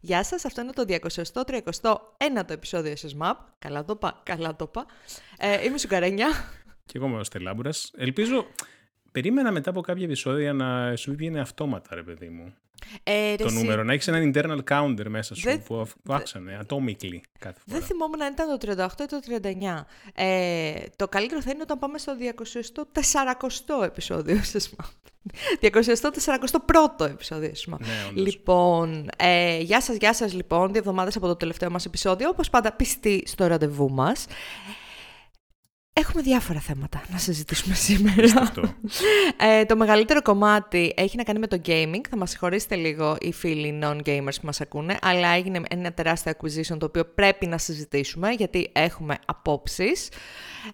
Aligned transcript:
Γεια 0.00 0.24
σας, 0.24 0.44
αυτό 0.44 0.60
είναι 0.60 0.72
το 0.72 0.84
231ο 0.88 2.50
επεισόδιο 2.50 2.92
SSMAP. 2.92 3.34
Καλά 3.58 3.84
το 3.84 3.92
είπα, 3.96 4.20
καλά 4.22 4.56
το 4.56 4.64
είπα. 4.68 4.86
Ε, 5.38 5.64
είμαι 5.64 5.78
Σουκαρένια. 5.78 6.28
Και 6.84 6.98
εγώ 6.98 7.06
είμαι 7.06 7.18
ο 7.18 7.24
Στελάμπουρας. 7.24 7.92
Ελπίζω, 7.96 8.46
περίμενα 9.12 9.52
μετά 9.52 9.70
από 9.70 9.80
κάποια 9.80 10.04
επεισόδια 10.04 10.52
να 10.52 10.96
σου 10.96 11.14
βγαίνει 11.16 11.38
αυτόματα, 11.38 11.94
ρε 11.94 12.02
παιδί 12.02 12.28
μου. 12.28 12.54
Ε, 13.02 13.34
το 13.36 13.44
ρε, 13.44 13.50
νούμερο, 13.54 13.82
να 13.84 13.92
έχεις 13.92 14.08
έναν 14.08 14.32
internal 14.34 14.58
counter 14.70 15.06
μέσα 15.08 15.34
σου 15.34 15.42
Δεν- 15.42 15.62
που, 15.62 15.86
που 16.02 16.12
άξανε, 16.12 16.58
atomically 16.62 17.20
κάθε 17.38 17.60
φορά. 17.66 17.78
Δεν 17.78 17.82
θυμόμουν 17.82 18.22
αν 18.22 18.32
ήταν 18.32 18.48
το 18.48 18.56
38 18.56 19.02
ή 19.02 19.06
το 19.06 19.20
39. 19.20 19.86
Ε, 20.14 20.72
το 20.96 21.08
καλύτερο 21.08 21.42
θα 21.42 21.50
είναι 21.50 21.62
όταν 21.62 21.78
πάμε 21.78 21.98
στο 21.98 22.12
240ο 22.18 23.82
επεισόδιο 23.84 24.40
SSMAP. 24.52 24.84
241ο 25.60 27.04
επεισόδιο 27.06 27.50
SSMAP. 27.54 27.78
Ναι, 27.78 27.86
όντως. 28.10 28.24
Λοιπόν, 28.24 29.08
ε, 29.16 29.58
γεια 29.60 29.80
σας, 29.80 29.96
γεια 29.96 30.14
σας 30.14 30.32
λοιπόν, 30.32 30.68
δύο 30.68 30.78
εβδομάδες 30.78 31.16
από 31.16 31.26
το 31.26 31.36
τελευταίο 31.36 31.70
μας 31.70 31.84
επεισόδιο, 31.84 32.28
όπως 32.28 32.50
πάντα 32.50 32.72
πιστοί 32.72 33.22
στο 33.26 33.46
ραντεβού 33.46 33.90
μας. 33.90 34.26
Έχουμε 35.98 36.22
διάφορα 36.22 36.60
θέματα 36.60 37.02
να 37.12 37.18
συζητήσουμε 37.18 37.74
σήμερα. 37.74 38.40
Αυτό. 38.40 38.74
Ε, 39.36 39.64
το 39.64 39.76
μεγαλύτερο 39.76 40.22
κομμάτι 40.22 40.92
έχει 40.96 41.16
να 41.16 41.22
κάνει 41.22 41.38
με 41.38 41.46
το 41.46 41.60
gaming. 41.66 42.00
Θα 42.10 42.16
μας 42.16 42.30
συγχωρήσετε 42.30 42.74
λίγο 42.74 43.16
οι 43.20 43.32
φίλοι 43.32 43.78
non-gamers 43.82 44.34
που 44.40 44.46
μας 44.46 44.60
ακούνε, 44.60 44.98
αλλά 45.02 45.28
έγινε 45.28 45.60
ένα 45.70 45.92
τεράστιο 45.92 46.32
acquisition 46.32 46.78
το 46.78 46.86
οποίο 46.86 47.04
πρέπει 47.04 47.46
να 47.46 47.58
συζητήσουμε, 47.58 48.30
γιατί 48.30 48.70
έχουμε 48.72 49.18
απόψεις. 49.26 50.08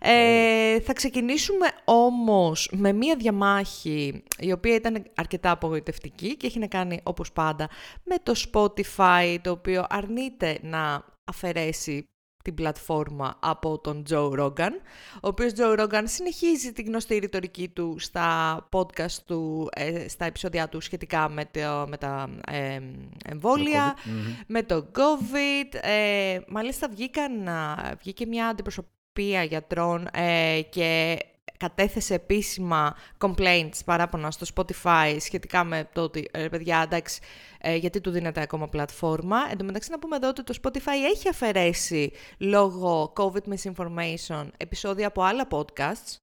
Ε, 0.01 0.81
θα 0.81 0.93
ξεκινήσουμε 0.93 1.67
όμως 1.85 2.71
με 2.73 2.93
μία 2.93 3.17
διαμάχη 3.17 4.23
η 4.39 4.53
οποία 4.53 4.75
ήταν 4.75 5.05
αρκετά 5.15 5.51
απογοητευτική 5.51 6.37
και 6.37 6.47
έχει 6.47 6.59
να 6.59 6.67
κάνει 6.67 7.01
όπως 7.03 7.33
πάντα 7.33 7.69
με 8.05 8.17
το 8.23 8.35
Spotify 8.53 9.37
το 9.43 9.51
οποίο 9.51 9.85
αρνείται 9.89 10.59
να 10.63 11.05
αφαιρέσει 11.25 12.09
την 12.45 12.55
πλατφόρμα 12.55 13.37
από 13.41 13.79
τον 13.79 14.05
Joe 14.11 14.41
Rogan, 14.41 14.73
ο 15.15 15.29
οποίος 15.29 15.53
Joe 15.57 15.81
Rogan 15.81 16.03
συνεχίζει 16.05 16.73
την 16.73 16.87
γνωστή 16.87 17.19
ρητορική 17.19 17.69
του 17.69 17.97
στα 17.99 18.57
podcast 18.73 19.19
του, 19.27 19.69
ε, 19.73 20.09
στα 20.09 20.25
επεισόδια 20.25 20.69
του 20.69 20.81
σχετικά 20.81 21.29
με, 21.29 21.45
το, 21.45 21.87
με 21.89 21.97
τα 21.97 22.29
ε, 22.51 22.81
εμβόλια, 23.25 23.95
Το 23.97 24.03
COVID, 24.03 24.13
μμμ. 24.13 24.35
με 24.47 24.63
το 24.63 24.87
COVID. 24.95 25.79
Ε, 25.81 26.39
μάλιστα 26.49 26.89
βγήκαν, 26.89 27.49
α, 27.49 27.95
βγήκε 28.01 28.27
μια 28.27 28.47
αντιπροσωπεία 28.47 29.43
γιατρών 29.43 30.09
ε, 30.13 30.61
και 30.71 31.19
κατέθεσε 31.57 32.15
επίσημα 32.15 32.97
complaints, 33.19 33.79
παράπονα 33.85 34.31
στο 34.31 34.47
Spotify 34.55 35.17
σχετικά 35.21 35.65
με 35.65 35.89
το 35.93 36.01
ότι, 36.01 36.29
ε, 36.31 36.49
παιδιά, 36.49 36.83
εντάξει, 36.85 37.21
ε, 37.61 37.75
γιατί 37.77 38.01
του 38.01 38.11
δίνεται 38.11 38.41
ακόμα 38.41 38.69
πλατφόρμα. 38.69 39.37
Εν 39.51 39.57
τω 39.59 39.65
μεταξύ 39.65 39.91
να 39.91 39.99
πούμε 39.99 40.17
εδώ 40.17 40.29
ότι 40.29 40.43
το 40.43 40.55
Spotify 40.63 41.13
έχει 41.15 41.29
αφαιρέσει 41.29 42.13
λόγω 42.39 43.13
COVID 43.17 43.55
misinformation 43.55 44.49
επεισόδια 44.57 45.07
από 45.07 45.23
άλλα 45.23 45.49
podcasts, 45.51 46.17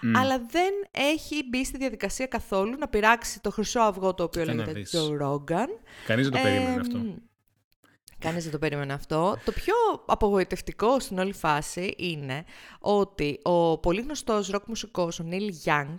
Μμ. 0.00 0.16
αλλά 0.16 0.38
δεν 0.50 0.72
έχει 0.90 1.48
μπει 1.48 1.64
στη 1.64 1.78
διαδικασία 1.78 2.26
καθόλου 2.26 2.78
να 2.78 2.88
πειράξει 2.88 3.40
το 3.40 3.50
χρυσό 3.50 3.80
αυγό 3.80 4.14
το 4.14 4.22
οποίο 4.22 4.42
Κοίτα 4.42 4.54
να 4.54 4.64
λέγεται 4.64 4.80
δεις. 4.80 4.94
Joe 4.96 5.26
Rogan. 5.26 5.68
Κανείς 6.06 6.28
δεν 6.28 6.32
το 6.32 6.48
περίμενε 6.48 6.72
Εμ, 6.72 6.80
αυτό. 6.80 6.98
Κανείς 8.18 8.42
δεν 8.42 8.52
το 8.52 8.58
περίμενε 8.58 8.92
αυτό. 8.92 9.38
Το 9.44 9.52
πιο 9.52 9.74
απογοητευτικό 10.06 11.00
στην 11.00 11.18
όλη 11.18 11.32
φάση 11.32 11.94
είναι 11.96 12.44
ότι 12.78 13.40
ο 13.42 13.78
πολύ 13.78 14.00
γνωστός 14.00 14.48
ροκ 14.48 14.66
μουσικός, 14.66 15.20
ο 15.20 15.24
Neil 15.30 15.68
Young, 15.68 15.96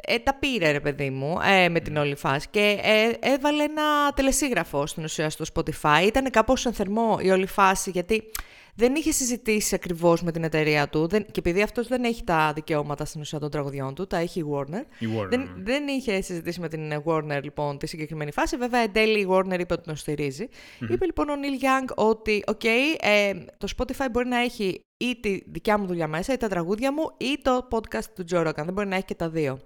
ε, 0.00 0.18
τα 0.18 0.34
πήρε 0.34 0.70
ρε 0.70 0.80
παιδί 0.80 1.10
μου 1.10 1.38
ε, 1.44 1.68
με 1.68 1.80
την 1.80 1.96
όλη 1.96 2.14
φάση 2.14 2.48
και 2.50 2.78
ε, 2.82 3.10
έβαλε 3.32 3.62
ένα 3.62 4.12
τελεσίγραφο 4.14 4.86
στην 4.86 5.04
ουσία 5.04 5.30
στο 5.30 5.44
Spotify. 5.54 6.02
Ήταν 6.06 6.30
κάπως 6.30 6.66
εν 6.66 6.72
θερμό 6.72 7.18
η 7.20 7.30
όλη 7.30 7.46
φάση 7.46 7.90
γιατί 7.90 8.30
δεν 8.76 8.94
είχε 8.94 9.12
συζητήσει 9.12 9.74
ακριβώς 9.74 10.22
με 10.22 10.32
την 10.32 10.44
εταιρεία 10.44 10.88
του 10.88 11.06
δεν, 11.06 11.24
και 11.24 11.38
επειδή 11.38 11.62
αυτός 11.62 11.88
δεν 11.88 12.04
έχει 12.04 12.24
τα 12.24 12.52
δικαιώματα 12.54 13.04
στην 13.04 13.20
ουσία 13.20 13.38
των 13.38 13.50
τραγουδιών 13.50 13.94
του, 13.94 14.06
τα 14.06 14.16
έχει 14.16 14.40
η 14.40 14.44
Warner, 14.52 14.84
Η 14.98 15.06
Warner. 15.18 15.28
δεν, 15.28 15.40
ναι. 15.40 15.62
δεν 15.62 15.86
είχε 15.88 16.20
συζητήσει 16.20 16.60
με 16.60 16.68
την 16.68 17.02
Warner 17.04 17.40
λοιπόν 17.42 17.78
τη 17.78 17.86
συγκεκριμένη 17.86 18.32
φάση. 18.32 18.56
Βέβαια, 18.56 18.80
εν 18.80 18.92
τέλει 18.92 19.20
η 19.20 19.26
Warner 19.30 19.58
είπε 19.58 19.72
ότι 19.72 19.82
τον 19.82 19.96
στηριζει 19.96 20.48
Είπε 20.90 21.04
λοιπόν 21.04 21.28
ο 21.28 21.32
Neil 21.34 21.64
Young 21.64 21.94
ότι, 21.94 22.42
οκ, 22.46 22.64
ε, 22.64 23.32
το 23.58 23.68
Spotify 23.76 24.06
μπορεί 24.10 24.28
να 24.28 24.38
έχει 24.38 24.80
ή 24.96 25.16
τη 25.20 25.40
δικιά 25.46 25.78
μου 25.78 25.86
δουλειά 25.86 26.08
μέσα, 26.08 26.32
ή 26.32 26.36
τα 26.36 26.48
τραγούδια 26.48 26.92
μου, 26.92 27.10
ή 27.16 27.38
το 27.42 27.68
podcast 27.70 28.04
του 28.14 28.24
Joe 28.30 28.46
Rogan. 28.46 28.64
Δεν 28.64 28.72
μπορεί 28.72 28.88
να 28.88 28.94
έχει 28.94 29.04
και 29.04 29.14
τα 29.14 29.28
δύο. 29.28 29.58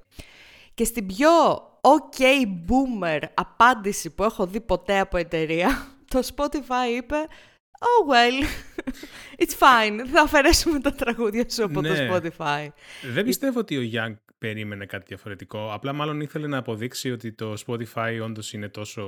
Και 0.74 0.84
στην 0.84 1.06
πιο 1.06 1.30
ok 1.80 2.22
boomer 2.68 3.20
απάντηση 3.34 4.10
που 4.10 4.22
έχω 4.22 4.46
δει 4.46 4.60
ποτέ 4.60 4.98
από 4.98 5.16
εταιρεία, 5.16 5.86
το 6.12 6.22
Spotify 6.34 6.96
είπε 6.96 7.16
Oh 7.82 8.10
well, 8.12 8.46
it's 9.42 9.54
fine, 9.58 10.06
θα 10.12 10.22
αφαιρέσουμε 10.22 10.80
τα 10.80 10.92
τραγούδια 10.92 11.50
σου 11.50 11.64
από 11.64 11.74
το 11.74 11.80
Ναι. 11.80 12.08
Spotify. 12.10 12.68
Δεν 13.12 13.24
πιστεύω 13.24 13.58
ότι 13.58 13.76
ο 13.76 13.90
Young 13.92 14.14
περίμενε 14.38 14.86
κάτι 14.86 15.04
διαφορετικό. 15.08 15.72
Απλά 15.72 15.92
μάλλον 15.92 16.20
ήθελε 16.20 16.46
να 16.46 16.56
αποδείξει 16.56 17.10
ότι 17.10 17.32
το 17.32 17.54
Spotify 17.66 18.20
όντως 18.22 18.52
είναι 18.52 18.68
τόσο 18.68 19.04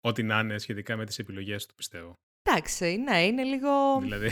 ό,τι 0.00 0.22
να 0.22 0.38
είναι 0.38 0.58
σχετικά 0.58 0.96
με 0.96 1.04
τις 1.04 1.18
επιλογές 1.18 1.66
του, 1.66 1.74
πιστεύω. 1.74 2.12
Εντάξει, 2.42 2.96
ναι, 2.96 3.24
είναι 3.24 3.42
λίγο... 3.42 3.70
Δηλαδή, 4.00 4.30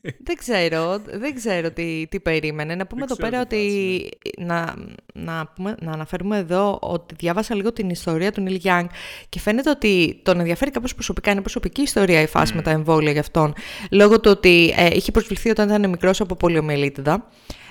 Δεν 0.00 0.36
ξέρω, 0.36 0.98
δεν 0.98 1.34
ξέρω 1.34 1.70
τι, 1.70 2.06
τι 2.08 2.20
περίμενε. 2.20 2.74
Να 2.74 2.86
πούμε 2.86 3.00
Δεν 3.06 3.08
εδώ 3.10 3.16
ξέρω 3.16 3.30
πέρα 3.30 3.46
τι 3.46 3.56
ότι... 3.56 4.08
Να, 4.38 4.74
να, 5.14 5.46
πούμε, 5.54 5.74
να 5.80 5.92
αναφέρουμε 5.92 6.38
εδώ 6.38 6.78
ότι 6.82 7.14
διάβασα 7.18 7.54
λίγο 7.54 7.72
την 7.72 7.90
ιστορία 7.90 8.32
του 8.32 8.40
Νίλ 8.40 8.60
Young 8.64 8.86
και 9.28 9.40
φαίνεται 9.40 9.70
ότι 9.70 10.20
τον 10.22 10.38
ενδιαφέρει 10.38 10.70
κάπως 10.70 10.94
προσωπικά. 10.94 11.30
Είναι 11.30 11.40
προσωπική 11.40 11.82
ιστορία 11.82 12.20
η 12.20 12.26
φάση 12.26 12.54
με 12.54 12.62
τα 12.62 12.70
εμβόλια 12.70 13.10
για 13.10 13.20
αυτόν. 13.20 13.54
Λόγω 13.90 14.20
του 14.20 14.30
ότι 14.30 14.74
ε, 14.76 14.88
είχε 14.92 15.10
προσβληθεί 15.10 15.50
όταν 15.50 15.68
ήταν 15.68 15.90
μικρός 15.90 16.20
από 16.20 16.36
πολιομιελίτιδα. 16.36 17.28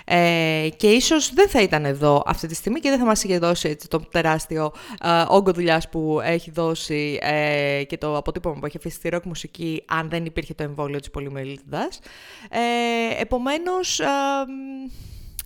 Ε, 0.08 0.70
και 0.78 0.88
ίσως 0.88 1.34
δεν 1.34 1.50
θα 1.50 1.62
ήταν 1.62 1.86
εδώ 1.86 2.24
αυτή 2.26 2.48
τη 2.48 2.56
στιγμή 2.56 2.80
και 2.80 2.90
δεν 2.90 3.00
θα 3.00 3.06
μας 3.06 3.24
είχε 3.24 3.40
δώσει 3.40 3.70
έτσι, 3.70 3.88
το 3.88 4.00
τεράστιο 4.00 4.72
ε, 5.04 5.24
όγκο 5.28 5.52
δουλειάς 5.52 5.90
που 5.90 6.20
έχει 6.24 6.52
δώσει 6.52 7.20
ε, 7.22 7.84
και 7.88 7.98
το 7.98 8.18
αποτύπωμα 8.18 8.60
που 8.60 8.66
έχει 8.66 8.78
αφήσει 8.78 8.96
στη 8.96 9.10
ροκ 9.10 9.26
μουσική 9.26 9.84
αν 9.88 10.10
δεν 10.10 10.26
υπήρχε 10.26 10.54
το 10.54 10.64
εμβόλιο 10.64 11.00
της 11.00 11.10
πολυμελίτιδας. 11.10 12.00
Ε, 12.50 13.22
επομένως, 13.22 14.00
ε, 14.00 14.06
μ, 14.06 14.92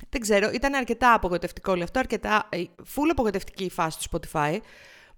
δεν 0.10 0.22
ξέρω, 0.22 0.50
ήταν 0.54 0.74
αρκετά 0.74 1.14
απογοητευτικό 1.14 1.72
όλο 1.72 1.84
αυτό, 1.84 2.00
αρκετά, 2.00 2.48
ε, 2.50 2.64
full 2.78 3.10
απογοητευτική 3.12 3.64
η 3.64 3.70
φάση 3.70 3.98
του 4.00 4.20
Spotify, 4.20 4.58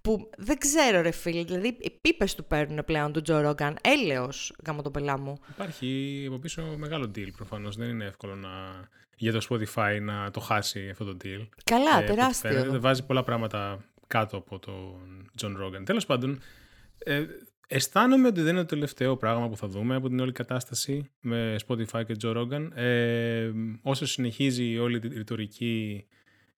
που 0.02 0.30
δεν 0.38 0.58
ξέρω 0.58 1.02
ρε 1.02 1.12
φίλε, 1.12 1.44
δηλαδή 1.44 1.78
οι 1.80 1.90
πίπες 2.02 2.36
του 2.36 2.46
παίρνουν 2.46 2.86
πλέον 2.86 3.12
του 3.12 3.22
Τζο 3.22 3.40
Ρόγκαν, 3.40 3.78
έλεος 3.82 4.54
γάμο 4.66 4.82
τον 4.82 4.92
πελά 4.92 5.20
μου. 5.20 5.38
υπάρχει 5.50 6.24
από 6.28 6.38
πίσω 6.38 6.62
μεγάλο 6.78 7.12
deal 7.16 7.30
προφανώς. 7.36 7.76
Δεν 7.76 7.90
είναι 7.90 8.06
εύκολο 8.06 8.36
να... 8.36 8.50
για 9.22 9.32
το 9.32 9.46
Spotify 9.50 10.00
να 10.02 10.32
το 10.32 10.40
χάσει 10.40 10.90
αυτό 10.90 11.06
το 11.06 11.18
deal. 11.24 11.48
Καλά, 11.64 11.90
Ε, 11.90 11.92
από 11.92 11.98
ό,τι 11.98 12.06
τεράστιο. 12.06 12.50
φαίνεται, 12.52 12.78
βάζει 12.78 13.06
πολλά 13.06 13.24
πράγματα 13.24 13.84
κάτω 14.08 14.38
από 14.38 14.60
τον 14.60 15.32
John 15.42 15.56
Rogan. 15.62 15.86
Τέλος 15.86 16.06
πάντων, 16.06 16.40
ε, 16.98 17.26
αισθάνομαι 17.68 18.28
ότι 18.28 18.42
δεν 18.42 18.52
είναι 18.54 18.62
το 18.62 18.68
τελευταίο 18.68 19.18
πράγμα 19.18 19.50
που 19.50 19.58
θα 19.58 19.68
δούμε 19.68 19.96
από 19.96 20.08
την 20.08 20.20
όλη 20.20 20.32
κατάσταση 20.32 21.10
με 21.20 21.56
Spotify 21.68 22.06
και 22.06 22.16
Joe 22.24 22.38
Rogan. 22.38 22.70
Ε, 22.74 23.52
όσο 23.82 24.06
συνεχίζει 24.06 24.78
όλη 24.78 25.00
τη 25.00 25.08
ρητορική 25.08 26.06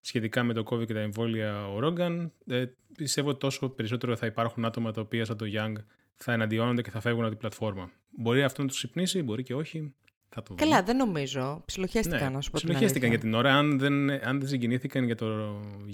σχετικά 0.02 0.44
με 0.44 0.54
το 0.54 0.64
COVID 0.70 0.86
και 0.86 0.94
τα 0.94 1.00
εμβόλια 1.00 1.68
ο 1.68 1.80
Rogan, 1.84 2.30
ε, 2.48 2.66
πιστεύω 2.98 3.30
ότι 3.30 3.40
τόσο 3.40 3.70
περισσότερο 3.70 4.16
θα 4.16 4.26
υπάρχουν 4.26 4.66
άτομα 4.66 4.92
τα 4.92 5.02
οποία 5.02 5.26
σαν 5.26 5.38
το 5.38 5.46
Young 5.54 5.74
θα 6.16 6.34
εναντιώνονται 6.34 6.82
και 6.82 6.90
θα 6.90 7.00
φεύγουν 7.00 7.22
από 7.22 7.30
την 7.30 7.40
πλατφόρμα. 7.40 7.92
Μπορεί 8.18 8.44
αυτό 8.44 8.62
να 8.62 8.68
τους 8.68 8.84
υπνήσει, 8.84 9.24
μπορεί 9.24 9.44
και 9.44 9.54
όχι. 9.54 9.94
Θα 10.36 10.44
το 10.44 10.54
δούμε. 10.54 10.62
Καλά, 10.70 10.84
δεν 10.84 10.96
νομίζω. 10.98 11.62
Ψιλοχέστηκα 11.66 12.30
να 12.30 12.42
σου 12.42 12.52
πω 12.52 12.58
την 12.58 12.68
ψιλοχέστηκαν 12.68 13.10
αλήθεια. 13.10 13.10
για 13.10 13.20
την 13.20 13.34
ώρα. 13.34 13.54
Αν 13.54 13.80
δεν, 13.80 14.10
αν 14.28 14.40
δεν 14.40 14.48
συγκινήθηκαν 14.48 15.04
για 15.04 15.16
το 15.16 15.26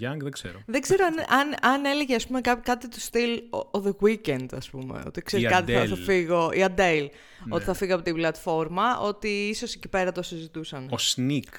Young, 0.02 0.18
δεν 0.22 0.32
ξέρω. 0.32 0.62
Δεν 0.66 0.82
ξέρω 0.82 1.06
αν, 1.06 1.40
αν, 1.40 1.74
αν 1.74 1.86
έλεγε 1.86 2.16
ας 2.16 2.28
πούμε, 2.28 2.42
κά- 2.42 2.64
κάτι 2.64 2.88
του 2.90 3.00
στυλ 3.00 3.42
ο, 3.50 3.58
ο 3.58 3.84
The 3.86 4.06
Weeknd, 4.06 4.46
ας 4.54 4.70
πούμε. 4.70 5.04
Ότι 5.08 5.22
ξέρεις 5.22 5.46
Η 5.46 5.50
κάτι 5.50 5.74
θα, 5.74 5.86
θα 5.86 5.96
Adele. 5.96 5.98
φύγω. 6.06 6.52
Η 6.52 6.66
Adele. 6.68 7.08
Ναι. 7.46 7.56
Ότι 7.56 7.64
θα 7.64 7.74
φύγω 7.74 7.94
από 7.96 8.04
την 8.04 8.14
πλατφόρμα. 8.14 9.00
Ότι 9.00 9.28
ίσως 9.28 9.74
εκεί 9.74 9.88
πέρα 9.88 10.12
το 10.12 10.22
συζητούσαν. 10.22 10.90
Ο 10.92 10.96
Sneak. 11.16 11.54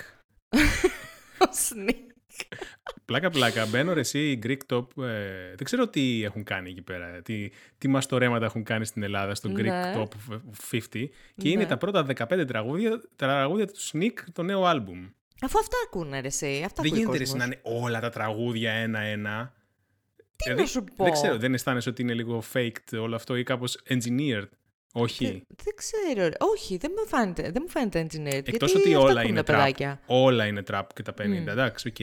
Ο 1.45 1.49
Sneak. 1.69 2.10
Πλάκα 3.05 3.31
πλάκα. 3.31 3.67
Μπαίνω 3.67 3.93
ρε, 3.93 4.01
εσύ 4.01 4.39
Greek 4.43 4.59
Top. 4.75 4.87
ε, 5.05 5.49
δεν 5.49 5.65
ξέρω 5.65 5.89
τι 5.89 6.25
έχουν 6.25 6.45
κάνει 6.45 6.71
εκεί 6.71 6.83
πέρα. 6.83 7.23
Τι, 7.23 7.49
τι 7.79 7.89
μαστορέματα 7.89 8.45
έχουν 8.45 8.63
κάνει 8.65 8.85
στην 8.85 9.03
Ελλάδα 9.03 9.35
στο 9.35 9.51
Greek 9.51 9.63
Ναι. 9.63 9.93
Top 9.97 10.35
50. 10.71 10.79
Και 11.37 11.49
είναι 11.49 11.63
Ναι. 11.63 11.67
τα 11.67 11.77
πρώτα 11.77 12.07
15 12.17 12.45
τραγούδια, 12.47 13.01
τραγούδια 13.17 13.67
του 13.67 13.79
Sneak, 13.93 14.13
το 14.33 14.43
νέο 14.43 14.65
άλμπουμ. 14.65 15.09
Αφού 15.43 15.59
αυτά 15.59 15.77
ακούνε 15.87 16.21
ρε 16.21 16.27
εσύ. 16.27 16.63
Αυτά 16.65 16.83
Δεν 16.83 16.91
ακούει 16.93 16.93
ο 16.93 16.95
γίνεται 17.01 17.17
ρε, 17.17 17.23
εσύ, 17.23 17.33
κόσμος. 17.33 17.49
να 17.49 17.55
είναι 17.73 17.79
όλα 17.87 18.01
τα 18.01 18.11
τραγούδια 18.11 18.73
ένα-ένα. 18.73 19.53
Τι 20.37 20.55
να 20.55 20.67
σου 20.67 20.85
πω. 20.97 21.05
Δεν 21.05 21.13
ξέρω, 21.13 21.37
δεν 21.39 21.55
αισθάνεσαι 21.55 21.89
ότι 21.89 22.03
είναι 22.03 22.15
λίγο 22.15 22.43
faked 22.53 22.99
όλο 23.01 23.15
αυτό 23.15 23.37
ή 23.37 23.43
κάπως 23.43 23.79
engineered. 23.89 24.49
Όχι. 24.93 25.25
Δεν, 25.25 25.43
δεν 25.65 25.75
ξέρω. 25.77 26.29
ρε. 26.29 26.35
Όχι, 26.39 26.77
δεν 26.77 26.91
μου 26.99 27.07
φαίνεται, 27.09 27.43
δεν 27.43 27.63
μου 27.63 27.69
φαίνεται 27.69 28.07
engineered. 28.07 28.49
Εκτός 28.49 28.73
γιατί 28.73 28.89
ότι 28.89 28.95
αυτά 28.95 29.11
όλα 29.11 29.21
ακούνε 29.21 29.29
είναι 29.29 29.43
παιδάκια. 29.43 29.99
trap. 30.01 30.05
Όλα 30.07 30.47
είναι 30.47 30.63
trap 30.71 30.83
και 30.95 31.03
τα 31.03 31.15
50. 31.19 31.47
Εντάξει, 31.47 31.89
οκ. 31.89 32.01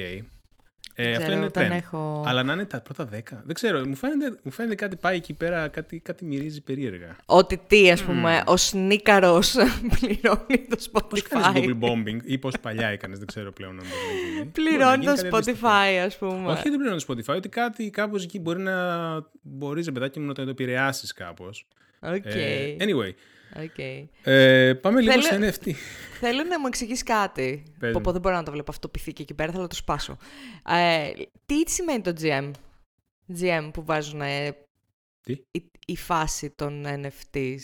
Ε, 0.99 1.11
αυτό 1.11 1.23
Ξέρω, 1.23 1.37
είναι 1.37 1.49
δεν 1.53 1.67
trend. 1.71 1.75
έχω... 1.75 2.23
Αλλά 2.27 2.43
να 2.43 2.53
είναι 2.53 2.65
τα 2.65 2.81
πρώτα 2.81 3.05
δέκα. 3.05 3.41
Δεν 3.45 3.55
ξέρω, 3.55 3.87
μου 3.87 3.95
φαίνεται, 3.95 4.39
μου 4.43 4.51
φαίνεται 4.51 4.75
κάτι 4.75 4.95
πάει 4.95 5.15
εκεί 5.15 5.33
πέρα, 5.33 5.67
κάτι, 5.67 5.99
κάτι 5.99 6.25
μυρίζει 6.25 6.61
περίεργα. 6.61 7.15
Ότι 7.25 7.61
τι, 7.67 7.91
ας 7.91 8.03
πούμε, 8.03 8.43
ο 8.45 8.57
Snik 8.57 9.55
πληρώνει 9.99 10.67
το 10.69 10.77
Πώς 11.09 11.21
κάνεις 11.21 11.47
Spotify. 11.47 11.57
Google 11.57 11.79
bombing 11.79 12.17
ή 12.23 12.37
πώς 12.37 12.53
παλιά 12.61 12.87
έκανες, 12.87 13.17
δεν 13.17 13.27
ξέρω 13.27 13.51
πλέον 13.51 13.71
αν 13.79 13.85
μπορεί 13.85 14.23
να 14.23 14.29
γίνει. 14.39 14.45
Πληρώνει 14.51 14.77
Μπορεί 14.77 15.05
το 15.05 15.11
να 15.11 15.15
γίνει 15.15 15.29
κάτι 15.29 15.37
αντίστοιχο. 15.37 15.67
Spotify, 15.69 16.05
ας 16.05 16.17
πούμε. 16.17 16.51
Όχι, 16.51 16.69
δεν 16.69 16.79
πληρώνει 16.79 17.01
το 17.01 17.13
Spotify, 17.13 17.35
ότι 17.35 17.49
κάτι 17.49 17.89
κάπως 17.89 18.23
εκεί 18.23 18.39
μπορεί 18.39 18.59
να 18.61 18.75
μπορείς, 19.41 19.85
ρε 19.85 19.91
παιδάκι 19.91 20.19
μου, 20.19 20.25
να 20.25 20.33
το 20.33 20.41
επηρεάσεις 20.41 21.13
κάπως. 21.13 21.67
Οκ, 22.01 22.25
Ε, 22.25 22.75
anyway, 22.79 23.11
OK. 23.63 23.77
ε, 24.23 24.73
πάμε 24.73 25.01
λίγο 25.01 25.21
Θέλω- 25.21 25.51
σε 25.51 25.59
NFT. 25.63 25.71
Θέλω 26.21 26.43
να 26.43 26.59
μου 26.59 26.67
εξηγήσει 26.67 27.03
κάτι. 27.03 27.63
Πες 27.79 27.91
Πω, 27.91 27.97
μου. 27.97 28.03
πω, 28.03 28.11
δεν 28.11 28.21
μπορώ 28.21 28.35
να 28.35 28.43
το 28.43 28.51
βλέπω 28.51 28.71
αυτό 28.71 28.87
πιθήκι 28.89 29.21
εκεί 29.21 29.33
πέρα, 29.33 29.49
θέλω 29.51 29.63
να 29.63 29.69
το 29.69 29.75
σπάσω. 29.75 30.17
Ε, 30.69 31.09
τι 31.45 31.71
σημαίνει 31.71 32.01
το 32.01 32.13
GM, 32.21 32.51
GM 33.41 33.69
που 33.73 33.83
βάζουν 33.85 34.21
ε, 34.21 34.55
Τι; 35.21 35.33
η, 35.51 35.69
η 35.85 35.95
φάση 35.95 36.49
των 36.49 36.85
NFTs. 36.85 37.59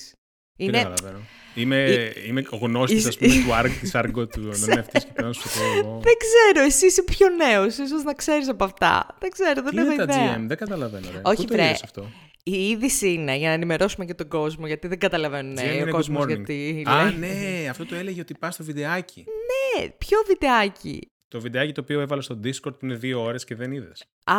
Δεν 0.56 0.68
Είναι, 0.68 0.78
καταλαβαίνω. 0.84 1.20
Είμαι, 1.56 2.12
είμαι 2.28 2.44
ο 2.50 2.56
γνώστης, 2.58 2.98
Είσαι- 2.98 3.08
ας 3.08 3.18
πούμε, 3.18 3.34
του 3.34 3.50
ARG, 3.52 3.72
της 3.80 3.92
ARGO 3.94 4.30
του 4.30 4.42
των 4.42 4.52
NFT 4.54 4.92
και 4.92 5.00
πρέπει 5.14 5.22
να 5.22 5.34
σου 5.34 5.42
πω 5.60 5.78
εγώ. 5.80 6.00
δεν 6.04 6.14
ξέρω, 6.18 6.66
εσύ 6.66 6.86
είσαι 6.86 7.04
πιο 7.04 7.28
νέος, 7.30 7.78
ίσως 7.78 8.04
να 8.04 8.14
ξέρεις 8.14 8.48
από 8.50 8.64
αυτά. 8.64 9.18
Δεν 9.20 9.30
ξέρω, 9.30 9.62
δεν 9.62 9.72
Τι 9.72 9.78
έχω 9.78 9.92
είναι 9.92 10.06
τα 10.06 10.14
ιδέα. 10.14 10.38
GM, 10.38 10.48
δεν 10.48 10.58
καταλαβαίνω. 10.58 11.08
Ρε. 11.12 11.22
Όχι, 11.24 11.36
Πού 11.42 11.48
το 11.48 11.54
βρε. 11.54 11.66
είδες 11.66 11.84
αυτό; 11.84 12.10
Η 12.44 12.70
είδηση 12.70 13.14
είναι 13.14 13.36
για 13.38 13.48
να 13.48 13.54
ενημερώσουμε 13.54 14.06
και 14.06 14.14
τον 14.14 14.28
κόσμο, 14.28 14.68
γιατί 14.68 14.88
δεν 14.88 15.00
καταλαβαίνουν 15.00 15.56
GM 15.58 15.62
ε, 15.62 15.74
είναι 15.74 15.84
ο 15.84 15.86
good 15.86 15.92
κόσμος 15.92 16.24
morning. 16.24 16.28
γιατί 16.28 16.84
Α, 16.90 17.04
λέει. 17.04 17.18
ναι, 17.62 17.70
αυτό 17.70 17.86
το 17.86 17.96
έλεγε 17.96 18.22
ότι 18.22 18.34
πας 18.40 18.54
στο 18.54 18.64
βιντεάκι. 18.64 19.26
Ναι, 19.28 19.90
ποιο 19.90 20.18
βιντεάκι; 20.28 21.08
Το 21.28 21.42
βιντεάκι 21.42 21.72
το 21.72 21.82
οποίο 21.82 22.00
έβαλα 22.00 22.22
στο 22.22 22.40
Discord 22.44 22.80
που 22.80 22.86
είναι 22.86 22.96
δύο 22.96 23.22
ώρες 23.24 23.44
και 23.44 23.56
δεν 23.56 23.72
είδες. 23.72 24.04
Α, 24.24 24.36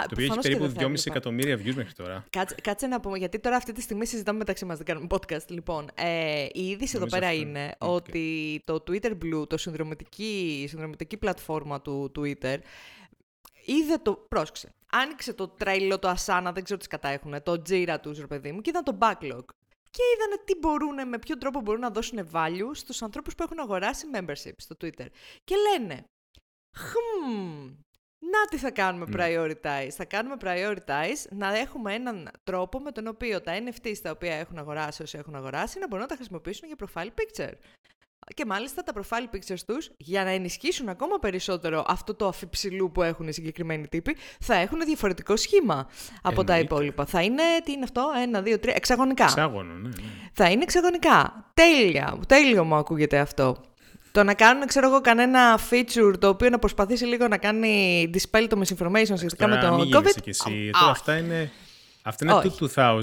Το 0.00 0.08
οποίο 0.12 0.24
έχει 0.24 0.26
προφανώς 0.26 0.44
και 0.44 0.48
περίπου 0.50 0.66
δεν 0.66 0.74
θα 0.74 0.80
2,5 0.80 0.84
έβλεπα. 0.84 1.02
εκατομμύρια 1.10 1.56
views 1.56 1.74
μέχρι 1.74 1.92
τώρα. 1.92 2.24
Κάτσε, 2.30 2.54
κάτσε 2.62 2.86
να 2.86 3.00
πούμε, 3.00 3.18
γιατί 3.18 3.38
τώρα 3.38 3.56
αυτή 3.56 3.72
τη 3.72 3.80
στιγμή 3.80 4.06
συζητάμε 4.06 4.38
μεταξύ 4.38 4.64
μας, 4.64 4.76
δεν 4.76 4.86
κάνουμε 4.86 5.06
podcast. 5.10 5.48
Λοιπόν, 5.48 5.90
ε, 5.94 6.42
η 6.52 6.66
είδηση 6.68 6.92
εδώ 6.96 7.06
Νομίζω 7.06 7.16
πέρα 7.18 7.26
αυτό 7.26 7.40
είναι 7.40 7.58
είναι. 7.58 7.74
ότι 7.78 8.60
το 8.64 8.82
Twitter 8.90 9.10
Blue, 9.10 9.48
το 9.48 9.56
συνδρομητική, 9.56 10.60
η 10.64 10.68
συνδρομητική 10.68 11.16
πλατφόρμα 11.16 11.80
του 11.82 12.12
Twitter, 12.18 12.56
είδε 13.72 13.96
το, 13.96 14.14
πρόσεξε, 14.28 14.72
άνοιξε 14.92 15.32
το 15.32 15.48
τρέιλο, 15.48 15.98
το 15.98 16.14
Asana, 16.16 16.50
δεν 16.54 16.64
ξέρω 16.64 16.80
τι 16.80 16.88
κατά 16.88 17.08
έχουν, 17.08 17.42
το 17.42 17.52
Jira 17.68 17.96
τους, 18.02 18.18
ρε 18.18 18.26
παιδί 18.26 18.52
μου, 18.52 18.60
και 18.60 18.70
είδαν 18.70 18.84
το 18.84 18.98
backlog. 19.00 19.44
Και 19.90 20.02
είδανε 20.14 20.42
τι 20.44 20.54
μπορούν, 20.60 21.08
με 21.08 21.18
ποιο 21.18 21.38
τρόπο 21.38 21.60
μπορούν 21.60 21.80
να 21.80 21.90
δώσουν 21.90 22.28
value 22.32 22.70
στους 22.72 23.02
ανθρώπους 23.02 23.34
που 23.34 23.42
έχουν 23.42 23.58
αγοράσει 23.58 24.06
membership 24.14 24.52
στο 24.56 24.76
Twitter. 24.80 25.06
Και 25.44 25.54
λένε, 25.56 26.04
χμ, 26.76 27.70
να 28.18 28.44
τι 28.50 28.56
θα 28.58 28.70
κάνουμε 28.70 29.04
Μμ. 29.08 29.12
prioritize. 29.16 29.88
Θα 29.90 30.04
κάνουμε 30.04 30.36
prioritize 30.40 31.28
να 31.30 31.58
έχουμε 31.58 31.94
έναν 31.94 32.30
τρόπο 32.44 32.80
με 32.80 32.92
τον 32.92 33.06
οποίο 33.06 33.40
τα 33.40 33.52
NFTs 33.58 33.96
τα 34.02 34.10
οποία 34.10 34.34
έχουν 34.34 34.58
αγοράσει 34.58 35.02
όσοι 35.02 35.18
έχουν 35.18 35.34
αγοράσει 35.34 35.78
να 35.78 35.86
μπορούν 35.86 36.02
να 36.02 36.08
τα 36.08 36.14
χρησιμοποιήσουν 36.14 36.68
για 36.68 36.76
profile 36.86 37.08
picture. 37.08 37.52
Και 38.34 38.44
μάλιστα 38.46 38.82
τα 38.82 38.92
profile 38.94 39.34
pictures 39.34 39.60
τους, 39.66 39.90
για 39.96 40.24
να 40.24 40.30
ενισχύσουν 40.30 40.88
ακόμα 40.88 41.18
περισσότερο 41.18 41.84
αυτό 41.88 42.14
το 42.14 42.26
αφιψηλού 42.26 42.92
που 42.92 43.02
έχουν 43.02 43.28
οι 43.28 43.32
συγκεκριμένοι 43.32 43.88
τύποι, 43.88 44.16
θα 44.40 44.54
έχουν 44.54 44.78
διαφορετικό 44.84 45.36
σχήμα 45.36 45.88
από 46.22 46.44
τα 46.44 46.52
Εννοείται. 46.52 46.74
υπόλοιπα. 46.74 47.06
Θα 47.06 47.22
είναι, 47.22 47.42
τι 47.64 47.72
είναι 47.72 47.84
αυτό, 47.84 48.10
ένα, 48.22 48.42
δύο, 48.42 48.58
τρία, 48.58 48.74
εξαγωνικά. 48.76 49.24
Εξάγωνο, 49.24 49.72
ναι. 49.74 49.88
ναι. 49.88 49.94
Θα 50.32 50.50
είναι 50.50 50.62
εξαγωνικά. 50.62 51.44
Τέλεια. 51.54 52.18
Τέλειο 52.26 52.64
μου 52.64 52.74
ακούγεται 52.74 53.18
αυτό. 53.18 53.56
Το 54.12 54.24
να 54.24 54.34
κάνουν, 54.34 54.66
ξέρω 54.66 54.88
εγώ, 54.88 55.00
κανένα 55.00 55.58
feature 55.70 56.14
το 56.18 56.28
οποίο 56.28 56.48
να 56.48 56.58
προσπαθήσει 56.58 57.04
λίγο 57.04 57.28
να 57.28 57.36
κάνει 57.38 58.10
dispel 58.14 58.46
το 58.48 58.60
misinformation 58.60 59.12
σχετικά 59.16 59.48
με 59.48 59.54
Τώρα 59.56 59.68
το 59.68 59.74
μην 59.74 59.84
COVID. 59.86 59.90
γίνεσαι 59.90 60.20
κι 60.20 60.30
εσύ. 60.30 60.68
Α, 60.68 60.70
Τώρα 60.78 60.86
α. 60.86 60.90
αυτά 60.90 61.16
είναι, 61.16 61.50
αυτά 62.02 62.24
είναι 62.24 62.34
Όχι. 62.34 62.48
του 62.58 62.70
2000 62.74 63.00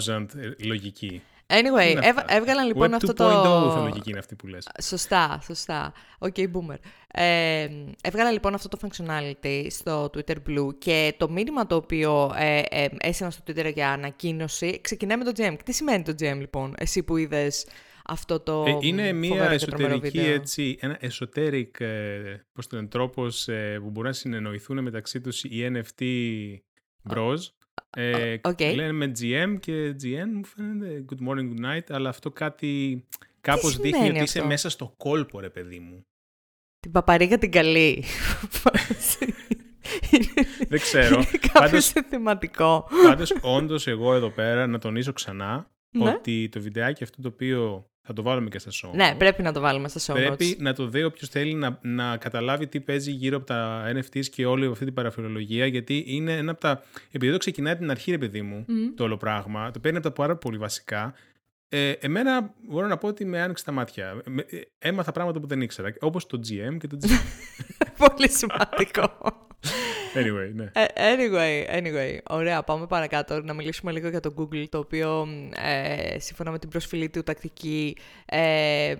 λογική. 0.65 1.21
Anyway, 1.47 1.89
Είναι 1.91 1.99
έβ- 2.07 2.17
αυτά. 2.19 2.25
έβγαλαν 2.35 2.67
λοιπόν 2.67 2.91
Web 2.91 2.95
αυτό 2.95 3.11
2.0 3.11 3.15
το... 3.17 3.71
θα 3.71 3.79
λογική 3.81 4.09
είναι 4.09 4.19
αυτή 4.19 4.35
που 4.35 4.47
λες. 4.47 4.67
Σωστά, 4.81 5.39
σωστά. 5.43 5.93
OK, 6.19 6.35
boomer. 6.37 6.77
Ε, 7.11 7.67
έβγαλα 8.01 8.31
λοιπόν 8.31 8.53
αυτό 8.53 8.67
το 8.67 8.77
functionality 8.81 9.67
στο 9.69 10.09
Twitter 10.13 10.35
Blue 10.49 10.67
και 10.77 11.13
το 11.17 11.29
μήνυμα 11.29 11.67
το 11.67 11.75
οποίο 11.75 12.33
ε, 12.37 12.61
ε, 12.69 12.87
έστειλα 12.99 13.29
στο 13.29 13.43
Twitter 13.47 13.71
για 13.73 13.91
ανακοίνωση 13.91 14.81
ξεκινάει 14.81 15.17
με 15.17 15.23
το 15.23 15.31
GM. 15.35 15.55
Τι 15.65 15.73
σημαίνει 15.73 16.03
το 16.03 16.11
GM 16.19 16.37
λοιπόν, 16.37 16.73
εσύ 16.77 17.03
που 17.03 17.17
είδες 17.17 17.67
αυτό 18.05 18.39
το 18.39 18.63
Ε, 18.67 18.77
είναι 18.81 19.11
μια 19.13 19.29
φοβερό 19.29 19.55
και 19.55 19.65
τρομερό 19.65 19.93
εσωτερική, 19.93 20.17
βίντεο; 20.17 20.33
έτσι, 20.33 20.77
ένα 20.79 20.99
esoteric, 21.01 21.79
ε, 21.79 22.35
πώς 22.53 22.67
το 22.67 22.75
λένε, 22.75 22.87
τρόπος 22.87 23.47
ε, 23.47 23.77
που 23.81 23.89
μπορούν 23.89 24.09
να 24.09 24.15
συνεννοηθούν 24.15 24.83
μεταξύ 24.83 25.21
τους 25.21 25.43
οι 25.43 25.71
NFT 25.73 26.03
bros. 27.13 27.37
Ε, 27.95 28.37
οκ. 28.43 28.59
Λένε 28.61 28.91
με 28.91 29.11
GM 29.19 29.55
και 29.59 29.95
GN, 30.03 30.27
μου 30.33 30.45
φαίνεται 30.45 31.05
good 31.09 31.27
morning, 31.29 31.53
good 31.53 31.65
night, 31.65 31.83
αλλά 31.89 32.09
αυτό 32.09 32.31
κάτι 32.31 33.03
κάπως 33.41 33.75
δείχνει 33.77 33.91
σημαίνει 33.91 34.09
ότι 34.15 34.23
είσαι 34.23 34.37
αυτό; 34.37 34.49
μέσα 34.49 34.69
στο 34.69 34.93
κόλπο, 34.97 35.39
ρε 35.39 35.49
παιδί 35.49 35.79
μου. 35.79 36.05
Την 36.79 36.91
παπαρίγα 36.91 37.37
την 37.37 37.51
καλή. 37.51 38.03
Δεν 40.69 40.79
ξέρω. 40.79 41.15
Είναι 41.15 41.25
κάποιος 41.53 41.91
Πάντως- 41.91 42.09
θεματικό. 42.09 42.87
Πάντως, 43.03 43.33
όντως, 43.41 43.87
εγώ 43.87 44.13
εδώ 44.13 44.29
πέρα 44.29 44.67
να 44.67 44.79
τονίσω 44.79 45.13
ξανά 45.13 45.71
Ναι. 45.97 46.09
ότι 46.09 46.49
το 46.49 46.61
βιντεάκι 46.61 47.03
αυτό 47.03 47.21
το 47.21 47.27
οποίο 47.27 47.89
θα 48.07 48.13
το 48.13 48.21
βάλουμε 48.23 48.49
και 48.49 48.59
στα 48.59 48.71
show. 48.71 48.91
Ναι, 48.95 49.11
notes, 49.13 49.17
πρέπει 49.17 49.41
να 49.41 49.51
το 49.51 49.59
βάλουμε 49.59 49.87
στα 49.87 49.99
show 50.13 50.15
Πρέπει 50.17 50.51
notes. 50.57 50.61
να 50.61 50.73
το 50.73 50.87
δει 50.87 51.03
όποιος 51.03 51.29
θέλει 51.29 51.53
να, 51.53 51.79
να 51.81 52.17
καταλάβει 52.17 52.67
τι 52.67 52.79
παίζει 52.79 53.11
γύρω 53.11 53.37
από 53.37 53.45
τα 53.45 53.83
NFTs 53.95 54.25
και 54.25 54.45
όλη 54.45 54.65
αυτή 54.65 54.85
την 54.85 54.93
παραφιλολογία, 54.93 55.65
γιατί 55.65 56.03
είναι 56.07 56.33
ένα 56.37 56.51
από 56.51 56.61
τα. 56.61 56.83
Επειδή 57.11 57.31
το 57.31 57.37
ξεκινάει 57.37 57.71
από 57.71 57.81
την 57.81 57.91
αρχή, 57.91 58.11
ρε 58.11 58.17
παιδί 58.17 58.41
μου, 58.41 58.65
Μμμ. 58.67 58.93
το 58.95 59.03
όλο 59.03 59.17
πράγμα, 59.17 59.71
το 59.71 59.79
παίρνει 59.79 59.97
από 59.97 60.07
τα 60.07 60.13
πάρα 60.13 60.35
πολύ 60.35 60.57
βασικά. 60.57 61.13
Ε, 61.69 61.91
εμένα 61.91 62.53
μπορώ 62.67 62.87
να 62.87 62.97
πω 62.97 63.07
ότι 63.07 63.25
με 63.25 63.41
άνοιξε 63.41 63.63
τα 63.63 63.71
μάτια. 63.71 64.21
Με- 64.25 64.45
ε, 64.49 64.59
έμαθα 64.79 65.11
πράγματα 65.11 65.39
που 65.39 65.47
δεν 65.47 65.61
ήξερα. 65.61 65.93
Όπως 65.99 66.25
το 66.25 66.39
GM 66.49 66.77
και 66.79 66.87
το 66.87 66.97
GM. 67.01 67.09
Πολύ 68.07 68.29
σημαντικό. 68.29 69.11
anyway, 70.15 70.51
ναι. 70.53 70.71
Ε, 70.73 70.85
Anyway, 71.15 71.77
anyway, 71.79 72.17
ωραία, 72.29 72.63
πάμε 72.63 72.87
παρακάτω 72.87 73.41
να 73.41 73.53
μιλήσουμε 73.53 73.91
λίγο 73.91 74.09
για 74.09 74.19
το 74.19 74.33
Google, 74.37 74.65
το 74.69 74.77
οποίο 74.77 75.27
ε, 75.63 76.19
σύμφωνα 76.19 76.51
με 76.51 76.59
την 76.59 76.69
προσφυλή 76.69 77.09
του 77.09 77.23
τακτική, 77.23 77.97
ε, 78.25 78.95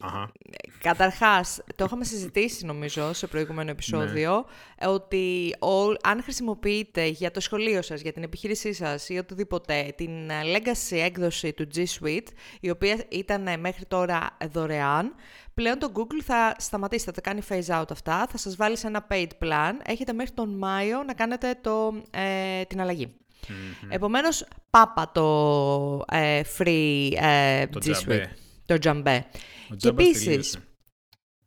Αχα. 0.00 0.32
καταρχάς, 0.80 1.60
το 1.76 1.84
είχαμε 1.84 2.04
συζητήσει 2.04 2.64
νομίζω 2.66 3.12
σε 3.12 3.26
προηγούμενο 3.26 3.70
επεισόδιο, 3.70 4.44
ε, 4.78 4.86
ότι 4.86 5.54
ο- 5.60 6.08
αν 6.08 6.22
χρησιμοποιείτε 6.22 7.06
για 7.06 7.30
το 7.30 7.40
σχολείο 7.40 7.82
σας, 7.82 8.00
για 8.00 8.12
την 8.12 8.22
επιχείρησή 8.22 8.72
σας 8.72 9.08
ή 9.08 9.18
οτιδήποτε 9.18 9.92
την 9.96 10.30
ε, 10.30 10.40
legacy 10.56 10.96
έκδοση 10.96 11.52
του 11.52 11.66
G 11.74 11.78
Suite, 11.78 12.26
η 12.60 12.70
οποία 12.70 13.04
ήταν 13.08 13.46
ε, 13.46 13.56
μέχρι 13.56 13.84
τώρα 13.84 14.36
δωρεάν, 14.52 15.14
πλέον 15.54 15.78
το 15.78 15.92
Google 15.94 16.20
θα 16.24 16.54
σταματήσει, 16.58 17.04
θα 17.04 17.12
τα 17.12 17.20
κάνει 17.20 17.40
phase 17.48 17.80
out 17.80 17.90
αυτά, 17.90 18.26
θα 18.30 18.38
σας 18.38 18.56
βάλει 18.56 18.76
σε 18.76 18.86
ένα 18.86 19.06
paid 19.10 19.28
plan, 19.42 19.72
έχετε 19.86 20.12
μέχρι 20.12 20.32
τον 20.32 20.58
Μάιο 20.58 21.02
να 21.02 21.14
κάνετε 21.14 21.58
το, 21.60 21.94
ε, 22.10 22.62
την 22.64 22.80
αλλαγή. 22.80 23.14
Μμμ. 23.48 23.90
Επομένως, 23.92 24.46
πάπα 24.70 25.10
το 25.12 26.04
ε, 26.10 26.40
free 26.58 27.08
ε, 27.20 27.66
Το 27.66 27.78
G 27.84 27.88
Suite, 27.88 27.92
τζαμπέ. 27.92 28.36
το 28.66 28.78
τζαμπέ. 28.78 29.26
Ο 29.26 29.30
Και 29.68 29.76
τζάμπας 29.76 30.04
επίσης, 30.04 30.24
τελείωσε. 30.24 30.58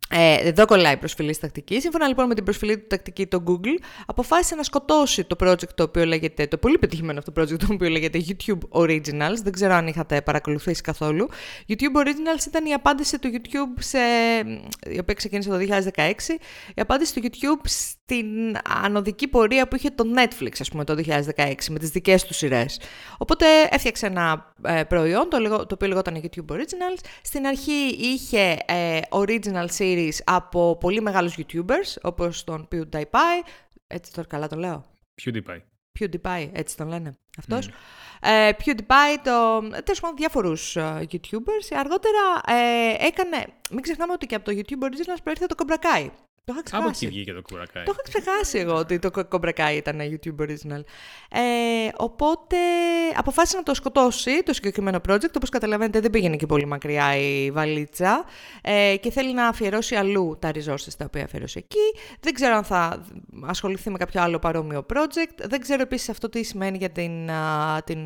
Ε, 0.09 0.47
εδώ 0.47 0.65
κολλάει 0.65 0.93
η 0.93 0.97
προσφυλή 0.97 1.33
στη 1.33 1.41
τακτικής. 1.41 1.81
Σύμφωνα 1.81 2.07
λοιπόν 2.07 2.27
με 2.27 2.35
την 2.35 2.43
προσφυλή 2.43 2.77
του 2.77 2.87
τακτική, 2.87 3.27
το 3.27 3.43
Google 3.47 3.83
αποφάσισε 4.05 4.55
να 4.55 4.63
σκοτώσει 4.63 5.23
το 5.23 5.35
project 5.39 5.69
το 5.75 5.83
οποίο 5.83 6.05
λέγεται, 6.05 6.47
το 6.47 6.57
πολύ 6.57 6.77
πετυχημένο 6.77 7.19
αυτό 7.19 7.41
project 7.41 7.57
το 7.59 7.67
οποίο 7.71 7.89
λέγεται 7.89 8.23
YouTube 8.27 8.81
Originals. 8.81 9.35
Δεν 9.43 9.51
ξέρω 9.51 9.73
αν 9.73 9.87
είχατε 9.87 10.21
παρακολουθήσει 10.21 10.81
καθόλου. 10.81 11.29
YouTube 11.67 12.01
Originals 12.03 12.45
ήταν 12.47 12.65
η 12.65 12.73
απάντηση 12.73 13.19
του 13.19 13.29
YouTube, 13.33 13.79
σε, 13.79 13.97
η 14.89 14.99
οποία 14.99 15.13
ξεκίνησε 15.13 15.49
το 15.49 15.57
2016, 15.95 16.01
η 16.75 16.81
απάντηση 16.81 17.13
του 17.13 17.29
YouTube 17.31 17.65
στην 17.65 18.57
ανωδική 18.83 19.27
πορεία 19.27 19.67
που 19.67 19.75
είχε 19.75 19.89
το 19.89 20.03
Netflix, 20.15 20.51
ας 20.59 20.69
πούμε, 20.69 20.83
το 20.83 20.95
2016, 21.35 21.53
με 21.69 21.79
τις 21.79 21.89
δικές 21.89 22.23
του 22.23 22.33
σειρές. 22.33 22.79
Οπότε 23.17 23.45
έφτιαξε 23.69 24.05
ένα 24.05 24.53
ε, 24.63 24.83
προϊόν, 24.83 25.29
το, 25.29 25.37
λεγό- 25.39 25.65
το 25.65 25.73
οποίο 25.73 25.87
λεγόταν 25.87 26.21
YouTube 26.23 26.55
Originals. 26.55 26.99
Στην 27.21 27.45
αρχή 27.45 27.95
είχε 27.99 28.57
ε, 28.65 28.99
original 29.09 29.65
series 29.77 29.96
από 30.23 30.77
πολύ 30.77 31.01
μεγάλους 31.01 31.35
YouTubers, 31.37 31.95
όπως 32.01 32.43
τον 32.43 32.67
PewDiePie, 32.71 33.43
έτσι 33.87 34.13
τώρα 34.13 34.27
καλά 34.27 34.47
το 34.47 34.55
λέω, 34.55 34.85
PewDiePie. 35.23 35.59
PewDiePie, 35.99 36.49
έτσι 36.53 36.77
τον 36.77 36.87
λένε 36.87 37.17
αυτός. 37.37 37.69
Ε, 38.21 38.49
PewDiePie, 38.65 39.17
το, 39.23 39.59
τέλος 39.83 39.99
πάντων 39.99 40.15
διάφορους 40.17 40.75
ε, 40.75 41.07
YouTubers. 41.11 41.75
Αργότερα 41.77 42.41
ε, 42.47 43.05
έκανε, 43.05 43.45
μην 43.69 43.81
ξεχνάμε 43.81 44.13
ότι 44.13 44.25
και 44.25 44.35
από 44.35 44.45
το 44.45 44.51
YouTube 44.55 44.83
Originals 44.85 45.19
προήρθε 45.23 45.45
το 45.45 45.55
Cobra 45.57 45.77
Kai. 45.85 46.09
Το 46.47 46.53
είχα 46.53 46.63
ξεχάσει. 46.63 46.83
Από 46.83 46.95
εκεί 46.95 47.07
βγήκε 47.07 47.33
το 47.33 47.41
Cobra 47.49 47.61
Kai. 47.61 47.83
Το 47.85 47.91
είχα 47.91 48.01
ξεχάσει 48.03 48.57
εγώ 48.57 48.73
ότι 48.73 48.99
το 48.99 49.09
Cobra 49.31 49.53
Kai 49.53 49.73
ήταν 49.75 49.99
YouTube 49.99 50.41
original. 50.41 50.81
Ε, 51.29 51.89
οπότε 51.97 52.57
αποφάσισε 53.15 53.57
να 53.57 53.63
το 53.63 53.73
σκοτώσει 53.73 54.43
το 54.43 54.53
συγκεκριμένο 54.53 54.99
project. 55.07 55.35
Όπως 55.35 55.49
καταλαβαίνετε 55.49 55.99
δεν 55.99 56.11
πήγαινε 56.11 56.35
και 56.35 56.45
πολύ 56.45 56.65
μακριά 56.65 57.17
η 57.17 57.51
βαλίτσα 57.51 58.25
ε, 58.61 58.95
και 58.99 59.11
θέλει 59.11 59.33
να 59.33 59.47
αφιερώσει 59.47 59.95
αλλού 59.95 60.37
τα 60.39 60.51
resources 60.53 60.93
τα 60.97 61.05
οποία 61.05 61.23
αφιερώσει 61.23 61.57
εκεί. 61.57 61.99
Δεν 62.19 62.33
ξέρω 62.33 62.55
αν 62.55 62.63
θα 62.63 63.05
ασχοληθεί 63.43 63.89
με 63.89 63.97
κάποιο 63.97 64.21
άλλο 64.21 64.39
παρόμοιο 64.39 64.85
project. 64.93 65.47
Δεν 65.47 65.61
ξέρω 65.61 65.81
επίσης 65.81 66.09
αυτό 66.09 66.29
τι 66.29 66.43
σημαίνει 66.43 66.77
για 66.77 66.89
την, 66.89 67.29
την, 67.83 67.99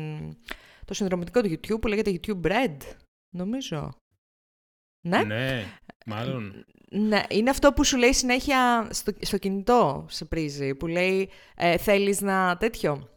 το 0.84 0.94
συνδρομητικό 0.94 1.40
του 1.40 1.50
YouTube 1.50 1.80
που 1.80 1.88
λέγεται 1.88 2.20
YouTube 2.20 2.46
Red, 2.46 2.76
νομίζω. 3.30 3.94
Ναι. 5.08 5.22
ναι, 5.22 5.64
μάλλον. 6.06 6.64
Ναι, 6.94 7.22
είναι 7.28 7.50
αυτό 7.50 7.72
που 7.72 7.84
σου 7.84 7.96
λέει 7.96 8.12
συνέχεια 8.12 8.88
στο, 8.90 9.12
στο 9.20 9.38
κινητό 9.38 10.06
σε 10.08 10.24
πρίζει, 10.24 10.74
που 10.74 10.86
λέει 10.86 11.30
ε, 11.56 11.76
θέλεις 11.78 12.20
να 12.20 12.56
τέτοιο. 12.56 13.08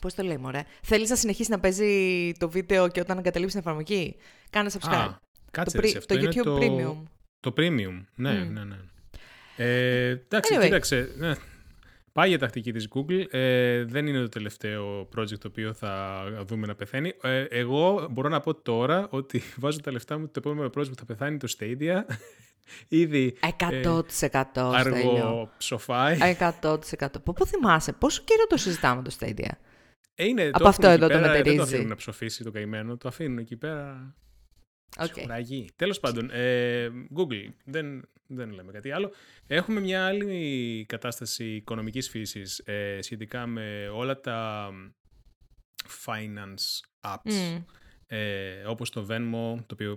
Πώς 0.00 0.14
το 0.14 0.22
λέει, 0.22 0.36
μωρέ; 0.36 0.62
Θέλεις 0.82 1.10
να 1.10 1.16
συνεχίσει 1.16 1.50
να 1.50 1.60
παίζει 1.60 2.32
το 2.38 2.50
βίντεο 2.50 2.88
και 2.88 3.00
όταν 3.00 3.18
εγκαταλείψει 3.18 3.54
την 3.54 3.64
εφαρμογή; 3.66 4.16
Κάνε 4.50 4.70
subscribe. 4.72 5.08
Α, 5.08 5.18
κάτσε, 5.50 5.80
το, 5.80 5.88
αυτό 5.98 6.14
το 6.14 6.20
είναι 6.20 6.28
YouTube 6.34 6.42
το... 6.42 6.58
Premium. 6.60 7.02
Το 7.40 7.52
Premium, 7.56 8.04
ναι, 8.14 8.32
ναι, 8.32 8.64
ναι. 8.64 8.76
Ε, 9.56 10.08
εντάξει, 10.08 10.54
Anyway. 10.56 10.62
κοίταξε. 10.62 11.14
Ναι. 11.16 11.34
Πάει 12.14 12.28
για 12.28 12.38
τακτική 12.38 12.72
της 12.72 12.88
Google. 12.94 13.24
Ε, 13.30 13.84
δεν 13.84 14.06
είναι 14.06 14.20
το 14.20 14.28
τελευταίο 14.28 15.08
project 15.16 15.38
το 15.38 15.48
οποίο 15.48 15.72
θα 15.72 16.22
δούμε 16.46 16.66
να 16.66 16.74
πεθαίνει. 16.74 17.12
Ε, 17.22 17.42
εγώ 17.42 18.08
μπορώ 18.10 18.28
να 18.28 18.40
πω 18.40 18.54
τώρα 18.54 19.06
ότι 19.10 19.42
βάζω 19.62 19.80
τα 19.80 19.92
λεφτά 19.92 20.18
μου 20.18 20.26
το 20.26 20.32
επόμενο 20.36 20.66
project 20.66 20.88
που 20.88 20.94
θα 20.94 21.04
πεθάνει 21.04 21.36
το 21.36 21.54
Stadia. 21.58 22.02
Ήδη 22.88 23.36
100% 23.82 24.02
ε, 24.22 24.40
αργό 24.54 25.50
ψοφάει. 25.58 26.18
100%. 26.38 26.80
Πω, 27.24 27.32
πω 27.32 27.46
θυμάσαι, 27.46 27.92
πόσο 27.92 28.22
καιρό 28.24 28.46
το 28.46 28.56
συζητάμε 28.56 29.02
το 29.02 29.16
Stadia; 29.20 29.50
Ε, 30.14 30.24
είναι, 30.24 30.48
Από 30.52 30.58
το 30.58 30.68
αυτό 30.68 30.86
έχουν 30.88 31.02
εδώ 31.02 31.14
εκεί 31.14 31.14
το 31.14 31.20
πέρα, 31.20 31.32
Δεν 31.32 31.42
το 31.42 31.50
μετερίζει. 31.50 31.74
αφήνουν 31.74 31.88
να 31.88 31.94
ψοφήσει 31.94 32.44
το 32.44 32.50
καημένο. 32.50 32.96
Το 32.96 33.08
αφήνουν 33.08 33.38
εκεί 33.38 33.56
πέρα. 33.56 34.14
Okay. 34.98 35.20
Σουραγή. 35.20 35.68
Τέλος 35.76 36.00
πάντων, 36.00 36.30
ε, 36.32 36.88
Google, 37.16 37.48
δεν, 37.64 38.08
δεν 38.26 38.50
λέμε 38.52 38.72
κάτι 38.72 38.90
άλλο. 38.90 39.12
Έχουμε 39.46 39.80
μια 39.80 40.06
άλλη 40.06 40.84
κατάσταση 40.88 41.44
οικονομικής 41.54 42.08
φύσης 42.08 42.58
ε, 42.58 42.98
σχετικά 43.02 43.46
με 43.46 43.88
όλα 43.88 44.20
τα 44.20 44.70
finance 46.04 46.80
apps, 47.00 47.56
Mm. 47.56 47.64
ε, 48.06 48.62
όπως 48.66 48.90
το 48.90 49.06
Venmo, 49.10 49.56
το 49.66 49.72
οποίο 49.72 49.94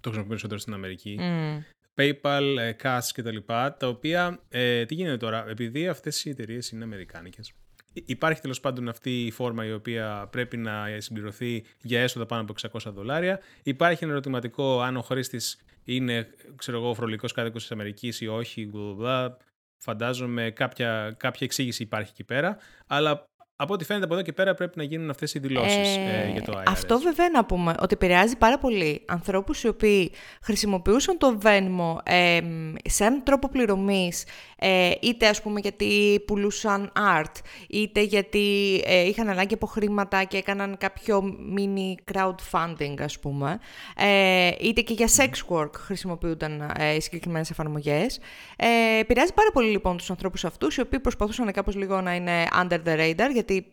το 0.00 0.10
χρησιμοποιούν 0.10 0.28
περισσότερο 0.28 0.60
στην 0.60 0.72
Αμερική, 0.74 1.18
Mm. 1.20 1.60
PayPal, 1.96 2.56
ε, 2.58 2.72
Cash 2.82 3.08
κτλ. 3.14 3.36
Τα 3.46 3.76
οποία, 3.88 4.42
ε, 4.48 4.84
τι 4.86 4.94
γίνεται 4.94 5.16
τώρα, 5.16 5.48
επειδή 5.48 5.88
αυτές 5.88 6.24
οι 6.24 6.30
εταιρείες 6.30 6.70
είναι 6.70 6.84
αμερικάνικες, 6.84 7.48
υ- 7.48 7.54
υπάρχει 7.92 8.40
τέλος 8.40 8.60
πάντων 8.60 8.88
αυτή 8.88 9.26
η 9.26 9.30
φόρμα 9.30 9.66
η 9.66 9.72
οποία 9.72 10.28
πρέπει 10.30 10.56
να 10.56 10.86
συμπληρωθεί 10.98 11.64
για 11.82 12.00
έσοδα 12.00 12.26
πάνω 12.26 12.42
από 12.42 12.54
600 12.88 12.92
δολάρια. 12.92 13.40
Υπάρχει 13.62 14.04
ένα 14.04 14.12
ερωτηματικό 14.12 14.80
αν 14.80 14.96
ο 14.96 15.02
χρήστης 15.02 15.58
είναι, 15.84 16.28
ξέρω 16.56 16.78
εγώ, 16.78 16.94
φορολογικό 16.94 17.26
κάτοικο 17.34 17.58
της 17.58 17.72
Αμερικής 17.72 18.20
ή 18.20 18.26
όχι. 18.26 18.70
blah, 18.74 18.78
blah, 18.78 19.26
blah. 19.26 19.36
Φαντάζομαι 19.78 20.50
κάποια, 20.50 21.14
κάποια 21.16 21.46
εξήγηση 21.46 21.82
υπάρχει 21.82 22.10
εκεί 22.12 22.24
πέρα. 22.24 22.56
Αλλά 22.86 23.26
από 23.56 23.74
ό,τι 23.74 23.84
φαίνεται 23.84 24.04
από 24.04 24.14
εδώ 24.14 24.22
και 24.22 24.32
πέρα 24.32 24.54
πρέπει 24.54 24.78
να 24.78 24.82
γίνουν 24.82 25.10
αυτές 25.10 25.34
οι 25.34 25.38
δηλώσεις 25.38 25.96
Ε, 25.96 26.30
για 26.32 26.42
το 26.42 26.52
IRS. 26.58 26.62
Αυτό 26.66 26.98
βέβαια 26.98 27.28
να 27.28 27.44
πούμε 27.44 27.74
ότι 27.80 27.94
επηρεάζει 27.94 28.36
πάρα 28.36 28.58
πολύ 28.58 29.04
ανθρώπους 29.06 29.62
οι 29.62 29.68
οποίοι 29.68 30.12
χρησιμοποιούσαν 30.42 31.18
το 31.18 31.38
Venmo 31.42 31.96
ε, 32.02 32.40
σε 32.84 33.04
έναν 33.04 33.22
τρόπο 33.22 33.48
πληρωμής 33.48 34.24
ε, 34.64 34.90
είτε 35.00 35.28
ας 35.28 35.42
πούμε 35.42 35.60
γιατί 35.60 36.22
πουλούσαν 36.26 36.92
art 36.96 37.34
είτε 37.68 38.00
γιατί 38.00 38.76
ε, 38.84 39.00
είχαν 39.06 39.28
ανάγκη 39.28 39.54
από 39.54 39.66
χρήματα 39.66 40.24
και 40.24 40.36
έκαναν 40.36 40.76
κάποιο 40.78 41.36
mini 41.56 42.12
crowdfunding 42.14 42.94
ας 42.98 43.18
πούμε 43.18 43.58
ε, 43.96 44.50
είτε 44.60 44.80
και 44.80 44.92
για 44.92 45.08
sex 45.16 45.56
work 45.56 45.70
χρησιμοποιούνταν 45.76 46.72
ε, 46.78 46.94
οι 46.94 47.00
συγκεκριμένες 47.00 47.50
εφαρμογές 47.50 48.18
ε, 48.56 48.98
επηρεάζει 48.98 49.32
πάρα 49.34 49.50
πολύ 49.52 49.70
λοιπόν 49.70 49.96
τους 49.96 50.10
ανθρώπους 50.10 50.44
αυτούς 50.44 50.76
οι 50.76 50.80
οποίοι 50.80 51.00
προσπαθούσαν 51.00 51.52
κάπως 51.52 51.74
λίγο 51.76 52.00
να 52.00 52.14
είναι 52.14 52.46
under 52.62 52.78
the 52.86 52.96
radar 52.98 53.30
γιατί 53.32 53.72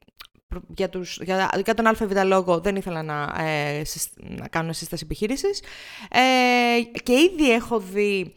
προ- 0.49 0.63
για, 0.75 0.89
τους, 0.89 1.19
για, 1.23 1.49
για 1.63 1.73
τον 1.73 1.87
ΑΒ 1.87 2.01
λόγο 2.25 2.59
δεν 2.59 2.75
ήθελα 2.75 3.03
να, 3.03 3.35
ε, 3.43 3.83
συς- 3.83 4.13
να 4.39 4.47
κάνουν 4.47 4.73
σύσταση 4.73 5.03
επιχείρησης. 5.05 5.63
Ε, 6.11 6.81
και 7.03 7.13
ήδη 7.13 7.51
έχω 7.51 7.79
δει 7.79 8.33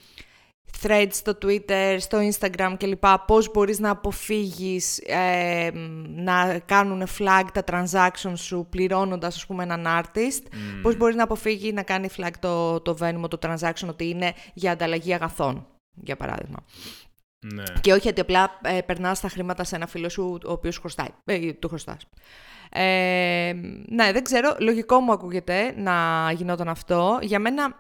threads 0.83 1.09
στο 1.11 1.39
Twitter, 1.43 1.97
στο 1.99 2.19
Instagram 2.31 2.75
κλπ. 2.79 3.05
Πώς 3.27 3.51
μπορείς 3.51 3.79
να 3.79 3.91
αποφύγεις 3.91 4.99
ε, 4.99 5.71
να 6.07 6.59
κάνουν 6.59 7.07
flag 7.19 7.45
τα 7.53 7.65
transactions 7.67 8.37
σου 8.37 8.67
πληρώνοντας 8.71 9.37
ας 9.37 9.47
πούμε 9.47 9.63
έναν 9.63 9.87
artist. 9.87 10.43
Πώς 10.83 10.97
μπορείς 10.97 11.17
να 11.17 11.23
αποφύγει 11.23 11.73
να 11.73 11.83
κάνει 11.83 12.09
flag 12.17 12.33
το, 12.41 12.81
το 12.81 12.97
Venmo, 13.01 13.29
το 13.29 13.39
transaction 13.43 13.89
ότι 13.89 14.09
είναι 14.09 14.33
για 14.55 14.73
ανταλλαγή 14.73 15.15
αγαθών, 15.15 15.67
για 15.95 16.17
παράδειγμα. 16.17 16.65
Ναι. 17.55 17.63
Και 17.81 17.93
όχι 17.93 18.09
ότι 18.09 18.21
απλά 18.21 18.59
ε, 18.63 18.81
περνάς 18.81 19.21
τα 19.21 19.29
χρήματα 19.29 19.65
σε 19.65 19.77
ένα 19.77 19.87
φίλο 19.87 20.09
σου 20.09 20.39
ο 20.47 20.53
οποίος 20.53 20.79
χρωστάει, 20.79 21.09
ε, 21.25 21.53
του 21.53 21.69
χρωστάς. 21.69 22.07
Ε, 22.75 23.53
ναι, 23.89 24.13
δεν 24.13 24.25
ξέρω, 24.25 24.57
λογικό 24.59 25.01
μου 25.01 25.13
ακούγεται 25.13 25.75
να 25.77 25.93
γινόταν 26.33 26.69
αυτό. 26.69 27.19
Για 27.23 27.39
μένα, 27.39 27.75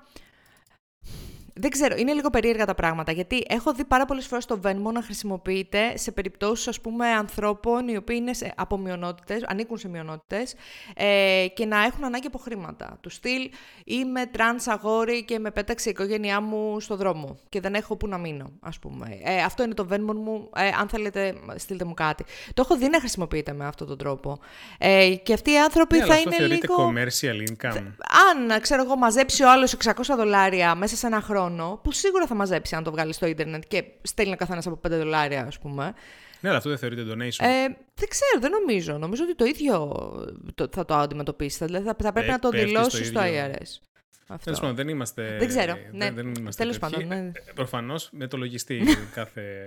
δεν 1.54 1.71
ξέρω, 1.71 1.97
είναι 1.97 2.12
λίγο 2.12 2.30
περίεργα 2.30 2.66
τα 2.66 2.75
πράγματα, 2.75 3.12
γιατί 3.12 3.44
έχω 3.49 3.73
δει 3.75 3.85
πάρα 3.85 4.04
πολλές 4.04 4.26
φορές 4.26 4.44
το 4.47 4.61
Venmo 4.64 4.92
να 4.92 5.02
χρησιμοποιείται 5.02 5.97
σε 5.97 6.12
περιπτώσεις, 6.12 6.68
ας 6.68 6.80
πούμε, 6.80 7.06
ανθρώπων 7.09 7.88
οι 7.88 7.97
οποίοι 7.97 8.16
είναι 8.21 8.35
σε, 8.35 8.52
από 8.56 8.78
μειονότητες, 8.78 9.44
ανήκουν 9.47 9.78
σε 9.78 9.88
μειονότητες 9.88 10.54
ε, 10.94 11.47
και 11.54 11.66
να 11.66 11.85
έχουν 11.85 12.04
ανάγκη 12.04 12.26
από 12.26 12.38
χρήματα. 12.38 12.99
Τους 13.00 13.14
στυλ, 13.14 13.50
είμαι 13.85 14.26
τρανς 14.26 14.66
αγόρι 14.66 15.25
και 15.25 15.38
με 15.38 15.50
πέταξε 15.50 15.88
η 15.88 15.92
οικογένειά 15.92 16.40
μου 16.40 16.80
στο 16.80 16.97
δρόμο 16.97 17.38
και 17.49 17.61
δεν 17.61 17.75
έχω 17.75 17.97
που 17.97 18.09
να 18.09 18.18
μείνω, 18.18 18.52
ας 18.61 18.78
πούμε. 18.78 19.18
Ε, 19.23 19.42
αυτό 19.42 19.62
είναι 19.62 19.75
το 19.75 19.87
Venmo 19.90 20.14
μου, 20.14 20.50
ε, 20.56 20.68
αν 20.80 20.88
θέλετε 20.88 21.35
στείλτε 21.56 21.85
μου 21.85 21.94
κάτι. 21.94 22.25
Το 22.54 22.62
έχω 22.64 22.76
δει 22.76 22.88
να 22.88 22.99
χρησιμοποιείται 22.99 23.52
με 23.52 23.66
αυτόν 23.66 23.87
τον 23.87 23.99
τρόπο. 23.99 24.38
Ε, 24.78 25.14
και 25.23 25.32
αυτοί 25.32 25.50
οι 25.50 25.59
άνθρωποι 25.59 25.97
Ναι, 25.97 26.02
αλλά 26.02 26.12
θα 26.12 26.18
αυτό 26.18 26.28
είναι 26.28 26.38
θεωρείται 26.38 26.66
λίγο 26.66 26.92
commercial 26.92 27.50
income. 27.50 27.92
αν, 28.30 28.61
ξέρω 28.61 28.82
εγώ, 28.82 28.97
μαζέψει 28.97 29.42
ο 29.42 29.50
άλλος 29.50 29.76
600 29.85 29.92
δολάρια 30.16 30.75
μέσα 30.75 30.97
σε 30.97 31.06
ένα 31.06 31.21
χρόνο, 31.21 31.41
που 31.82 31.92
σίγουρα 31.92 32.26
θα 32.26 32.34
μαζέψει 32.34 32.75
αν 32.75 32.82
το 32.82 32.90
βγάλει 32.90 33.12
στο 33.12 33.26
ίντερνετ 33.26 33.62
και 33.68 33.84
στέλνει 34.02 34.32
ο 34.32 34.37
καθένας 34.37 34.66
από 34.66 34.80
5 34.88 34.90
δολάρια, 34.90 35.44
ας 35.46 35.58
πούμε. 35.58 35.92
Ναι, 36.40 36.49
αλλά 36.49 36.58
αυτό 36.58 36.68
δεν 36.68 36.78
θεωρείται 36.78 37.02
donation. 37.02 37.44
Ε, 37.46 37.66
δεν 37.94 38.08
ξέρω, 38.08 38.40
δεν 38.40 38.50
νομίζω. 38.50 38.99
Νομίζω 38.99 39.22
ότι 39.25 39.34
το 39.34 39.44
ίδιο 39.44 39.88
το, 40.54 40.68
θα 40.72 40.84
το 40.84 40.94
αντιμετωπίσει. 40.94 41.64
Δηλαδή 41.64 41.87
θα, 41.87 41.96
θα 42.02 42.12
πρέπει 42.12 42.28
Ε, 42.28 42.30
να 42.30 42.38
το 42.38 42.49
πέφτει 42.49 42.68
στο 42.68 42.78
δηλώσεις 42.78 43.06
στο 43.08 43.25
ίδιο. 43.25 43.44
IRS. 43.46 43.80
Αυτό. 44.26 44.44
Τέλος 44.44 44.61
πάντων, 44.61 44.75
δεν 44.76 44.88
είμαστε. 44.88 45.37
Δεν 45.38 45.49
ξέρω, 45.49 45.75
ναι. 45.92 46.11
Δεν, 46.11 46.14
δεν 46.14 46.34
είμαστε 46.34 46.62
Τέλος 46.62 46.78
τέτοιοι. 46.78 46.92
πάντων, 47.04 47.08
ναι. 47.08 47.30
Προφανώς 47.54 48.08
με 48.12 48.26
το 48.26 48.37
λογιστή 48.37 48.82
κάθε, 49.14 49.66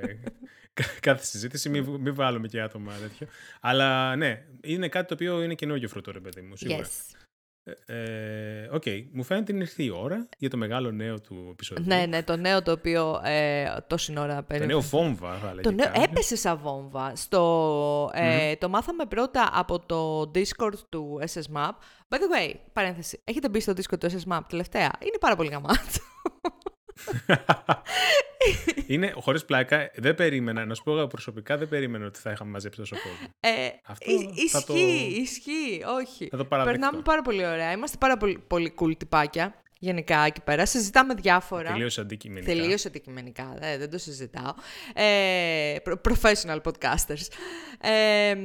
κα- 0.73 0.83
κάθε 0.99 1.25
συζήτηση. 1.25 1.69
Μην, 1.69 1.83
μην 1.99 2.15
βάλουμε 2.15 2.47
και 2.47 2.61
άτομα 2.61 2.91
τέτοιο. 3.01 3.27
Αλλά 3.61 4.15
ναι, 4.15 4.43
είναι 4.61 4.87
κάτι 4.87 5.07
το 5.07 5.13
οποίο 5.13 5.41
είναι 5.43 5.53
καινούργιο 5.55 5.87
φρούτο, 5.87 6.11
ρε 6.11 6.19
παιδί 6.19 6.41
μου. 6.41 6.55
Σίγουρα. 6.55 6.85
Yes. 6.85 7.15
Ε, 7.85 8.67
Οκ, 8.71 8.83
μου 9.11 9.23
φαίνεται 9.23 9.51
είναι 9.51 9.61
ήρθε 9.61 9.83
η 9.83 9.89
ώρα 9.89 10.27
για 10.37 10.49
το 10.49 10.57
μεγάλο 10.57 10.91
νέο 10.91 11.21
του 11.21 11.47
επεισόδου. 11.51 11.83
Ναι, 11.85 12.05
ναι, 12.05 12.23
το 12.23 12.35
νέο 12.35 12.61
το 12.61 12.71
οποίο 12.71 13.21
ε, 13.23 13.65
τόση 13.87 14.13
ώρα 14.19 14.35
Το 14.35 14.43
περίμενα. 14.43 14.71
νέο 14.71 14.81
βόμβα, 14.81 15.33
θα 15.37 15.55
Το 15.61 15.71
λέγαμε. 15.71 15.97
νέο 15.97 16.03
έπεσε 16.03 16.35
σαν 16.35 16.57
βόμβα. 16.57 17.15
Στο, 17.15 18.11
ε, 18.13 18.55
Το 18.55 18.69
μάθαμε 18.69 19.05
πρώτα 19.05 19.49
από 19.53 19.79
το 19.79 20.21
Discord 20.35 20.77
του 20.89 21.19
SSMAP. 21.33 21.69
By 22.09 22.15
the 22.15 22.49
way, 22.49 22.53
παρένθεση, 22.73 23.21
έχετε 23.23 23.49
μπει 23.49 23.59
στο 23.59 23.71
Discord 23.73 23.99
του 23.99 24.09
SSMAP 24.11 24.39
τελευταία; 24.49 24.91
Είναι 24.99 25.17
πάρα 25.19 25.35
πολύ 25.35 25.49
γαμάτο. 25.49 25.79
είναι, 28.87 29.13
χωρίς 29.15 29.45
πλάκα, 29.45 29.91
δεν 29.95 30.15
περίμενα, 30.15 30.65
να 30.65 30.73
σου 30.73 30.83
πω 30.83 30.91
εγώ 30.97 31.07
προσωπικά, 31.07 31.57
δεν 31.57 31.67
περίμενα 31.69 32.05
ότι 32.05 32.19
θα 32.19 32.31
είχαμε 32.31 32.51
μαζέψει 32.51 32.79
τόσο 32.79 32.95
κόσμο. 32.95 33.27
Ε, 33.39 33.49
Αυτό 33.85 34.11
ι- 34.11 34.49
θα 34.49 34.63
το- 34.63 34.73
ισχύει, 34.73 35.21
ισχύει, 35.21 35.81
όχι. 35.99 36.27
Θα 36.31 36.37
το 36.37 36.45
παραδεχτώ. 36.45 36.79
Περνάμε 36.79 37.03
πάρα 37.03 37.21
πολύ 37.21 37.45
ωραία. 37.45 37.71
Είμαστε 37.71 37.97
πάρα 37.99 38.17
πολύ, 38.17 38.43
πολύ 38.47 38.73
cool 38.79 38.97
τυπάκια 38.97 39.55
γενικά 39.79 40.19
εκεί 40.25 40.41
πέρα. 40.41 40.65
Συζητάμε 40.65 41.13
διάφορα. 41.13 41.71
Τελείω 41.71 41.89
αντικειμενικά. 41.99 42.51
Τελείως 42.53 42.85
αντικειμενικά, 42.85 43.57
ε, 43.59 43.77
δεν 43.77 43.89
το 43.89 43.97
συζητάω. 43.97 44.53
Ε, 44.93 45.75
προ- 45.83 46.01
professional 46.09 46.57
podcasters. 46.61 47.27
Ε, 47.81 48.35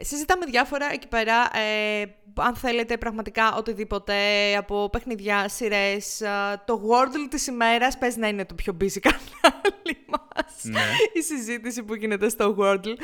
συζητάμε 0.00 0.44
διάφορα 0.46 0.92
εκεί 0.92 1.08
πέρα. 1.08 1.34
Ε, 1.56 2.04
αν 2.34 2.54
θέλετε 2.54 2.96
πραγματικά 2.96 3.54
οτιδήποτε 3.56 4.14
από 4.56 4.88
παιχνιδιά, 4.92 5.48
σειρές, 5.48 6.22
α, 6.22 6.64
το 6.66 6.80
Wordle 6.90 7.26
της 7.30 7.46
ημέρας 7.46 7.98
παίζει 7.98 8.18
να 8.18 8.28
είναι 8.28 8.44
το 8.44 8.54
πιο 8.54 8.76
busy 8.80 8.98
κανάλι 9.06 9.98
μας. 10.08 10.54
Ναι. 10.62 10.80
Η 11.14 11.22
συζήτηση 11.22 11.82
που 11.82 11.94
γίνεται 11.94 12.28
στο 12.28 12.56
Wordle. 12.60 12.96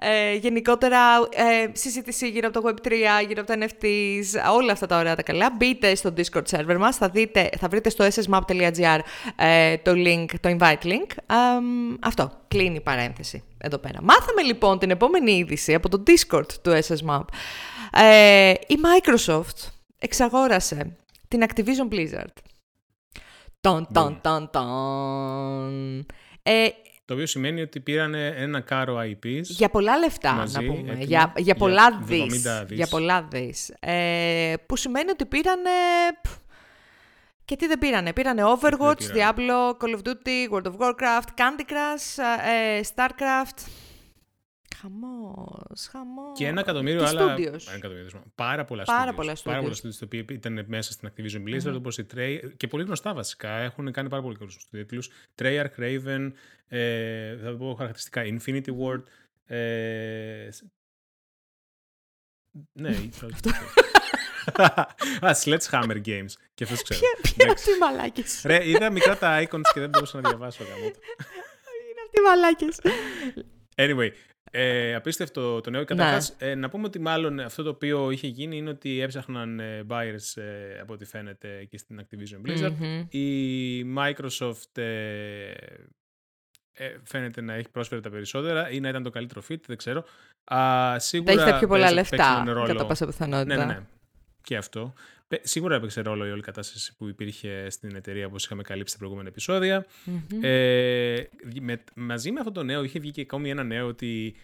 Ε, 0.00 0.34
γενικότερα, 0.34 0.98
ε, 1.30 1.70
συζήτηση 1.72 2.28
γύρω 2.28 2.48
από 2.48 2.60
το 2.60 2.68
Web3, 2.68 2.92
γύρω 3.28 3.42
από 3.42 3.58
τα 3.58 3.66
NFTs, 3.66 4.52
όλα 4.56 4.72
αυτά 4.72 4.86
τα 4.86 4.98
ωραία 4.98 5.14
τα 5.16 5.22
καλά. 5.22 5.50
Μπείτε 5.50 5.94
στο 5.94 6.12
Discord 6.16 6.42
server 6.50 6.76
μας, 6.78 6.96
θα 6.96 7.07
θα, 7.08 7.14
δείτε, 7.14 7.50
θα 7.58 7.68
βρείτε 7.68 7.90
στο 7.90 8.06
ssmap.gr 8.06 8.98
ε, 9.36 9.76
το 9.76 9.92
link, 9.94 10.26
το 10.40 10.56
invite 10.58 10.82
link. 10.82 11.36
αυτό, 12.00 12.30
κλείνει 12.48 12.76
η 12.76 12.80
παρένθεση 12.80 13.42
εδώ 13.58 13.78
πέρα. 13.78 14.02
Μάθαμε 14.02 14.42
λοιπόν 14.42 14.78
την 14.78 14.90
επόμενη 14.90 15.32
είδηση 15.32 15.74
από 15.74 15.88
το 15.88 16.02
Discord 16.06 16.52
του 16.62 16.78
SSMap. 16.86 17.24
Ε, 17.92 18.50
η 18.50 18.78
Microsoft 18.82 19.68
εξαγόρασε 19.98 20.96
την 21.28 21.46
Activision 21.48 21.94
Blizzard. 21.94 22.34
Τον, 23.60 23.86
τον, 23.92 24.18
τον, 24.22 24.50
τον. 24.50 26.06
Ε, 26.42 26.68
το 27.04 27.14
οποίο 27.14 27.26
σημαίνει 27.26 27.60
ότι 27.60 27.80
πήραν 27.80 28.14
ένα 28.14 28.60
κάρο 28.60 28.98
IPs. 29.00 29.42
Για 29.42 29.68
πολλά 29.68 29.98
λεφτά, 29.98 30.46
να 30.52 30.64
πούμε. 30.64 30.96
για, 31.00 31.32
για 31.36 31.54
πολλά 31.54 32.00
δις. 32.02 32.46
Για 32.68 32.86
πολλά 32.86 33.22
δις. 33.30 33.74
Ε, 33.80 34.54
που 34.66 34.76
σημαίνει 34.76 35.10
ότι 35.10 35.26
πήραν... 35.26 35.58
Και 37.48 37.56
τι 37.56 37.66
δεν 37.66 37.78
πήρανε; 37.78 38.12
Πήρανε 38.12 38.42
Overwatch, 38.44 39.02
Diablo, 39.14 39.72
Call 39.80 39.96
of 39.96 40.00
Duty, 40.04 40.50
World 40.50 40.66
of 40.66 40.76
Warcraft, 40.76 41.28
Candy 41.36 41.64
Crush, 41.70 42.22
ε, 42.46 42.80
Starcraft. 42.94 43.68
Χαμός, 44.76 45.88
χαμός. 45.90 46.38
Και 46.38 46.46
ένα 46.46 46.60
εκατομμύριο 46.60 47.04
άλλα. 47.04 47.34
Ένα 47.34 47.58
εκατομμύριο. 47.76 48.22
Πάρα 48.34 48.64
πολλά 48.64 48.84
πάρα 48.84 49.14
Πολλά 49.14 49.36
πάρα 49.44 49.60
πολλά 49.60 49.74
studios 49.74 49.94
τα 49.98 50.04
οποία 50.04 50.24
ήταν 50.30 50.64
μέσα 50.66 50.92
στην 50.92 51.10
Activision 51.10 51.48
Blizzard, 51.48 51.70
mm-hmm. 51.70 51.76
όπως 51.76 51.98
η 51.98 52.06
Trey. 52.14 52.38
Και 52.56 52.66
πολύ 52.66 52.84
γνωστά 52.84 53.14
βασικά. 53.14 53.50
Έχουν 53.50 53.92
κάνει 53.92 54.08
πάρα 54.08 54.22
πολύ 54.22 54.36
καλούς 54.36 54.68
τίτλους. 54.70 55.10
Treyarch, 55.38 55.78
Raven, 55.78 56.32
ε, 56.68 57.36
θα 57.36 57.50
το 57.50 57.56
πω 57.56 57.74
χαρακτηριστικά. 57.74 58.22
Infinity 58.24 58.70
Ward. 58.80 59.02
Ε, 59.46 60.48
ναι, 62.72 62.88
αυτό. 62.88 63.50
Α, 65.20 65.36
Sledgehammer 65.44 66.00
Games. 66.04 66.32
Και 66.54 66.64
αυτός 66.64 66.82
ξέρω. 66.82 67.00
Ποια 67.22 67.52
αυτοί 67.52 67.70
οι 67.70 67.78
μαλάκες; 67.80 68.42
Ρε, 68.44 68.68
είδα 68.68 68.90
μικρά 68.90 69.16
τα 69.16 69.42
icons 69.42 69.60
και 69.74 69.80
δεν 69.80 69.88
μπορούσα 69.88 70.20
να 70.20 70.28
διαβάσω. 70.28 70.62
Είναι 70.62 70.92
αυτοί 72.04 72.20
οι 72.20 72.24
μαλάκες. 72.24 72.80
Anyway, 73.74 74.10
ε, 74.50 74.94
απίστευτο 74.94 75.60
το 75.60 75.70
νέο. 75.70 75.84
Καταρχάς, 75.84 76.36
ναι. 76.40 76.48
ε, 76.48 76.54
να 76.54 76.68
πούμε 76.68 76.86
ότι 76.86 76.98
μάλλον 76.98 77.40
αυτό 77.40 77.62
το 77.62 77.70
οποίο 77.70 78.10
είχε 78.10 78.26
γίνει 78.26 78.56
είναι 78.56 78.70
ότι 78.70 79.00
έψαχναν 79.00 79.60
ε, 79.60 79.84
buyers 79.88 80.42
ε, 80.42 80.78
από 80.80 80.92
ό,τι 80.92 81.04
φαίνεται 81.04 81.64
και 81.64 81.78
στην 81.78 82.00
Activision 82.00 82.48
Blizzard. 82.48 82.72
Η 83.08 83.82
Microsoft 83.96 84.78
ε, 84.78 85.52
ε, 86.72 86.96
φαίνεται 87.04 87.40
να 87.40 87.54
έχει 87.54 87.68
πρόσφερε 87.68 88.00
τα 88.00 88.10
περισσότερα 88.10 88.70
ή 88.70 88.80
να 88.80 88.88
ήταν 88.88 89.02
το 89.02 89.10
καλύτερο 89.10 89.42
fit, 89.50 89.60
δεν 89.66 89.76
ξέρω. 89.76 90.04
Α, 90.44 90.98
σίγουρα 90.98 91.32
έχει 91.32 91.50
τα 91.50 91.58
πιο 91.58 91.68
πολλά 91.68 91.92
λεφτά, 91.92 92.44
κατά 92.66 92.86
πάσα 92.86 93.06
πιθανότητα. 93.06 93.56
Ναι, 93.56 93.64
ναι, 93.64 93.72
ναι. 93.72 93.80
Και 94.48 94.56
αυτό. 94.56 94.92
Σίγουρα 95.42 95.74
έπαιξε 95.74 96.00
ρόλο 96.00 96.26
η 96.26 96.30
όλη 96.30 96.42
κατάσταση 96.42 96.96
που 96.96 97.08
υπήρχε 97.08 97.70
στην 97.70 97.96
εταιρεία 97.96 98.26
όπως 98.26 98.44
είχαμε 98.44 98.62
καλύψει 98.62 98.88
στα 98.88 98.98
προηγούμενα 98.98 99.28
Ε, 100.40 101.22
με, 101.60 101.84
μαζί 101.94 102.30
με 102.32 102.40
αυτό 102.40 102.52
το 102.52 102.62
νέο 102.62 102.82
είχε 102.82 102.98
βγει 102.98 103.10
και 103.10 103.20
ακόμη 103.20 103.50
ένα 103.50 103.62
νέο 103.62 103.86
ότι 103.86 104.34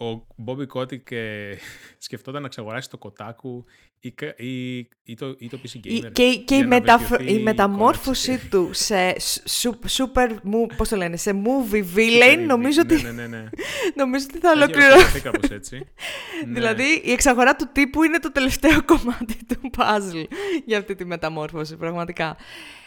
ο 0.00 0.26
Μπόμπι 0.36 0.66
Κότικ 0.66 1.10
ε, 1.10 1.56
σκεφτόταν 1.98 2.42
να 2.42 2.48
ξαγοράσει 2.48 2.90
το 2.90 2.98
Kotaku 3.02 3.64
ή, 4.00 4.14
ή, 4.36 4.78
ή, 5.02 5.14
το, 5.14 5.34
ή 5.38 5.48
το 5.48 5.58
PC 5.62 5.86
Gamer. 5.86 6.10
Και, 6.12 6.42
και 6.44 6.54
η, 6.54 6.68
η 7.26 7.38
μεταμόρφωση 7.38 8.48
του 8.50 8.70
σε 8.72 9.16
super, 9.62 10.28
πώς 10.76 10.88
το 10.88 10.96
λένε, 10.96 11.16
σε 11.16 11.32
movie 11.44 11.84
villain, 11.96 12.44
νομίζω 12.46 12.80
ότι, 12.80 13.02
ναι, 13.02 13.10
ναι, 13.10 13.26
ναι. 13.26 13.48
νομίζω 14.00 14.26
ότι 14.30 14.38
θα 14.38 14.50
ολοκληρωθεί. 14.50 15.20
κάπως 15.20 15.50
έτσι. 15.50 15.86
δηλαδή, 16.54 17.02
η 17.04 17.12
εξαγορά 17.12 17.56
του 17.56 17.68
τύπου 17.72 18.02
είναι 18.02 18.18
το 18.18 18.32
τελευταίο 18.32 18.84
κομμάτι 18.84 19.36
του 19.46 19.70
puzzle 19.76 20.24
για 20.64 20.78
αυτή 20.78 20.94
τη 20.94 21.04
μεταμόρφωση, 21.04 21.76
πραγματικά. 21.76 22.36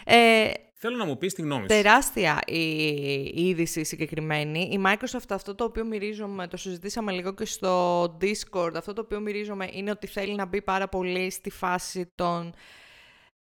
Ε, 0.04 0.50
Θέλω 0.86 0.96
να 0.96 1.04
μου 1.04 1.18
πεις 1.18 1.34
τη 1.34 1.42
γνώμη 1.42 1.60
σου. 1.60 1.66
Τεράστια 1.66 2.40
η, 2.46 3.46
είδηση 3.48 3.84
συγκεκριμένη. 3.84 4.60
Η 4.60 4.80
Microsoft 4.86 5.28
αυτό 5.30 5.54
το 5.54 5.64
οποίο 5.64 5.84
μυρίζομαι, 5.84 6.46
το 6.46 6.56
συζητήσαμε 6.56 7.12
λίγο 7.12 7.34
και 7.34 7.44
στο 7.44 8.02
Discord, 8.20 8.72
αυτό 8.76 8.92
το 8.92 9.00
οποίο 9.00 9.20
μυρίζομαι 9.20 9.68
είναι 9.72 9.90
ότι 9.90 10.06
θέλει 10.06 10.34
να 10.34 10.44
μπει 10.46 10.62
πάρα 10.62 10.88
πολύ 10.88 11.30
στη 11.30 11.50
φάση 11.50 12.12
των 12.14 12.54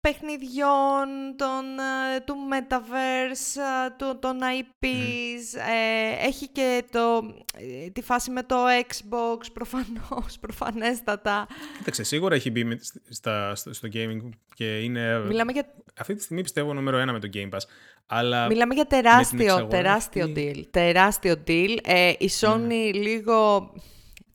παιχνιδιών, 0.02 1.08
των, 1.36 1.80
ε, 1.80 2.20
του 2.26 2.36
Metaverse, 2.52 3.62
ε, 3.86 3.90
του, 3.98 4.20
των 4.20 4.40
IPs. 4.40 5.60
Ε, 5.70 6.28
έχει 6.28 6.48
και 6.48 6.84
το, 6.92 7.34
τη 7.94 8.02
φάση 8.02 8.32
με 8.32 8.44
το 8.44 8.56
Xbox, 8.66 9.46
προφανώς, 9.54 10.40
προφανέστατα. 10.40 11.48
Κοίταξε, 11.78 12.04
σίγουρα 12.04 12.36
έχει 12.36 12.52
μπει 12.52 12.80
στα, 13.10 13.56
στο, 13.56 13.88
gaming 13.94 14.30
και 14.54 14.80
είναι... 14.80 15.20
Μιλάμε 15.20 15.52
για... 15.52 15.74
Αυτή 16.00 16.16
τη 16.16 16.24
στιγμή 16.24 16.42
πιστεύω 16.42 16.74
νούμερο 16.74 16.98
ένα 16.98 17.12
με 17.12 17.20
το 17.20 17.30
Game 17.34 17.50
Pass. 17.50 17.62
Αλλά 18.08 18.48
Μιλάμε 18.48 18.74
για 18.74 18.86
τεράστιο, 18.86 19.68
τεράστιο 19.68 20.34
deal. 20.36 20.64
Τεράστιο 20.72 21.36
deal. 21.48 21.78
η 22.18 22.30
Sony 22.40 22.60
ναι. 22.68 22.76
λίγο 22.76 23.72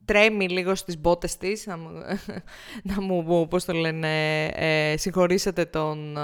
τρέμει 0.05 0.49
λίγο 0.49 0.75
στις 0.75 0.99
μπότες 0.99 1.37
της, 1.37 1.67
να 1.67 1.77
μου, 1.77 1.91
να 2.95 3.01
μου 3.01 3.47
πώς 3.49 3.65
το 3.65 3.73
λένε, 3.73 4.45
ε, 4.47 4.97
συγχωρήσετε 4.97 5.65
τον 5.65 6.17
ε, 6.17 6.21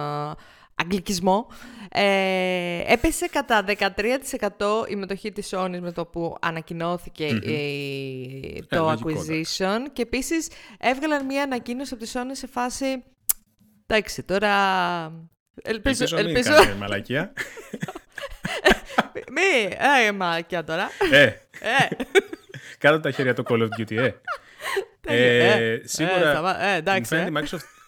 αγγλικισμό. 0.74 1.46
Ε, 1.92 2.92
έπεσε 2.92 3.26
κατά 3.26 3.64
13% 3.66 4.88
η 4.88 4.96
μετοχή 4.96 5.32
της 5.32 5.54
Sony 5.54 5.78
με 5.80 5.92
το 5.92 6.06
που 6.06 6.36
ανακοινώθηκε 6.40 7.26
η, 7.26 8.64
το 8.68 8.90
acquisition 8.92 9.78
και 9.92 10.02
επίσης 10.02 10.48
έβγαλαν 10.78 11.24
μια 11.24 11.42
ανακοίνωση 11.42 11.94
από 11.94 12.04
τη 12.04 12.10
Sony 12.14 12.30
σε 12.32 12.46
φάση 12.46 13.02
εντάξει 13.86 14.22
τώρα 14.22 14.54
ελπίζω, 15.62 16.16
ελπίζω, 16.16 16.16
ελπίζω... 16.16 16.68
μην 16.68 16.76
μαλακία 16.76 17.32
μη, 19.34 19.76
ε, 20.06 20.12
μαλακία 20.12 20.64
τώρα 20.64 20.90
ε. 21.12 21.22
ε. 21.22 21.32
Κάτω 22.80 23.00
τα 23.00 23.10
χέρια 23.10 23.34
το 23.34 23.42
Call 23.46 23.58
of 23.58 23.68
Duty, 23.80 23.96
ε. 23.96 24.10
ε, 25.06 25.72
ε 25.72 25.80
σίγουρα, 25.84 26.64
ε, 26.64 26.76
εντάξει, 26.76 27.14
φαίνεται 27.14 27.40
η 27.40 27.42
Microsoft 27.42 27.80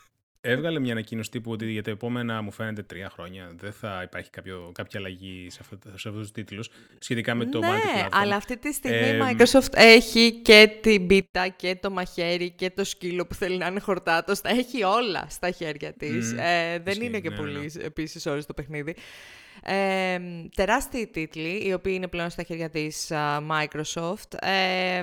έβγαλε 0.44 0.78
μια 0.78 0.92
ανακοίνωση 0.92 1.30
τύπου 1.30 1.50
ότι 1.50 1.70
για 1.70 1.82
τα 1.82 1.90
επόμενα, 1.90 2.42
μου 2.42 2.52
φαίνεται, 2.52 2.82
τρία 2.82 3.10
χρόνια 3.10 3.52
δεν 3.56 3.72
θα 3.72 4.00
υπάρχει 4.02 4.30
κάποιο, 4.30 4.70
κάποια 4.74 5.00
αλλαγή 5.00 5.46
σε, 5.50 5.58
αυτό, 5.60 5.76
σε 5.98 6.08
αυτούς 6.08 6.22
τους 6.22 6.30
τίτλους 6.30 6.70
σχετικά 6.98 7.34
με 7.34 7.44
το 7.44 7.58
ναι, 7.58 7.68
multi 7.68 8.08
αλλά 8.12 8.36
αυτή 8.36 8.58
τη 8.58 8.72
στιγμή 8.72 9.08
η 9.08 9.20
Microsoft 9.22 9.72
έχει 9.72 10.32
και 10.32 10.78
την 10.80 11.06
πίτα 11.06 11.48
και 11.48 11.78
το 11.80 11.90
μαχαίρι 11.90 12.50
και 12.50 12.70
το 12.70 12.84
σκύλο 12.84 13.26
που 13.26 13.34
θέλει 13.34 13.56
να 13.56 13.66
είναι 13.66 13.80
χορτάτος. 13.80 14.40
Τα 14.40 14.48
έχει 14.48 14.84
όλα 14.84 15.26
στα 15.28 15.50
χέρια 15.50 15.92
της. 15.92 16.32
ε, 16.32 16.78
δεν 16.84 17.02
είναι 17.02 17.20
και 17.20 17.30
ναι, 17.30 17.36
πολύ 17.36 17.58
ναι. 17.58 17.66
ναι. 17.72 17.84
επίσης 17.84 18.26
ώρες 18.26 18.46
το 18.46 18.54
παιχνίδι. 18.54 18.96
Ε, 19.64 20.18
τεράστιοι 20.54 21.06
τίτλοι, 21.06 21.66
οι 21.66 21.72
οποίοι 21.72 21.92
είναι 21.96 22.08
πλέον 22.08 22.30
στα 22.30 22.42
χέρια 22.42 22.70
της 22.70 23.12
Microsoft. 23.50 24.38
Ε, 24.40 25.02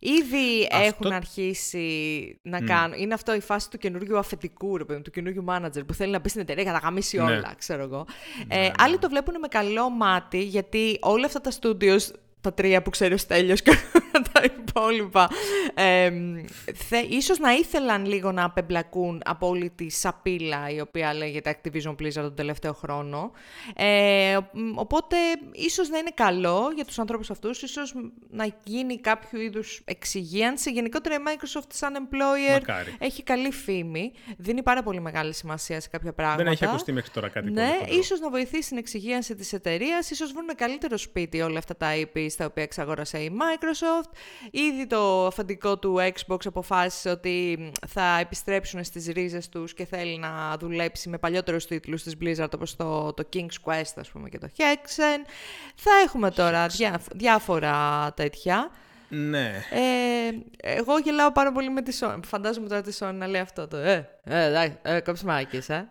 Ήδη 0.00 0.68
έχουν 0.70 1.12
αρχίσει 1.12 2.38
να 2.42 2.60
κάνουν. 2.60 2.98
Είναι 2.98 3.14
αυτό 3.14 3.34
η 3.34 3.40
φάση 3.40 3.70
του 3.70 3.78
καινούργιου 3.78 4.18
αφεντικού, 4.18 4.78
του 5.02 5.10
καινούργιου 5.10 5.44
manager 5.48 5.86
που 5.86 5.94
θέλει 5.94 6.12
να 6.12 6.18
μπει 6.18 6.28
στην 6.28 6.40
εταιρεία 6.40 6.62
για 6.62 6.72
να 6.72 6.78
γαμίσει 6.78 7.16
ναι. 7.16 7.22
όλα, 7.22 7.54
ξέρω 7.58 7.82
εγώ. 7.82 8.06
Ναι, 8.46 8.56
ε, 8.56 8.60
ναι. 8.60 8.70
Άλλοι 8.78 8.98
το 8.98 9.08
βλέπουν 9.08 9.34
με 9.40 9.48
καλό 9.48 9.90
μάτι, 9.90 10.42
γιατί 10.42 10.98
όλα 11.00 11.26
αυτά 11.26 11.40
τα 11.40 11.52
studios 11.60 12.08
τα 12.48 12.54
τρία 12.54 12.82
που 12.82 12.90
ξέρεις 12.90 13.14
ο 13.14 13.18
Στέλιος 13.18 13.62
και 13.62 13.72
τα 14.32 14.42
υπόλοιπα. 14.44 15.30
Ε, 15.74 16.12
θε, 16.74 16.98
ίσως 17.08 17.38
να 17.38 17.52
ήθελαν 17.52 18.06
λίγο 18.06 18.32
να 18.32 18.44
απεμπλακούν 18.44 19.22
από 19.24 19.48
όλη 19.48 19.70
τη 19.70 19.90
σαπίλα 19.90 20.70
η 20.70 20.80
οποία 20.80 21.14
λέγεται 21.14 21.60
Activision 21.62 21.90
Blizzard 21.90 22.12
τον 22.12 22.34
τελευταίο 22.34 22.72
χρόνο. 22.72 23.32
Ε, 23.76 24.36
οπότε 24.74 25.16
ίσως 25.52 25.88
να 25.88 25.98
είναι 25.98 26.10
καλό 26.14 26.72
για 26.74 26.84
τους 26.84 26.98
ανθρώπους 26.98 27.30
αυτούς, 27.30 27.62
ίσως 27.62 27.94
να 28.30 28.48
γίνει 28.64 28.98
κάποιο 28.98 29.40
είδους 29.40 29.82
εξυγίανση. 29.84 30.70
Γενικότερα 30.70 31.14
η 31.14 31.18
Microsoft 31.26 31.68
σαν 31.68 32.08
employer 32.08 32.60
έχει 32.98 33.22
καλή 33.22 33.52
φήμη, 33.52 34.12
δίνει 34.36 34.62
πάρα 34.62 34.82
πολύ 34.82 35.00
μεγάλη 35.00 35.34
σημασία 35.34 35.80
σε 35.80 35.88
κάποια 35.88 36.12
πράγματα. 36.12 36.42
Δεν 36.42 36.52
έχει 36.52 36.64
ακουστεί 36.64 36.92
μέχρι 36.92 37.10
τώρα 37.10 37.28
κάτι 37.28 37.50
Ναι, 37.50 37.78
ίσως 37.88 38.20
να 38.20 38.30
βοηθήσει 38.30 38.62
στην 38.62 38.76
εξυγίανση 38.76 39.34
της 39.34 39.52
εταιρείας, 39.52 40.10
ίσως 40.10 40.32
βρουν 40.32 40.46
καλύτερο 40.56 40.96
σπίτι 40.96 41.40
όλα 41.40 41.58
αυτά 41.58 41.76
τα 41.76 41.88
IP 41.94 42.26
στα 42.38 42.46
οποία 42.46 42.62
εξαγόρασε 42.62 43.18
η 43.18 43.32
Microsoft. 43.34 44.10
Ήδη 44.50 44.86
το 44.86 45.26
αφεντικό 45.26 45.78
του 45.78 45.96
Xbox 45.98 46.38
αποφάσισε 46.44 47.10
ότι 47.10 47.70
θα 47.86 48.18
επιστρέψουν 48.20 48.84
στις 48.84 49.06
ρίζες 49.06 49.48
τους 49.48 49.74
και 49.74 49.84
θέλει 49.84 50.18
να 50.18 50.56
δουλέψει 50.58 51.08
με 51.08 51.18
παλιότερους 51.18 51.66
τίτλους 51.66 52.02
της 52.02 52.14
Blizzard 52.20 52.54
όπως 52.54 52.76
το, 52.76 53.12
το 53.12 53.28
King's 53.32 53.70
Quest 53.70 53.92
ας 53.96 54.08
πούμε 54.08 54.28
και 54.28 54.38
το 54.38 54.48
Hexen. 54.56 55.26
Θα 55.74 55.90
έχουμε 56.04 56.30
τώρα 56.30 56.66
διάφορα 57.14 58.12
τέτοια. 58.16 58.70
Ναι. 59.08 59.62
Ε, 59.70 60.30
εγώ 60.56 60.98
γελάω 60.98 61.32
πάρα 61.32 61.52
πολύ 61.52 61.70
με 61.70 61.82
τη 61.82 61.98
Sony. 62.00 62.20
Φαντάζομαι 62.26 62.68
τώρα 62.68 62.82
τη 62.82 62.96
Sony 63.00 63.14
να 63.14 63.26
λέει 63.26 63.40
αυτό 63.40 63.68
το. 63.68 63.76
Ε, 63.76 64.08
ε, 64.24 64.44
εντάξει, 64.44 64.78
ε, 64.82 65.00
κόψε 65.00 65.46
ε. 65.68 65.84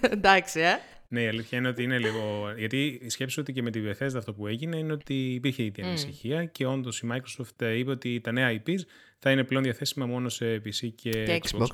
εντάξει, 0.16 0.60
ε. 0.60 0.78
Ναι, 1.08 1.22
η 1.22 1.26
αλήθεια 1.26 1.58
είναι 1.58 1.68
ότι 1.68 1.82
είναι 1.82 1.98
λίγο. 1.98 2.52
Γιατί 2.56 2.98
η 3.02 3.08
σκέψη 3.08 3.40
ότι 3.40 3.52
και 3.52 3.62
με 3.62 3.70
τη 3.70 3.80
Bethesda 3.84 4.14
αυτό 4.16 4.32
που 4.34 4.46
έγινε 4.46 4.76
είναι 4.76 4.92
ότι 4.92 5.14
υπήρχε 5.34 5.62
η 5.62 5.72
ανησυχία 5.82 6.42
mm. 6.44 6.50
και 6.52 6.66
όντως 6.66 7.00
η 7.00 7.08
Microsoft 7.12 7.74
είπε 7.76 7.90
ότι 7.90 8.20
τα 8.20 8.32
νέα 8.32 8.62
IPs 8.62 8.78
θα 9.18 9.30
είναι 9.30 9.44
πλέον 9.44 9.62
διαθέσιμα 9.62 10.06
μόνο 10.06 10.28
σε 10.28 10.54
PC 10.56 10.90
και, 10.94 11.10
Και 11.10 11.40
Xbox. 11.50 11.66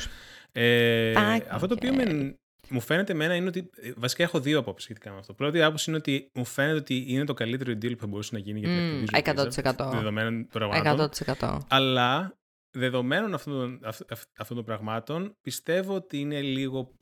Ε, 0.53 1.13
Α, 1.19 1.41
αυτό 1.51 1.67
το 1.67 1.75
οποίο 1.75 1.91
οκ. 1.91 1.97
με- 1.97 2.37
μου 2.69 2.81
φαίνεται 2.81 3.13
εμένα 3.13 3.35
είναι 3.35 3.49
ότι. 3.49 3.71
ε, 3.77 3.93
Βασικά 3.97 4.23
έχω 4.23 4.41
δύο 4.41 4.59
απόψεις 4.59 4.85
σχετικά 4.85 5.11
με 5.13 5.19
αυτό. 5.19 5.35
Πρώτη 5.35 5.63
άποψη 5.63 5.91
είναι 5.91 5.99
ότι 5.99 6.31
μου 6.35 6.45
φαίνεται 6.45 6.77
ότι 6.79 7.05
είναι 7.09 7.25
το 7.25 7.35
καλύτερο 7.35 7.73
deal 7.73 7.91
που 7.93 8.01
θα 8.01 8.07
μπορούσε 8.07 8.31
να 8.33 8.39
γίνει 8.41 8.59
για 8.59 8.69
την 8.69 8.79
Μμμ, 8.79 9.05
Activision. 9.13 9.19
100%. 9.19 9.87
Blizzard, 9.89 9.93
Δεδομένων 9.93 10.47
πραγμάτων. 10.47 11.11
100%. 11.39 11.59
Αλλά 11.69 12.37
δεδομένων 12.71 13.35
αυτών, 13.35 13.53
των- 13.53 13.79
αυ- 13.83 14.13
αυ- 14.13 14.29
αυτών 14.39 14.57
των 14.57 14.65
πραγμάτων, 14.67 15.37
πιστεύω 15.43 15.95
ότι 15.95 16.19
είναι 16.19 16.41
λίγο, 16.41 16.93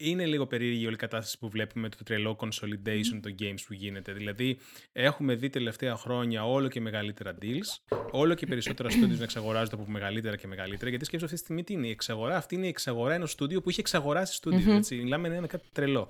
είναι 0.00 0.26
λίγο 0.26 0.46
περίεργη 0.46 0.84
όλη 0.84 0.94
η 0.94 0.98
κατάσταση 0.98 1.38
που 1.38 1.48
βλέπουμε 1.48 1.88
το 1.88 1.96
τρελό 2.04 2.36
consolidation 2.40 3.20
των 3.22 3.34
games 3.40 3.58
που 3.66 3.72
γίνεται. 3.72 4.12
Δηλαδή, 4.12 4.58
έχουμε 4.92 5.34
δει 5.34 5.48
τελευταία 5.48 5.96
χρόνια 5.96 6.46
όλο 6.46 6.68
και 6.68 6.80
μεγαλύτερα 6.80 7.36
deals, 7.42 7.96
όλο 8.10 8.34
και 8.34 8.46
περισσότερα 8.46 8.88
studios 8.88 9.16
να 9.18 9.22
εξαγοράζονται 9.22 9.74
από 9.74 9.90
μεγαλύτερα 9.90 10.36
και 10.36 10.46
μεγαλύτερα. 10.46 10.90
Γιατί 10.90 11.04
σκέψω 11.04 11.24
αυτή 11.24 11.36
τη 11.36 11.44
στιγμή 11.44 11.64
τι 11.64 11.72
είναι 11.72 11.86
η 11.86 11.90
εξαγορά. 11.90 12.36
Αυτή 12.36 12.54
είναι 12.54 12.66
η 12.66 12.68
εξαγορά 12.68 13.14
ενός 13.14 13.36
studio 13.38 13.62
που 13.62 13.70
είχε 13.70 13.80
εξαγοράσει 13.80 14.40
studios. 14.42 14.66
έτσι. 14.68 14.96
Μιλάμε 14.96 15.28
είναι 15.28 15.46
κάτι 15.46 15.64
τρελό. 15.72 16.08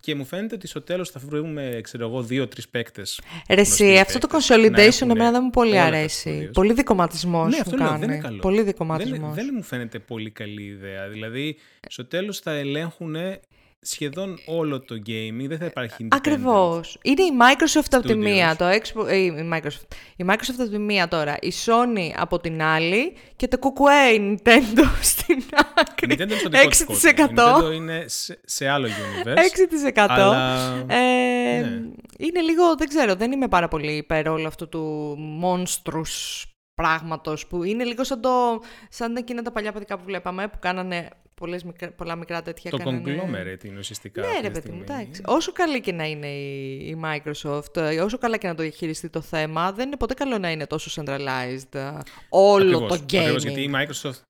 Και 0.00 0.14
μου 0.14 0.24
φαίνεται 0.24 0.54
ότι 0.54 0.66
στο 0.66 0.82
τέλος 0.82 1.10
θα 1.10 1.20
βρούμε, 1.26 1.80
ξέρω 1.82 2.06
εγώ, 2.06 2.22
δύο-τρει 2.22 2.62
παίκτες. 2.70 3.20
Ρε 3.50 3.60
εσύ, 3.60 3.98
αυτό 3.98 4.18
το 4.18 4.28
consolidation 4.32 5.00
εμένα 5.02 5.30
δεν 5.30 5.40
μου 5.44 5.50
πολύ 5.50 5.78
αρέσει. 5.78 6.50
Πολύ 6.52 6.72
δικοματισμός 6.72 7.50
Ναι, 7.50 7.56
μου 7.56 7.62
αυτό 7.66 7.76
λέω, 7.76 7.86
κάνει. 7.86 8.00
δεν 8.00 8.10
είναι 8.10 8.18
καλό. 8.22 8.38
Πολύ 8.38 8.56
Δεν, 8.56 8.66
δικοματισμός. 8.66 9.34
δεν 9.34 9.50
μου 9.52 9.62
φαίνεται 9.62 9.98
πολύ 9.98 10.30
καλή 10.30 10.62
ιδέα. 10.62 11.08
Δηλαδή, 11.08 11.56
στο 11.88 12.04
τέλος 12.04 12.38
θα 12.38 12.50
ελέγχουν 12.52 13.16
σχεδόν 13.80 14.38
όλο 14.46 14.80
το 14.80 14.94
gaming, 15.06 15.46
δεν 15.48 15.58
θα 15.58 15.64
υπάρχει 15.64 15.96
independent. 16.00 16.16
Ακριβώς. 16.16 16.98
Είναι 17.02 17.22
η 17.22 17.30
Microsoft 17.40 17.88
από 17.90 18.06
τη 18.06 18.12
Studios. 18.12 18.16
μία, 18.16 18.56
το 18.56 18.64
Expo, 18.68 19.08
ε, 19.08 19.16
η, 19.16 19.50
Microsoft. 19.52 19.94
η 20.16 20.24
Microsoft 20.28 20.58
από 20.58 20.68
τη 20.68 20.78
μία 20.78 21.08
τώρα, 21.08 21.36
η 21.40 21.52
Sony 21.64 22.12
από 22.16 22.38
την 22.38 22.62
άλλη 22.62 23.16
και 23.36 23.48
το 23.48 23.58
κουκουέ 23.58 24.08
η 24.14 24.40
Nintendo 24.44 24.84
στην 25.12 25.38
Η 25.38 25.44
άκρη. 25.74 26.14
Nintendo 26.14 26.30
είναι 26.30 26.38
στο 26.38 26.48
δικό 26.48 26.68
της 26.68 26.84
κόσμο. 26.84 27.10
Η 27.10 27.24
6%. 27.34 27.36
Nintendo 27.36 27.74
είναι 27.74 28.04
σε, 28.06 28.40
σε 28.44 28.68
άλλο 28.68 28.86
universe. 28.88 29.92
6%. 29.94 30.06
Αλλά... 30.08 30.60
Ε, 30.86 30.96
ναι. 30.96 31.80
Είναι 32.18 32.40
λίγο, 32.40 32.74
δεν 32.76 32.88
ξέρω, 32.88 33.14
δεν 33.14 33.32
είμαι 33.32 33.48
πάρα 33.48 33.68
πολύ 33.68 33.92
υπέρ 33.92 34.28
όλου 34.28 34.46
αυτού 34.46 34.68
του 34.68 35.16
monstrous 35.42 36.44
πράγματος 36.74 37.46
που 37.46 37.62
είναι 37.62 37.84
λίγο 37.84 38.04
σαν, 38.04 38.20
το, 38.20 38.62
σαν 38.88 39.16
εκείνα 39.16 39.42
τα 39.42 39.52
παλιά 39.52 39.72
παιδικά 39.72 39.98
που 39.98 40.04
βλέπαμε 40.04 40.48
που 40.48 40.58
κάνανε 40.58 41.08
πολλές 41.38 41.64
μικρά, 41.64 41.90
πολλά 41.90 42.16
μικρά 42.16 42.42
τέτοια 42.42 42.70
Το 42.70 42.76
κάνανε... 42.76 43.02
conglomerate 43.04 43.64
είναι 43.64 43.78
ουσιαστικά. 43.78 44.20
Ναι, 44.20 44.26
αυτή 44.26 44.40
ρε 44.42 44.48
τη 44.48 44.52
παιδί 44.60 44.70
μου, 44.72 44.82
στιγμή. 44.84 45.00
εντάξει. 45.02 45.22
Όσο 45.26 45.52
καλή 45.52 45.80
και 45.80 45.92
να 45.92 46.04
είναι 46.04 46.26
η, 46.26 46.74
η 46.88 47.00
Microsoft, 47.04 47.76
ε, 47.76 48.00
όσο 48.00 48.18
καλά 48.18 48.36
και 48.36 48.46
να 48.46 48.54
το 48.54 48.62
διαχειριστεί 48.62 49.08
το 49.08 49.20
θέμα, 49.20 49.72
δεν 49.72 49.86
είναι 49.86 49.96
ποτέ 49.96 50.14
καλό 50.14 50.38
να 50.38 50.50
είναι 50.50 50.66
τόσο 50.66 51.02
centralized 51.02 51.74
ε, 51.74 51.90
όλο 52.28 52.76
Ακριβώς, 52.76 52.88
το 52.98 53.04
gaming. 53.10 53.16
ακριβώς, 53.18 53.42
γιατί 53.42 53.60
η 53.62 53.70
Microsoft 53.74 54.22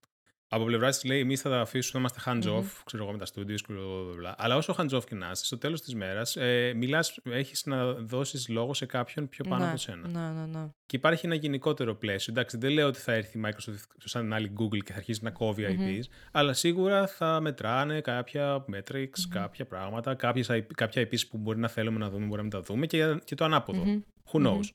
από 0.49 0.65
πλευράς 0.65 0.99
της 0.99 1.11
λέει: 1.11 1.21
Εμείς 1.21 1.41
θα 1.41 1.51
τα 1.51 1.61
αφήσουμε, 1.61 2.01
είμαστε 2.01 2.21
hands-off, 2.25 2.65
ξέρω 2.85 3.03
εγώ 3.03 3.13
με 3.13 3.19
τα 3.19 3.27
studios 3.27 3.61
και 3.67 3.75
bla, 3.75 4.27
bla, 4.27 4.31
bla. 4.31 4.35
Αλλά 4.37 4.57
όσο 4.57 4.75
hands-off 4.79 5.05
και 5.07 5.15
να 5.15 5.31
είσαι, 5.31 5.45
στο 5.45 5.59
τέλος 5.59 5.81
της 5.81 5.95
μέρας 5.95 6.37
ε, 6.37 6.73
μιλάς, 6.77 7.19
έχεις 7.25 7.67
να 7.67 7.93
δώσεις 7.93 8.49
λόγο 8.49 8.75
σε 8.75 8.87
κάποιον 8.87 9.29
πιο 9.29 9.45
πάνω 9.49 9.63
ναι, 9.63 9.69
από 9.69 9.79
σένα. 9.79 10.09
Ναι, 10.09 10.41
ναι, 10.41 10.47
ναι. 10.59 10.69
Και 10.87 10.97
υπάρχει 10.97 11.27
ένα 11.27 11.35
γενικότερο 11.35 11.95
πλαίσιο. 11.95 12.33
Εντάξει, 12.33 12.57
δεν 12.57 12.71
λέω 12.71 12.87
ότι 12.87 12.99
θα 12.99 13.13
έρθει 13.13 13.39
η 13.39 13.43
Microsoft 13.45 13.83
σαν 14.05 14.23
την 14.23 14.35
άλλη 14.35 14.53
Google 14.59 14.79
και 14.85 14.93
θα 14.93 14.99
αρχίσει 14.99 15.25
να 15.25 15.31
κόβει 15.31 15.79
IPs, 15.79 16.05
αλλά 16.33 16.53
σίγουρα 16.53 17.07
θα 17.07 17.41
μετράνε 17.41 18.01
κάποια 18.01 18.65
metrics, 18.73 19.21
κάποια 19.29 19.65
πράγματα, 19.67 20.15
κάποιες, 20.15 20.51
IP 20.51 20.67
κάποια 20.75 21.03
IPs 21.03 21.27
που 21.31 21.39
μπορεί 21.39 21.59
να 21.59 21.69
θέλουμε 21.69 21.99
να 21.99 22.11
δούμε, 22.11 22.25
μπορεί 22.25 22.37
να 22.37 22.43
μην 22.43 22.51
τα 22.51 22.61
δούμε 22.61 22.87
και, 22.87 23.21
και 23.25 23.35
το 23.35 23.45
αναποδο 23.45 23.83
Who 24.33 24.41
knows; 24.47 24.71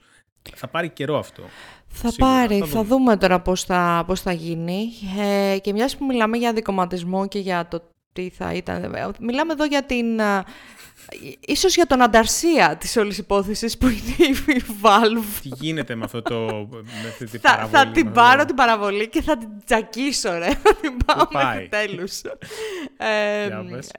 Θα 0.56 0.68
πάρει 0.68 0.90
καιρό 0.90 1.18
αυτό. 1.18 1.44
Θα 1.88 2.10
Σίγουρα, 2.12 2.34
πάρει, 2.36 2.60
θα 2.60 2.66
θα, 2.66 2.72
δούμε. 2.84 2.84
δούμε 2.88 3.18
τώρα 3.18 3.40
πώς 3.40 3.64
θα, 3.64 4.04
πώς 4.08 4.22
θα 4.22 4.32
γίνει. 4.32 4.84
Ε, 5.54 5.58
και 5.60 5.74
μιας 5.74 5.98
που 5.98 6.06
μιλάμε 6.06 6.38
για 6.38 6.54
δικοματισμό 6.54 7.28
και 7.28 7.40
για 7.40 7.68
το 7.68 7.82
τι 8.14 8.30
θα 8.30 8.54
ήταν. 8.54 8.84
ε, 8.96 9.10
Μιλάμε 9.20 9.52
εδώ 9.54 9.66
για 9.66 9.84
την... 9.84 10.22
α, 10.22 10.46
ίσως 11.40 11.76
για 11.76 11.86
τον 11.86 12.02
ανταρσία 12.02 12.76
της 12.80 12.98
όλης 12.98 13.18
υπόθεσης 13.18 13.78
που 13.78 13.88
είναι 13.88 14.38
η 14.60 14.64
Valve. 14.82 15.40
Τι 15.42 15.50
γίνεται 15.60 15.96
με 15.96 16.04
αυτό 16.06 16.22
το. 16.22 16.68
Με 16.72 17.08
αυτή 17.10 17.26
την 17.26 17.40
Θα, 17.40 17.50
παραβολή, 17.50 17.72
θα 17.78 17.86
με 17.86 17.92
την 17.94 18.08
αυτό 18.08 18.20
πάρω 18.20 18.40
το- 18.40 18.46
την 18.46 18.56
παραβολή 18.56 19.08
και 19.10 19.22
θα 19.22 19.38
την 19.38 19.50
τζακίσω, 19.66 20.38
ρε. 20.38 20.50
Θα 20.50 20.76
την 20.76 20.98
πάω 21.06 21.28
πάει; 21.28 21.46
μέχρι 21.46 21.68
τέλους. 21.70 22.22
ε, 22.98 23.46
Για 23.48 23.66
πες. 23.72 23.90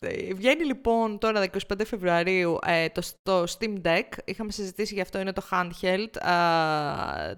ε, 0.00 0.06
ε, 0.08 0.34
βγαίνει 0.34 0.64
λοιπόν 0.64 1.18
τώρα 1.18 1.46
25 1.68 1.80
Φεβρουαρίου 1.86 2.58
ε, 2.66 2.88
το, 2.88 3.02
το 3.22 3.44
Steam 3.58 3.86
Deck. 3.88 4.18
Είχαμε 4.24 4.50
συζητήσει 4.52 4.94
γι' 4.94 5.00
αυτό, 5.00 5.20
είναι 5.20 5.32
το 5.32 5.42
handheld, 5.50 6.28
α, 6.28 6.34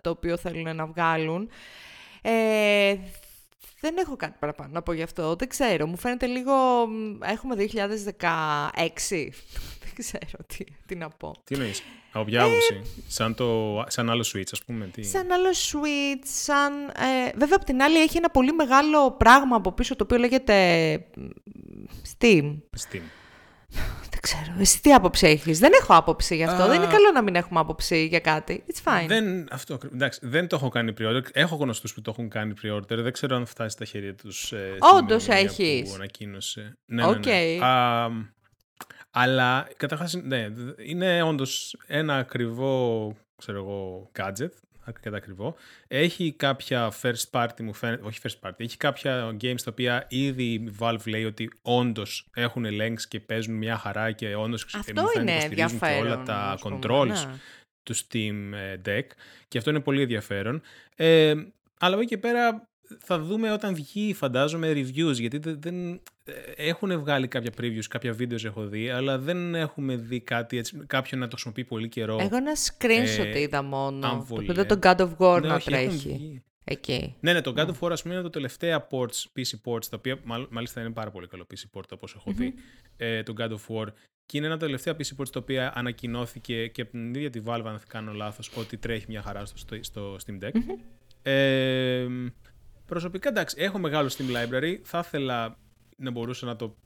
το 0.00 0.10
οποίο 0.10 0.36
θέλουν 0.36 0.76
να 0.76 0.86
βγάλουν. 0.86 1.50
Ε, 2.22 2.94
δεν 3.80 3.96
έχω 3.96 4.16
κάτι 4.16 4.36
παραπάνω 4.38 4.70
να 4.72 4.82
πω 4.82 4.92
γι' 4.92 5.02
αυτό. 5.02 5.36
Δεν 5.36 5.48
ξέρω. 5.48 5.86
Μου 5.86 5.96
φαίνεται 5.96 6.26
λίγο... 6.26 6.86
μ, 6.86 7.22
Έχουμε 7.22 7.54
2016. 7.58 7.58
δεν 9.82 9.92
ξέρω 9.96 10.38
τι, 10.46 10.64
τι 10.86 10.94
να 10.94 11.08
πω. 11.08 11.34
Τι 11.44 11.54
εννοείς, 11.54 11.82
από 12.12 12.24
ποια 12.24 12.42
άποψη. 12.42 12.82
Σαν, 13.06 13.34
το, 13.34 13.84
σαν 13.88 14.10
άλλο 14.10 14.26
Switch, 14.34 14.48
ας 14.52 14.64
πούμε. 14.64 14.86
Τι... 14.86 15.00
Ε, 15.00 15.04
Σαν 15.04 15.32
άλλο 15.32 15.50
Switch, 15.50 16.24
σαν... 16.24 16.72
Ε, 16.88 17.30
βέβαια, 17.34 17.56
απ' 17.56 17.64
την 17.64 17.82
άλλη 17.82 18.02
έχει 18.02 18.16
ένα 18.16 18.30
πολύ 18.30 18.52
μεγάλο 18.52 19.10
πράγμα 19.10 19.56
από 19.56 19.72
πίσω, 19.72 19.96
το 19.96 20.04
οποίο 20.04 20.18
λέγεται 20.18 20.54
μ, 21.16 21.26
Steam. 22.18 22.56
Steam. 22.76 23.02
Δεν 24.10 24.20
ξέρω. 24.20 24.54
Εσύ 24.58 24.80
τι 24.82 24.92
άποψη 24.92 25.26
έχεις; 25.26 25.58
Δεν 25.58 25.72
έχω 25.80 25.94
άποψη 25.94 26.36
γι' 26.36 26.44
αυτό. 26.44 26.62
Α. 26.62 26.66
Δεν 26.66 26.76
είναι 26.76 26.92
καλό 26.92 27.10
να 27.14 27.22
μην 27.22 27.34
έχουμε 27.34 27.60
άποψη 27.60 28.04
για 28.06 28.20
κάτι. 28.20 28.64
It's 28.66 28.90
fine. 28.92 29.06
Δεν, 29.06 29.48
αυτό, 29.50 29.74
ακριβ- 29.74 29.94
εντάξει, 29.94 30.20
δεν 30.22 30.46
το 30.48 30.56
έχω 30.56 30.68
κάνει 30.68 30.92
pre-order. 30.98 31.22
Έχω 31.32 31.56
γνωστούς 31.56 31.94
που 31.94 32.00
το 32.02 32.10
έχουν 32.10 32.28
κάνει 32.28 32.54
pre-order. 32.62 32.96
Δεν 32.96 33.12
ξέρω 33.12 33.36
αν 33.36 33.46
φτάσει 33.46 33.70
στα 33.70 33.84
χέρια 33.84 34.14
τους. 34.14 34.52
Ε, 34.52 34.76
Όντως 34.78 35.22
στην 35.22 35.32
ημερομηνία 35.34 35.66
έχεις. 35.74 35.88
Που 35.88 35.94
ανακοίνωσε. 35.94 36.76
Ναι, 36.86 37.02
ναι, 37.06 37.10
ναι. 37.10 37.16
Οκ. 37.16 37.62
Α, 37.62 38.08
αλλά 39.10 39.68
καταρχάς, 39.76 40.14
ναι, 40.14 40.46
είναι 40.76 41.22
όντως 41.22 41.76
ένα 41.86 42.16
ακριβό 42.16 43.14
ξέρω 43.36 43.58
εγώ, 43.58 44.10
gadget. 44.18 44.50
Αρκετά 44.88 45.16
ακριβό. 45.16 45.56
Έχει 45.88 46.32
κάποια 46.32 46.92
first 47.02 47.30
party, 47.30 47.62
μου 47.62 47.72
φαίνεται, 47.72 48.02
όχι 48.04 48.20
first 48.22 48.48
party, 48.48 48.54
έχει 48.56 48.76
κάποια 48.76 49.36
games 49.40 49.60
τα 49.64 49.70
οποία 49.70 50.06
ήδη 50.08 50.44
η 50.44 50.72
Valve 50.78 51.06
λέει 51.06 51.24
ότι 51.24 51.50
όντως 51.62 52.28
έχουν 52.34 52.66
links 52.66 53.00
και 53.08 53.20
παίζουν 53.20 53.54
μια 53.54 53.76
χαρά 53.76 54.12
και 54.12 54.34
όντως 54.34 54.74
Αυτό 54.74 55.02
είναι 55.16 55.32
υποστηρίζουν 55.32 55.78
και 55.78 55.84
όλα 55.84 55.94
ενδιαφέρον. 55.94 56.24
τα 56.24 56.34
ας 56.36 56.60
πούμε, 56.60 56.78
controls 56.82 57.06
ναι. 57.06 57.38
του 57.82 57.96
Steam 57.96 58.52
ε, 58.54 58.80
Deck 58.84 59.06
και 59.48 59.58
αυτό 59.58 59.70
είναι 59.70 59.80
πολύ 59.80 60.02
ενδιαφέρον. 60.02 60.62
Ε, 60.96 61.34
αλλά 61.78 61.94
από 61.94 62.00
εκεί 62.00 62.08
και 62.08 62.18
πέρα 62.18 62.68
θα 62.98 63.18
δούμε 63.18 63.52
όταν 63.52 63.74
βγει 63.74 64.14
φαντάζομαι 64.14 64.72
reviews 64.72 65.14
γιατί 65.14 65.38
δεν, 65.38 65.60
δεν 65.60 65.90
ε, 66.24 66.32
έχουν 66.56 66.98
βγάλει 67.00 67.28
κάποια 67.28 67.52
previews, 67.60 67.84
κάποια 67.88 68.12
βίντεο 68.12 68.38
έχω 68.44 68.66
δει 68.66 68.90
αλλά 68.90 69.18
δεν 69.18 69.54
έχουμε 69.54 69.96
δει 69.96 70.20
κάτι 70.20 70.56
έτσι, 70.58 70.76
κάποιον 70.86 71.20
να 71.20 71.26
το 71.26 71.32
χρησιμοποιεί 71.32 71.64
πολύ 71.64 71.88
καιρό. 71.88 72.16
Εγώ 72.20 72.36
ένα 72.36 72.52
screenshot 72.54 73.24
Ε, 73.34 73.40
είδα 73.40 73.62
μόνο. 73.62 74.06
αν 74.06 74.18
Το 74.18 74.24
βολεύει. 74.24 74.50
οποίο 74.60 74.66
το 74.66 74.78
God 74.82 74.96
of 74.96 75.16
War 75.36 75.40
Ναι, 75.40 75.48
να 75.48 75.54
όχι, 75.54 75.72
έχουν 75.74 75.88
τρέχει. 75.88 76.08
βγει. 76.08 76.42
Εκεί. 76.64 77.14
Ναι, 77.20 77.32
ναι, 77.32 77.40
το 77.40 77.52
God 77.56 77.66
of 77.66 77.78
War 77.80 77.90
ας 77.90 78.02
πούμε 78.02 78.14
είναι 78.14 78.22
το 78.22 78.30
τελευταία 78.30 78.86
ports, 78.90 79.24
PC 79.36 79.50
ports, 79.64 79.84
τα 79.84 79.96
οποία 79.96 80.18
μάλ- 80.24 80.46
μάλιστα 80.50 80.80
είναι 80.80 80.90
πάρα 80.90 81.10
πολύ 81.10 81.26
καλό 81.26 81.46
PC 81.54 81.78
port 81.78 81.88
όπως 81.92 82.14
έχω 82.14 82.30
δει, 82.32 82.54
ε, 82.96 83.22
το 83.22 83.34
God 83.38 83.48
of 83.50 83.76
War. 83.76 83.86
Και 84.26 84.36
είναι 84.36 84.46
ένα 84.46 84.54
από 84.54 84.62
τα 84.64 84.66
τελευταία 84.70 84.94
PC 84.94 85.20
ports 85.22 85.30
τα 85.32 85.40
οποία 85.40 85.72
ανακοινώθηκε 85.76 86.66
και 86.66 86.82
από 86.82 86.90
την 86.90 87.14
ίδια 87.14 87.30
τη 87.30 87.40
Valve, 87.44 87.62
αν 87.64 87.76
δεν 87.76 87.80
κάνω 87.88 88.12
λάθος, 88.12 88.50
ότι 88.56 88.76
τρέχει 88.76 89.04
μια 89.08 89.22
χαρά 89.22 89.44
στο, 89.44 89.56
στο, 89.56 89.76
στο 89.82 90.16
Steam 90.26 90.44
Deck. 90.44 90.50
Ε, 91.22 92.06
προσωπικά, 92.86 93.28
εντάξει, 93.28 93.56
έχω 93.58 93.78
μεγάλο 93.78 94.10
Steam 94.18 94.36
Library. 94.36 94.76
Θα 94.82 94.98
ήθελα 95.06 95.56
να 95.96 96.10
μπορούσα 96.10 96.46
να 96.46 96.56
το 96.56 96.76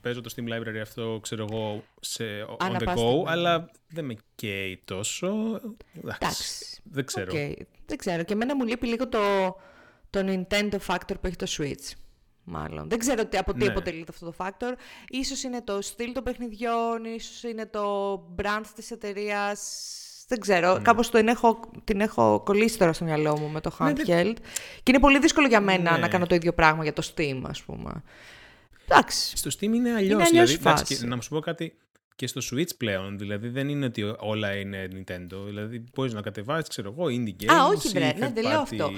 παίζω 0.00 0.20
το 0.20 0.34
Steam 0.36 0.48
Library 0.52 0.78
αυτό, 0.82 1.18
ξέρω 1.22 1.46
εγώ, 1.50 1.84
σε 2.00 2.24
on 2.48 2.56
Ανά 2.58 2.78
the 2.78 2.84
πάσα 2.84 3.02
go, 3.02 3.06
στιγμή. 3.06 3.24
αλλά 3.26 3.70
δεν 3.88 4.04
με 4.04 4.16
καίει 4.34 4.80
τόσο. 4.84 5.26
Εντάξει, 5.96 6.16
Εντάξει. 6.20 6.80
δεν 6.84 7.04
ξέρω. 7.04 7.32
Οκ. 7.32 7.58
Δεν 7.86 7.96
ξέρω. 7.98 8.22
Και 8.22 8.32
εμένα 8.32 8.56
μου 8.56 8.64
λείπει 8.64 8.86
λίγο 8.86 9.08
το, 9.08 9.20
το 10.10 10.20
Nintendo 10.26 10.76
Factor 10.86 11.14
που 11.20 11.26
έχει 11.26 11.36
το 11.36 11.46
Switch. 11.48 11.92
Μάλλον. 12.48 12.88
Δεν 12.88 12.98
ξέρω 12.98 13.26
τι, 13.26 13.36
από 13.36 13.52
τι 13.52 13.58
Ναι. 13.58 13.66
αποτελείται 13.66 14.12
αυτό 14.12 14.26
το 14.26 14.34
factor. 14.38 14.72
Ίσως 15.08 15.42
είναι 15.42 15.62
το 15.62 15.82
στυλ 15.82 16.12
των 16.12 16.22
παιχνιδιών, 16.22 17.04
ίσως 17.04 17.42
είναι 17.42 17.66
το 17.66 18.14
brand 18.36 18.62
της 18.74 18.90
εταιρείας. 18.90 19.60
Δεν 20.26 20.40
ξέρω. 20.40 20.74
Ναι. 20.76 20.82
Κάπως 20.82 21.10
την 21.10 21.28
έχω, 21.28 21.60
την 21.84 22.00
έχω 22.00 22.42
κολλήσει 22.44 22.78
τώρα 22.78 22.92
στο 22.92 23.04
μυαλό 23.04 23.38
μου 23.38 23.48
με 23.48 23.60
το 23.60 23.72
Ναι, 23.78 23.92
handheld. 23.92 24.34
Και 24.82 24.90
είναι 24.90 25.00
πολύ 25.00 25.18
δύσκολο 25.18 25.46
για 25.46 25.60
μένα 25.60 25.92
Ναι. 25.92 25.98
να 25.98 26.08
κάνω 26.08 26.26
το 26.26 26.34
ίδιο 26.34 26.52
πράγμα 26.52 26.82
για 26.82 26.92
το 26.92 27.10
Steam, 27.14 27.40
ας 27.46 27.62
πούμε. 27.62 28.02
Εντάξει. 28.88 29.36
Στο 29.36 29.50
Steam 29.50 29.62
είναι 29.62 29.92
αλλιώς. 29.94 30.12
αλλιώς 30.12 30.28
δηλαδή, 30.30 30.52
εντάξει, 30.52 30.84
φάση. 30.84 30.96
και 30.98 31.06
να 31.06 31.14
μου 31.16 31.22
σου 31.22 31.28
πω 31.28 31.40
κάτι 31.40 31.76
και 32.16 32.26
στο 32.26 32.40
Switch 32.52 32.76
πλέον. 32.76 33.18
Δηλαδή 33.18 33.48
δεν 33.48 33.68
είναι 33.68 33.84
ότι 33.86 34.14
όλα 34.18 34.54
είναι 34.56 34.88
Nintendo. 34.92 35.36
Δηλαδή 35.46 35.84
μπορείς 35.94 36.12
να 36.12 36.20
κατεβάσεις, 36.22 36.68
ξέρω 36.68 36.94
εγώ, 36.98 37.04
indie 37.06 37.42
games. 37.44 37.52
Α, 37.54 37.64
όχι, 37.66 37.88
ή 37.88 37.90
βρε, 37.90 38.04
ναι, 38.18 38.26
third 38.26 38.32
δεν 38.34 38.44
λέω 38.44 38.60
party. 38.60 38.62
αυτό. 38.62 38.90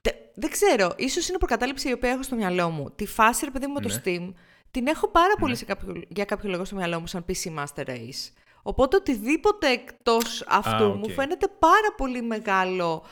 Τε- 0.00 0.14
Δεν 0.34 0.50
ξέρω, 0.50 0.92
ίσως 0.96 1.28
είναι 1.28 1.38
προκατάληψη 1.38 1.88
η 1.88 1.92
οποία 1.92 2.10
έχω 2.10 2.22
στο 2.22 2.36
μυαλό 2.36 2.70
μου. 2.70 2.90
Τη 2.96 3.06
φάση, 3.06 3.44
ρε 3.44 3.50
παιδί 3.50 3.66
μου, 3.66 3.72
με 3.72 3.80
το 3.80 3.88
Ναι. 3.88 4.00
Steam, 4.04 4.32
την 4.70 4.86
έχω 4.86 5.08
πάρα 5.08 5.34
πολύ 5.38 5.56
σε 5.56 5.64
κάποιο, 5.64 6.02
για 6.08 6.24
κάποιο 6.24 6.50
λόγο 6.50 6.64
στο 6.64 6.76
μυαλό 6.76 7.00
μου 7.00 7.06
σαν 7.06 7.24
PC 7.28 7.58
Master 7.58 7.84
Race. 7.88 8.30
Οπότε 8.68 8.96
οτιδήποτε 8.96 9.68
εκτός 9.70 10.44
αυτού 10.48 10.84
Α, 10.84 10.88
μου 10.94 11.00
οκ. 11.04 11.10
φαίνεται 11.10 11.46
πάρα 11.58 11.94
πολύ 11.96 12.22
μεγάλο 12.22 13.04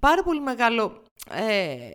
πάρα 0.00 0.22
πολύ 0.22 0.40
μεγάλο, 0.40 1.02
ε, 1.30 1.90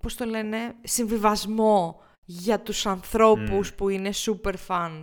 πώς 0.00 0.14
το 0.16 0.24
λένε, 0.24 0.74
συμβιβασμό 0.82 2.00
για 2.24 2.60
τους 2.60 2.86
ανθρώπους 2.86 3.74
που 3.74 3.88
είναι 3.88 4.10
super 4.14 4.54
fans 4.68 5.02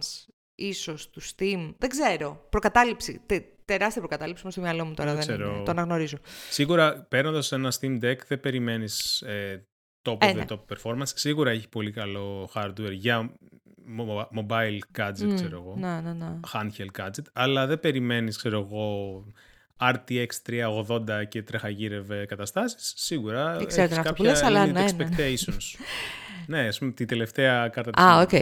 ίσως 0.56 1.10
του 1.10 1.22
Steam. 1.22 1.74
Δεν 1.78 1.90
ξέρω. 1.90 2.46
Προκατάληψη. 2.50 3.22
Τε, 3.26 3.42
τεράστια 3.66 4.02
προκατάληψη 4.02 4.52
στο 4.52 4.62
μυαλό 4.62 4.86
μου 4.86 4.94
τώρα. 4.94 5.14
Δεν, 5.16 5.26
Δεν 5.26 5.36
είναι. 5.36 5.44
ξέρω. 5.44 5.64
Το 5.64 5.72
αναγνωρίζω. 5.72 6.18
Σίγουρα 6.50 7.06
παίρνοντας 7.10 7.52
ένα 7.52 7.74
Steam 7.80 8.04
Deck 8.04 8.18
δεν 8.28 8.40
περιμένεις 8.40 9.22
ε, 9.22 9.68
top 10.10 10.18
Ε, 10.22 10.32
of 10.32 10.34
the 10.34 10.36
ναι. 10.36 10.46
top 10.50 10.60
performance. 10.76 11.08
Σίγουρα 11.14 11.50
έχει 11.52 11.70
πολύ 11.70 11.92
καλό 11.92 12.50
hardware 12.54 12.92
για 12.92 13.30
mo- 13.30 13.36
mobile 14.36 14.80
gadget, 14.98 15.26
Μμ, 15.26 15.36
ξέρω 15.36 15.58
εγώ. 15.58 15.76
Να, 15.80 16.02
να, 16.02 16.13
να. 16.13 16.39
Handheld 16.54 17.02
gadget. 17.02 17.26
Αλλά 17.34 17.65
δεν 17.65 17.80
περιμένεις, 17.80 18.38
ξέρω 18.38 18.60
εγώ, 18.60 19.26
RTX 19.78 20.28
3080 20.88 21.28
και 21.28 21.44
τρεχαγύρευε 21.44 22.26
καταστάσεις. 22.26 22.94
Σίγουρα 22.96 23.58
Δεν 23.58 23.67
ξέρω 23.67 23.84
έχεις 23.84 23.96
τι 23.96 24.00
είναι 24.00 24.10
αυτό 24.10 24.13
που 24.13 24.24
κάποια 24.24 24.32
λες, 24.32 24.44
αλλά 24.44 24.65
limit 24.65 24.74
ναι, 24.74 24.82
ναι. 24.82 25.08
expectations. 25.08 25.80
ναι, 26.52 26.68
ας 26.68 26.78
πούμε 26.78 26.92
τη 26.92 27.06
τελευταία 27.06 27.68
κάρτα 27.68 27.92
της 27.92 28.04
Α, 28.04 28.20
Steam. 28.20 28.22
OK. 28.24 28.34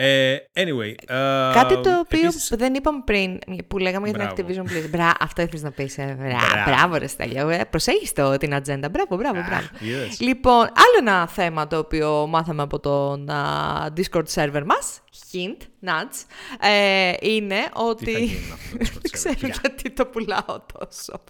Ε, 0.00 0.36
anyway. 0.54 0.94
ε, 1.06 1.14
Κάτι 1.54 1.80
το 1.80 1.98
οποίο 1.98 2.20
επίσης- 2.20 2.52
δεν 2.56 2.74
είπαμε 2.74 3.02
πριν, 3.04 3.38
που 3.66 3.78
λέγαμε 3.78 4.08
για 4.08 4.18
την 4.18 4.44
Μπράβο. 4.44 4.62
Activision 4.64 4.70
Blizzard. 4.72 4.90
Μπρά, 4.90 5.12
αυτό 5.20 5.42
ήθελες 5.42 5.62
να 5.62 5.70
πεις. 5.70 5.98
Ε. 5.98 6.16
Μπρά, 6.18 6.26
Μπράβο. 6.26 6.70
μπράβο, 6.76 6.96
ρε 6.96 7.06
Στέλιο. 7.06 7.48
Ε, 7.48 7.64
προσέχεις 7.70 8.12
το, 8.12 8.36
την 8.36 8.54
ατζέντα. 8.54 8.88
Μπράβο, 8.88 9.16
μπράβο, 9.16 9.40
μπράβο. 9.48 9.66
είδες. 9.78 10.20
Λοιπόν, 10.20 10.60
άλλο 10.60 10.96
ένα 11.00 11.26
θέμα 11.28 11.66
το 11.66 11.78
οποίο 11.78 12.26
μάθαμε 12.26 12.62
από 12.62 12.80
τον 12.80 13.30
α, 13.30 13.92
Discord 13.96 14.24
server 14.34 14.62
μας, 14.66 15.00
hint, 15.32 15.56
nuts, 15.88 16.24
ε, 16.60 17.12
είναι 17.20 17.54
Τι 17.54 17.70
θα 17.70 17.82
ότι... 17.84 18.10
γίνει 18.10 18.52
αυτό 18.52 18.78
το 18.78 18.84
Discord 18.84 19.00
Δεν 19.02 19.10
ξέρω 19.10 19.34
server, 19.34 19.44
για. 19.44 19.56
γιατί 19.60 19.90
το 19.90 20.06
πουλάω 20.06 20.60
τόσο. 20.78 21.20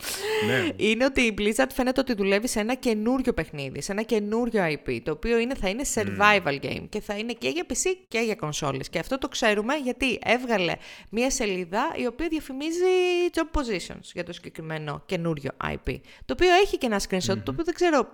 Ναι. 0.46 0.68
Είναι 0.76 1.04
ότι 1.04 1.20
η 1.20 1.34
Blizzard 1.38 1.68
φαίνεται 1.72 2.00
ότι 2.00 2.14
δουλεύει 2.14 2.48
σε 2.48 2.60
ένα 2.60 2.74
καινούριο 2.74 3.32
παιχνίδι, 3.32 3.82
σε 3.82 3.92
ένα 3.92 4.02
καινούριο 4.02 4.64
IP, 4.64 4.98
το 5.02 5.10
οποίο 5.10 5.38
είναι, 5.38 5.54
θα 5.54 5.68
είναι 5.68 5.82
survival 5.94 6.58
game 6.62 6.84
και 6.88 7.00
θα 7.00 7.16
είναι 7.16 7.32
και 7.32 7.48
για 7.48 7.64
PC 7.68 7.84
και 8.08 8.18
για 8.18 8.34
κονσόλες. 8.34 8.88
Και 8.88 8.98
αυτό 8.98 9.18
το 9.18 9.28
ξέρουμε 9.28 9.74
γιατί 9.74 10.18
έβγαλε 10.24 10.72
μία 11.10 11.30
σελίδα 11.30 11.92
η 11.96 12.06
οποία 12.06 12.28
διαφημίζει 12.28 12.84
job 13.32 13.60
positions 13.60 14.10
για 14.14 14.24
το 14.24 14.32
συγκεκριμένο 14.32 15.02
καινούριο 15.06 15.50
IP. 15.64 16.00
Το 16.24 16.32
οποίο 16.32 16.48
έχει 16.62 16.78
και 16.78 16.86
ένα 16.86 17.00
screenshot, 17.08 17.38
το 17.44 17.50
οποίο 17.50 17.64
δεν 17.64 17.74
ξέρω, 17.74 18.08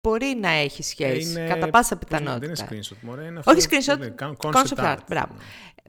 μπορεί 0.00 0.36
να 0.40 0.48
έχει 0.48 0.82
σχέση, 0.82 1.30
Είναι- 1.30 1.46
κατά 1.48 1.70
πάσα 1.70 1.96
πώς 1.96 2.10
λέγεται, 2.10 2.24
πιθανότητα. 2.24 2.54
Δεν 2.66 2.76
είναι 2.76 2.84
screenshot, 2.90 2.96
μωρέ. 3.00 3.24
Είναι 3.26 3.40
Όχι 3.44 3.58
αυτό, 3.58 3.92
screenshot, 3.94 3.98
ναι, 3.98 4.08
κα- 4.08 4.36
concept 4.42 4.84
art, 4.84 4.98
μπράβο. 5.08 5.34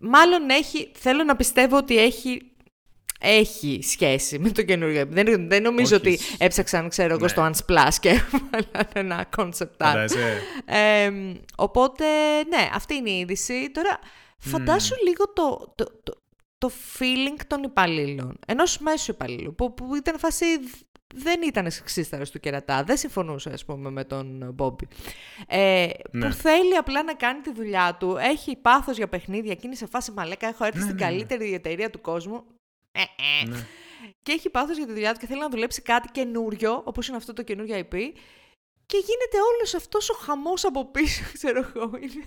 Μάλλον 0.02 0.50
έχει, 0.50 0.92
θέλω 0.96 1.24
να 1.24 1.36
πιστεύω 1.36 1.78
ότι 1.78 1.98
έχει, 2.00 2.52
έχει 3.20 3.80
σχέση 3.84 4.40
με 4.40 4.50
το 4.52 4.62
καινούριο. 4.64 5.02
IP. 5.02 5.08
Δεν, 5.08 5.48
δεν 5.50 5.62
νομίζω 5.62 5.96
Όχι. 5.96 6.08
ότι 6.08 6.20
έψαξαν, 6.38 6.90
ξέρω 6.90 7.14
εγώ, 7.14 7.22
Ναι. 7.24 7.28
στο 7.28 7.50
Unsplash 7.52 7.94
και 8.00 8.10
έβαλαν 8.34 8.88
ένα 8.94 9.30
concept 9.38 9.50
art. 9.62 9.78
Φαντάζεσαι. 9.78 10.42
Ε, 10.66 11.12
οπότε, 11.56 12.06
ναι, 12.50 12.70
αυτή 12.74 12.96
είναι 12.96 13.10
η 13.10 13.20
είδηση. 13.20 13.72
Τώρα, 13.72 14.00
φαντάσου 14.40 14.96
λίγο 15.08 15.34
το, 15.34 15.74
το, 15.76 16.00
το, 16.04 16.14
το 16.58 16.72
feeling 17.00 17.40
των 17.48 17.64
υπαλλήλων. 17.64 18.40
Ενός 18.48 18.78
μέσου 18.80 19.12
υπαλλήλου, 19.12 19.56
που, 19.56 19.74
που 19.74 19.96
ήταν 19.96 20.20
φάση 20.20 20.46
δεν 21.14 21.42
ήταν 21.42 21.68
ξύσταρος 21.84 22.32
του 22.32 22.40
κερατά, 22.40 22.84
δεν 22.84 22.98
συμφωνούσε 22.98 23.50
ας 23.50 23.66
πούμε 23.66 23.90
με 23.90 24.04
τον 24.04 24.52
Μπόμπι. 24.54 24.88
Ε, 25.48 25.88
Ναι. 26.12 26.28
Που 26.28 26.34
θέλει 26.34 26.76
απλά 26.76 27.04
να 27.04 27.14
κάνει 27.14 27.42
τη 27.42 27.54
δουλειά 27.54 27.96
του, 28.00 28.18
έχει 28.20 28.56
πάθος 28.56 28.98
για 28.98 29.08
παιχνίδια, 29.08 29.52
εκείνη 29.52 29.76
σε 29.76 29.86
φάση 29.86 30.12
μαλέκα, 30.12 30.48
έχω 30.48 30.64
έρθει 30.66 30.78
Ναι, 30.78 30.84
στην 30.84 30.96
ναι, 30.96 31.04
ναι. 31.06 31.10
καλύτερη 31.12 31.54
εταιρεία 31.54 31.90
του 31.90 32.02
κόσμου. 32.02 32.44
Ε, 32.92 33.02
ε. 33.02 33.50
Ναι. 33.50 33.66
Και 34.24 34.32
έχει 34.32 34.50
πάθος 34.50 34.78
για 34.78 34.86
τη 34.86 34.92
δουλειά 34.94 35.14
του 35.14 35.20
και 35.20 35.26
θέλει 35.26 35.40
να 35.40 35.50
δουλέψει 35.50 35.82
κάτι 35.82 36.10
καινούριο, 36.12 36.82
όπως 36.86 37.08
είναι 37.08 37.18
αυτό 37.18 37.34
το 37.34 37.44
καινούριο 37.44 37.88
IP. 37.90 37.96
Και 38.86 38.98
γίνεται 38.98 39.38
όλος 39.54 39.74
αυτός 39.74 40.10
ο 40.10 40.14
χαμός 40.14 40.66
από 40.66 40.92
πίσω, 40.92 41.24
ξέρω 41.38 41.60
εγώ. 41.76 41.92
Είναι... 41.96 42.26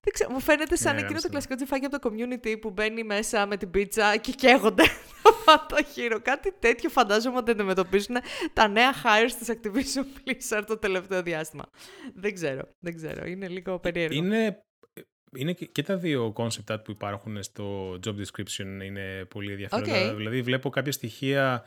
Δεν 0.00 0.12
ξέρω, 0.12 0.30
μου 0.30 0.40
φαίνεται 0.40 0.76
σαν 0.76 0.94
Ναι, 0.94 1.00
εκείνο 1.00 1.20
το 1.20 1.26
άμεσα. 1.26 1.28
κλασικό 1.28 1.54
gif-άκι 1.54 1.84
από 1.84 1.98
το 1.98 2.10
community 2.10 2.60
που 2.60 2.70
μπαίνει 2.70 3.04
μέσα 3.04 3.46
με 3.46 3.56
την 3.56 3.70
πίτσα 3.70 4.16
και 4.16 4.32
καίγονται 4.32 4.82
το 5.68 5.84
σύμπαν. 5.92 6.20
Κάτι 6.20 6.52
τέτοιο 6.58 6.90
φαντάζομαι 6.90 7.36
ότι 7.36 7.50
αντιμετωπίσουν 7.50 8.16
τα 8.52 8.68
νέα 8.68 8.92
hires 8.92 9.32
της 9.38 9.48
Activision 9.52 10.04
Blizzard 10.04 10.64
το 10.66 10.78
τελευταίο 10.78 11.22
διάστημα. 11.22 11.64
Δεν 12.14 12.34
ξέρω, 12.34 12.62
δεν 12.78 12.96
ξέρω. 12.96 13.26
Είναι 13.26 13.48
λίγο 13.48 13.78
περίεργο. 13.78 14.14
Είναι, 14.14 14.64
είναι 15.36 15.52
και, 15.52 15.66
και 15.66 15.82
τα 15.82 15.96
δύο 15.96 16.32
concept 16.36 16.74
art 16.74 16.84
που 16.84 16.90
υπάρχουν 16.90 17.42
στο 17.42 17.98
job 18.06 18.14
description 18.14 18.84
είναι 18.84 19.24
πολύ 19.30 19.50
ενδιαφέροντα. 19.50 20.10
Οκ. 20.10 20.16
Δηλαδή 20.16 20.42
βλέπω 20.42 20.70
κάποια 20.70 20.92
στοιχεία 20.92 21.64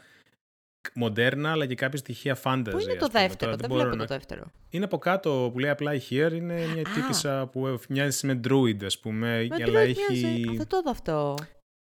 μοντέρνα 0.93 1.51
αλλά 1.51 1.65
και 1.65 1.75
κάποια 1.75 1.97
στοιχεία 1.97 2.37
fantasy. 2.43 2.63
Πού 2.71 2.79
είναι 2.79 2.91
ας 2.91 2.97
το 2.97 3.07
πούμε. 3.07 3.19
δεύτερο, 3.21 3.37
Τώρα 3.37 3.55
δεν 3.55 3.69
μπορώ 3.69 3.81
βλέπω 3.81 3.95
να- 3.97 4.05
το 4.05 4.13
δεύτερο. 4.13 4.51
Είναι 4.69 4.85
από 4.85 4.97
κάτω 4.97 5.49
που 5.53 5.59
λέει 5.59 5.69
απλά 5.69 5.91
here, 6.09 6.31
είναι 6.33 6.65
μια 6.67 6.81
Α. 6.89 6.93
τύπησα 6.93 7.47
που 7.51 7.79
μοιάζει 7.89 8.27
με 8.27 8.39
druid 8.47 8.83
ας 8.85 8.99
πούμε, 8.99 9.47
Με 9.49 9.55
αλλά 9.63 9.79
Droid 9.81 9.87
έχει... 9.87 10.01
μοιάζει. 10.09 10.49
Α, 10.49 10.53
δεν 10.57 10.67
το 10.67 10.77
είδα 10.77 10.89
αυτό. 10.91 11.35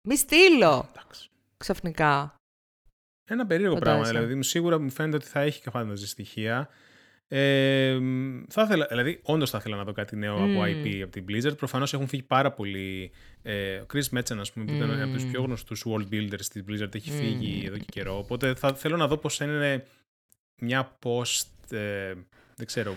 Μη 0.09 0.17
στείλω 0.17 0.89
Εντάξει. 0.91 1.29
ξαφνικά. 1.57 2.35
Ένα 3.31 3.47
περίεργο 3.47 3.75
Φαντάζεσαι. 3.75 4.01
πράγμα. 4.03 4.19
Δηλαδή, 4.19 4.35
μου- 4.35 4.43
σίγουρα 4.43 4.79
μου 4.81 4.91
φαίνεται 4.91 5.17
ότι 5.17 5.27
θα 5.27 5.41
έχει 5.41 5.61
και 5.61 5.71
fantasy 5.75 5.93
στοιχεία. 5.97 6.69
Ε, 7.35 7.99
θα 8.49 8.63
ήθελα, 8.63 8.87
δηλαδή, 8.91 9.21
όντως 9.23 9.51
θα 9.51 9.59
ήθελα 9.61 9.77
να 9.77 9.85
δω 9.85 9.93
κάτι 9.93 10.17
νέο 10.17 10.35
από 10.35 10.45
Μμμ. 10.45 10.63
IP 10.63 11.01
από 11.03 11.13
την 11.13 11.25
Blizzard. 11.29 11.57
Προφανώς 11.57 11.93
έχουν 11.95 12.07
φύγει 12.09 12.23
πάρα 12.23 12.53
πολλοί. 12.53 13.11
Ε, 13.43 13.75
ο 13.77 13.87
Chris 13.95 14.19
Metzen, 14.19 14.37
ας 14.41 14.53
πούμε, 14.53 14.65
που 14.65 14.73
ήταν 14.73 15.03
από 15.03 15.13
τους 15.13 15.23
Μμμ. 15.25 15.31
πιο 15.31 15.43
γνωστούς 15.43 15.85
world 15.87 16.15
builders 16.15 16.45
της 16.53 16.65
Blizzard, 16.69 16.95
έχει 16.95 17.11
φύγει 17.11 17.57
Μμμ. 17.61 17.67
εδώ 17.67 17.77
και 17.77 17.85
καιρό. 17.91 18.19
Οπότε 18.19 18.55
θα 18.55 18.75
θέλω 18.75 18.97
να 18.97 19.07
δω 19.07 19.17
πώς 19.17 19.41
είναι 19.41 19.85
μια 20.61 20.99
post. 21.05 21.47
Ε, 21.71 22.13
δεν 22.57 22.67
ξέρω. 22.67 22.95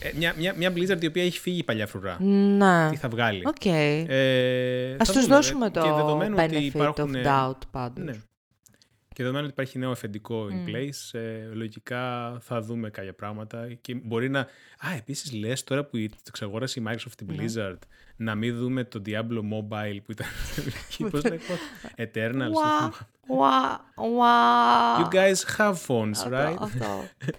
Ε, 0.00 0.10
μια, 0.16 0.34
μια, 0.38 0.54
μια 0.56 0.72
Blizzard 0.72 1.02
η 1.02 1.06
οποία 1.06 1.22
έχει 1.24 1.38
φύγει 1.38 1.58
η 1.58 1.62
παλιά 1.64 1.86
φρουρά. 1.86 2.22
Ναι. 2.22 2.90
Τι 2.90 2.96
θα 2.96 3.08
βγάλει. 3.08 3.42
Οκ. 3.46 3.64
Ε, 3.64 4.96
Ας 4.98 5.08
θα 5.08 5.12
τους 5.12 5.22
δούμε, 5.22 5.34
δώσουμε 5.34 5.66
ε, 5.66 5.70
το 5.70 5.80
και 5.80 5.90
δεδομένου 5.90 6.36
ότι 6.38 6.56
benefit 6.56 6.62
υπάρχουν, 6.62 7.14
of 7.14 7.26
doubt 7.26 7.58
πάντως. 7.70 8.04
ναι. 8.04 8.12
Και 9.14 9.22
δεδομένου 9.22 9.44
ότι 9.44 9.52
υπάρχει 9.52 9.78
νέο 9.78 9.90
αφεντικό 9.90 10.46
in 10.46 10.52
Μμ. 10.52 10.64
place, 10.68 11.18
ε, 11.18 11.44
λογικά 11.54 12.36
θα 12.40 12.60
δούμε 12.60 12.90
κάποια 12.90 13.12
πράγματα 13.14 13.68
και 13.80 13.94
μπορεί 13.94 14.28
να... 14.30 14.40
Α, 14.40 14.92
επίσης 14.96 15.32
λες 15.32 15.64
τώρα 15.64 15.84
που 15.84 15.96
η- 15.96 16.08
το 16.08 16.14
εξαγόρασε 16.28 16.80
η 16.80 16.84
Microsoft 16.88 17.12
την 17.16 17.26
Ναι. 17.26 17.34
Blizzard 17.38 17.78
να 18.16 18.34
μην 18.34 18.56
δούμε 18.56 18.84
το 18.84 19.02
Diablo 19.06 19.38
Mobile 19.38 19.98
που 20.04 20.12
ήταν 20.12 20.26
εκεί, 20.88 21.04
πώς 21.04 21.22
λέγεται, 21.24 21.58
Eternals. 21.96 22.52
Ουα, 22.54 22.92
ουα, 23.28 23.84
ουα. 23.96 24.30
You 24.98 25.14
guys 25.14 25.56
have 25.58 25.74
phones, 25.86 26.10
Αυτό, 26.10 26.28
right? 26.32 26.56
αυτό. 26.60 27.04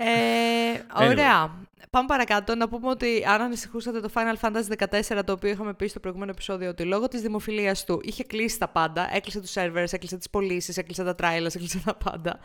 Ε, 0.00 1.04
ωραία. 1.04 1.66
Πάμε 1.90 2.06
παρακάτω. 2.06 2.54
Να 2.54 2.68
πούμε 2.68 2.88
ότι 2.88 3.24
αν 3.28 3.40
ανησυχούσατε 3.40 4.00
το 4.00 4.10
Final 4.14 4.48
Fantasy 4.48 4.88
14, 5.16 5.20
το 5.24 5.32
οποίο 5.32 5.50
είχαμε 5.50 5.74
πει 5.74 5.86
στο 5.86 6.00
προηγούμενο 6.00 6.30
επεισόδιο, 6.30 6.68
ότι 6.68 6.82
λόγω 6.84 7.08
της 7.08 7.20
δημοφιλίας 7.20 7.84
του 7.84 8.00
είχε 8.04 8.24
κλείσει 8.24 8.58
τα 8.58 8.68
πάντα. 8.68 9.08
Έκλεισε 9.12 9.40
τους 9.40 9.52
servers, 9.54 9.86
έκλεισε 9.92 10.16
τις 10.16 10.30
πωλήσεις, 10.30 10.76
έκλεισε 10.76 11.04
τα 11.04 11.14
trials, 11.22 11.54
έκλεισε 11.54 11.82
τα 11.84 11.94
πάντα. 11.94 12.38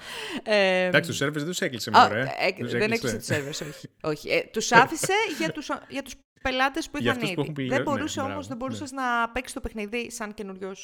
Ε, 0.43 0.85
Εντάξει, 0.85 1.09
τους 1.09 1.21
servers 1.21 1.31
δεν 1.33 1.45
τους 1.45 1.59
έκλεισε, 1.61 1.91
α, 1.93 1.99
μωρέ. 2.01 2.21
ε, 2.21 2.51
Τους 2.63 2.71
δεν 2.71 2.91
έκλεισε 2.91 3.17
τους 3.17 3.27
servers, 3.27 3.67
όχι. 3.67 3.89
όχι. 4.11 4.29
Ε, 4.29 4.41
τους 4.51 4.71
άφησε 4.71 5.13
για 5.37 5.51
τους, 5.51 5.69
για 5.89 6.01
τους 6.03 6.13
πελάτες 6.41 6.89
που 6.89 6.97
Για 6.97 7.11
είχαν 7.11 7.15
αυτούς 7.23 7.33
που 7.35 7.41
ήδη. 7.41 7.41
έχουν 7.41 7.53
πληρω- 7.53 7.69
δεν 7.75 7.83
ναι, 7.83 7.89
μπορούσε 7.91 8.19
μπράβο, 8.19 8.33
όμως, 8.33 8.47
δεν 8.47 8.57
ναι. 8.57 8.63
μπορούσες 8.65 8.91
να 8.91 9.29
παίξεις 9.29 9.53
το 9.53 9.61
παιχνίδι 9.61 10.11
σαν 10.11 10.33
καινούριο 10.33 10.75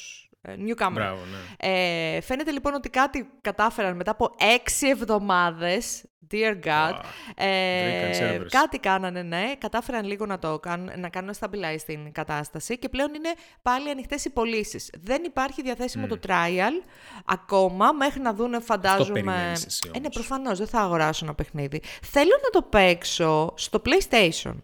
newcomer. 0.48 0.92
Μπράβο, 0.92 1.20
ναι. 1.24 1.70
Ε, 2.16 2.20
φαίνεται 2.20 2.50
λοιπόν 2.50 2.74
ότι 2.74 2.88
κάτι 2.90 3.30
κατάφεραν 3.40 3.96
μετά 3.96 4.10
από 4.10 4.30
έξι 4.54 4.88
εβδομάδες, 4.88 6.04
dear 6.30 6.66
God, 6.66 6.92
Wow. 6.92 7.00
ε, 7.34 8.10
Βρήκαν 8.10 8.40
servers. 8.40 8.48
κάτι 8.50 8.78
κάνανε, 8.78 9.22
ναι, 9.22 9.52
κατάφεραν 9.58 10.04
λίγο 10.06 10.26
να 10.26 10.38
το 10.38 10.58
κάνουν, 10.58 10.90
να 11.00 11.08
κάνουν 11.08 11.34
stabilize 11.40 11.80
την 11.86 12.12
κατάσταση 12.12 12.78
και 12.78 12.88
πλέον 12.88 13.14
είναι 13.14 13.28
πάλι 13.62 13.90
ανοιχτές 13.90 14.24
οι 14.24 14.30
πωλήσεις. 14.30 14.90
Δεν 15.00 15.22
υπάρχει 15.24 15.62
διαθέσιμο 15.62 16.06
το 16.06 16.18
trial 16.26 16.84
ακόμα, 17.24 17.92
μέχρι 17.92 18.20
να 18.20 18.34
δούνε 18.34 18.60
φαντάζομαι... 18.60 19.12
περιμένεις 19.12 19.66
εσύ 19.66 19.80
ε, 19.86 19.90
ναι, 19.90 19.98
όμως. 19.98 20.14
προφανώς, 20.14 20.58
δεν 20.58 20.66
θα 20.66 20.80
αγοράσω 20.80 21.24
ένα 21.24 21.34
παιχνίδι. 21.34 21.82
Θέλω 22.02 22.32
να 22.42 22.50
το 22.60 22.62
παίξω 22.62 23.52
στο 23.56 23.82
PlayStation, 23.84 24.54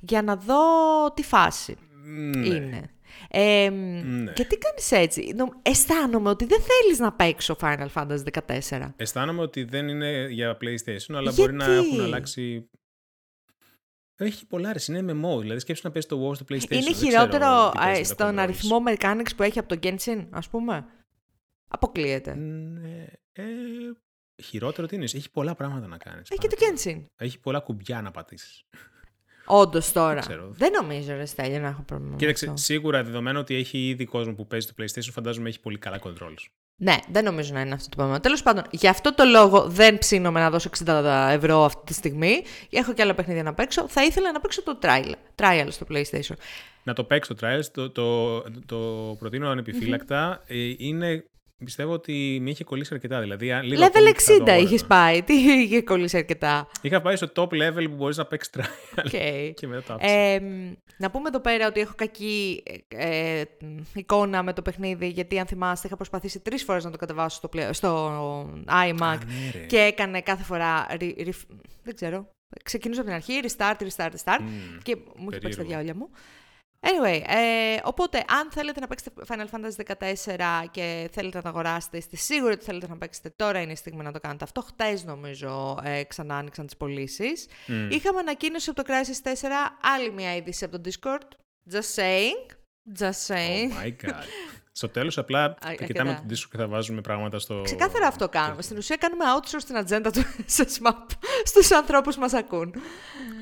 για 0.00 0.22
να 0.22 0.36
δω 0.36 0.56
τι 1.14 1.22
φάση 1.22 1.76
Ναι. 2.04 2.46
είναι. 2.46 2.90
Ε, 3.30 3.68
Ναι. 4.04 4.32
Και 4.32 4.44
τι 4.44 4.58
κάνεις 4.58 4.92
έτσι; 4.92 5.32
Νο- 5.36 5.60
Αισθάνομαι 5.62 6.28
ότι 6.28 6.44
δεν 6.44 6.60
θέλεις 6.60 6.98
να 6.98 7.12
παίξω 7.12 7.56
Final 7.60 7.88
Fantasy 7.94 8.22
14. 8.46 8.92
Αισθάνομαι 8.96 9.40
ότι 9.42 9.64
δεν 9.64 9.88
είναι 9.88 10.26
για 10.30 10.56
PlayStation, 10.60 11.14
αλλά 11.14 11.20
Γιατί; 11.30 11.40
μπορεί 11.40 11.52
να 11.52 11.64
έχουν 11.74 12.00
αλλάξει. 12.00 12.70
Έχει 14.20 14.46
πολλά 14.46 14.72
ρε, 14.72 14.78
είναι 14.88 14.98
MMO. 15.12 15.40
Δηλαδή 15.40 15.58
σκέψου 15.60 15.82
να 15.84 15.90
παίζεις 15.90 16.10
το 16.10 16.28
WoW 16.28 16.34
στο 16.34 16.44
PlayStation. 16.48 16.70
Είναι 16.70 16.82
δεν 16.82 16.94
χειρότερο 16.94 17.38
ξέρω 17.38 17.70
τι 17.70 17.78
ε, 17.78 17.82
παίζεις 17.84 18.06
στον 18.08 18.26
μετά 18.34 18.42
από 18.42 18.50
αριθμό 18.52 18.82
mechanics 18.88 19.36
που 19.36 19.42
έχει 19.42 19.58
από 19.58 19.68
το 19.76 19.78
Genshin, 19.82 20.26
ας 20.30 20.48
πούμε. 20.48 20.86
Αποκλείεται. 21.68 22.34
Ναι, 22.34 23.06
ε, 23.32 23.44
χειρότερο 24.42 24.86
τι 24.86 24.94
είναι. 24.94 25.04
Έχει 25.04 25.30
πολλά 25.30 25.54
πράγματα 25.54 25.86
να 25.86 25.96
κάνεις. 25.96 26.30
Έχει 26.30 26.40
και 26.40 26.48
το 26.48 26.56
Genshin. 26.58 27.04
Έχει 27.16 27.40
πολλά 27.40 27.60
κουμπιά 27.60 28.02
να 28.02 28.10
πατήσεις. 28.10 28.64
Όντως 29.48 29.92
τώρα. 29.92 30.20
ξέρω. 30.20 30.48
Δεν 30.52 30.72
νομίζω, 30.72 31.14
ρε 31.14 31.24
Στέλιο, 31.26 31.58
να 31.58 31.68
έχω 31.68 31.82
πρόβλημα. 31.82 32.10
με 32.10 32.16
Κοίταξε, 32.16 32.44
αυτό. 32.44 32.56
σίγουρα 32.56 33.02
δεδομένου 33.02 33.38
ότι 33.40 33.54
έχει 33.54 33.88
ήδη 33.88 34.04
κόσμο 34.04 34.32
που 34.32 34.46
παίζει 34.46 34.66
το 34.66 34.72
PlayStation, 34.78 35.10
φαντάζομαι 35.12 35.48
έχει 35.48 35.60
πολύ 35.60 35.78
καλά 35.78 36.00
controls. 36.02 36.46
Ναι, 36.80 36.96
δεν 37.10 37.24
νομίζω 37.24 37.52
να 37.52 37.60
είναι 37.60 37.74
αυτό 37.74 37.88
το 37.88 37.96
πράγμα. 37.96 38.20
Τέλος 38.20 38.42
πάντων, 38.42 38.64
γι' 38.70 38.88
αυτό 38.88 39.14
το 39.14 39.24
λόγο 39.24 39.68
δεν 39.68 39.98
ψήνομαι 39.98 40.40
να 40.40 40.50
δώσω 40.50 40.70
60 40.84 41.28
ευρώ 41.30 41.64
αυτή 41.64 41.84
τη 41.84 41.92
στιγμή. 41.92 42.42
Έχω 42.70 42.92
και 42.92 43.02
άλλα 43.02 43.14
παιχνίδια 43.14 43.42
να 43.42 43.54
παίξω. 43.54 43.88
Θα 43.88 44.04
ήθελα 44.04 44.32
να 44.32 44.40
παίξω 44.40 44.62
το 44.62 44.78
trial, 44.82 45.12
trial 45.36 45.66
στο 45.68 45.86
PlayStation. 45.90 46.36
Να 46.82 46.92
το 46.92 47.04
παίξω 47.04 47.34
το 47.34 47.46
trial, 47.46 47.64
το, 47.72 47.90
το, 47.90 48.40
το 48.66 48.76
προτείνω 49.18 49.48
ανεπιφύλακτα. 49.48 50.42
Ε, 50.46 50.74
είναι 50.76 51.24
Πιστεύω 51.64 51.92
ότι 51.92 52.38
με 52.42 52.50
είχε 52.50 52.64
κολλήσει 52.64 52.94
αρκετά. 52.94 53.20
Δηλαδή, 53.20 53.46
λίγο 53.62 53.86
level 53.86 54.46
60 54.46 54.60
είχες 54.60 54.84
πάει. 54.84 55.22
Τι 55.22 55.34
είχε 55.34 55.82
κολλήσει 55.82 56.16
αρκετά. 56.16 56.68
Είχα 56.80 57.00
πάει 57.00 57.16
στο 57.16 57.28
top 57.34 57.48
level 57.48 57.84
που 57.88 57.94
μπορείς 57.94 58.16
να 58.16 58.26
παίξεις 58.26 58.52
trial. 58.56 59.04
Okay. 59.04 59.50
και 59.54 59.66
μετά 59.66 59.96
το 59.96 59.98
ε, 60.00 60.38
Να 60.98 61.10
πούμε 61.10 61.28
εδώ 61.28 61.40
πέρα 61.40 61.66
ότι 61.66 61.80
έχω 61.80 61.92
κακή 61.96 62.62
ε, 62.88 63.42
εικόνα 63.94 64.42
με 64.42 64.52
το 64.52 64.62
παιχνίδι. 64.62 65.08
Γιατί 65.08 65.38
αν 65.38 65.46
θυμάστε, 65.46 65.86
είχα 65.86 65.96
προσπαθήσει 65.96 66.40
τρεις 66.40 66.62
φορές 66.62 66.84
να 66.84 66.90
το 66.90 66.96
κατεβάσω 66.96 67.36
στο, 67.36 67.72
στο 67.72 68.42
iMac. 68.66 69.02
Α, 69.02 69.16
ναι, 69.16 69.66
και 69.66 69.78
έκανε 69.78 70.20
κάθε 70.20 70.42
φορά. 70.42 70.86
δεν 71.82 71.94
ξέρω. 71.94 72.28
Ξεκινούσα 72.64 73.00
από 73.00 73.10
την 73.10 73.18
αρχή, 73.18 73.40
restart, 73.42 73.82
restart, 73.82 74.10
restart. 74.10 74.40
Mm, 74.40 74.78
και 74.82 74.96
μου 75.16 75.28
είχε 75.30 75.40
παίξει 75.40 75.58
τα 75.58 75.64
διάολια 75.64 75.94
μου. 75.94 76.10
Anyway, 76.80 77.22
ε, 77.26 77.76
οπότε 77.84 78.24
αν 78.28 78.50
θέλετε 78.50 78.80
να 78.80 78.86
παίξετε 78.86 79.10
Final 79.28 79.46
Fantasy 79.50 79.96
14 79.98 80.64
και 80.70 81.08
θέλετε 81.12 81.36
να 81.36 81.42
το 81.42 81.48
αγοράσετε, 81.48 81.96
είστε 81.96 82.16
σίγουροι 82.16 82.52
ότι 82.52 82.64
θέλετε 82.64 82.88
να 82.88 82.96
παίξετε 82.96 83.32
τώρα 83.36 83.60
είναι 83.60 83.72
η 83.72 83.76
στιγμή 83.76 84.02
να 84.02 84.12
το 84.12 84.20
κάνετε 84.20 84.44
αυτό. 84.44 84.60
Χτες 84.60 85.04
νομίζω 85.04 85.78
ε, 85.82 86.04
ξανά 86.04 86.36
άνοιξαν 86.36 86.66
τις 86.66 86.76
πωλήσεις. 86.76 87.46
Mm. 87.66 87.88
Είχαμε 87.90 88.18
ανακοίνωση 88.18 88.70
από 88.70 88.82
το 88.82 88.92
Crisis 88.92 89.28
4, 89.28 89.32
άλλη 89.96 90.10
μια 90.10 90.36
είδηση 90.36 90.64
από 90.64 90.80
το 90.80 90.90
Discord. 90.90 91.28
Just 91.72 91.94
saying. 91.94 92.56
Just 92.98 93.26
saying. 93.26 93.70
Oh 93.70 93.84
my 93.84 94.06
god. 94.06 94.24
Στο 94.78 94.88
τέλος, 94.88 95.18
απλά 95.18 95.56
θα 95.60 95.84
κοιτάμε 95.84 96.14
τον 96.14 96.22
δίσκο 96.26 96.48
και 96.50 96.56
θα 96.56 96.68
βάζουμε 96.68 97.00
πράγματα 97.00 97.38
στο. 97.38 97.60
Ξεκάθαρα 97.64 98.06
αυτό 98.06 98.28
κάνουμε. 98.28 98.62
Στην 98.62 98.76
ουσία, 98.76 98.96
κάνουμε 98.96 99.24
outsource 99.36 99.60
στην 99.60 99.76
ατζέντα 99.76 100.10
του 100.10 100.22
SMAP 100.56 101.06
στους 101.44 101.70
ανθρώπους 101.70 102.14
που 102.14 102.20
μας 102.20 102.32
ακούν. 102.32 102.74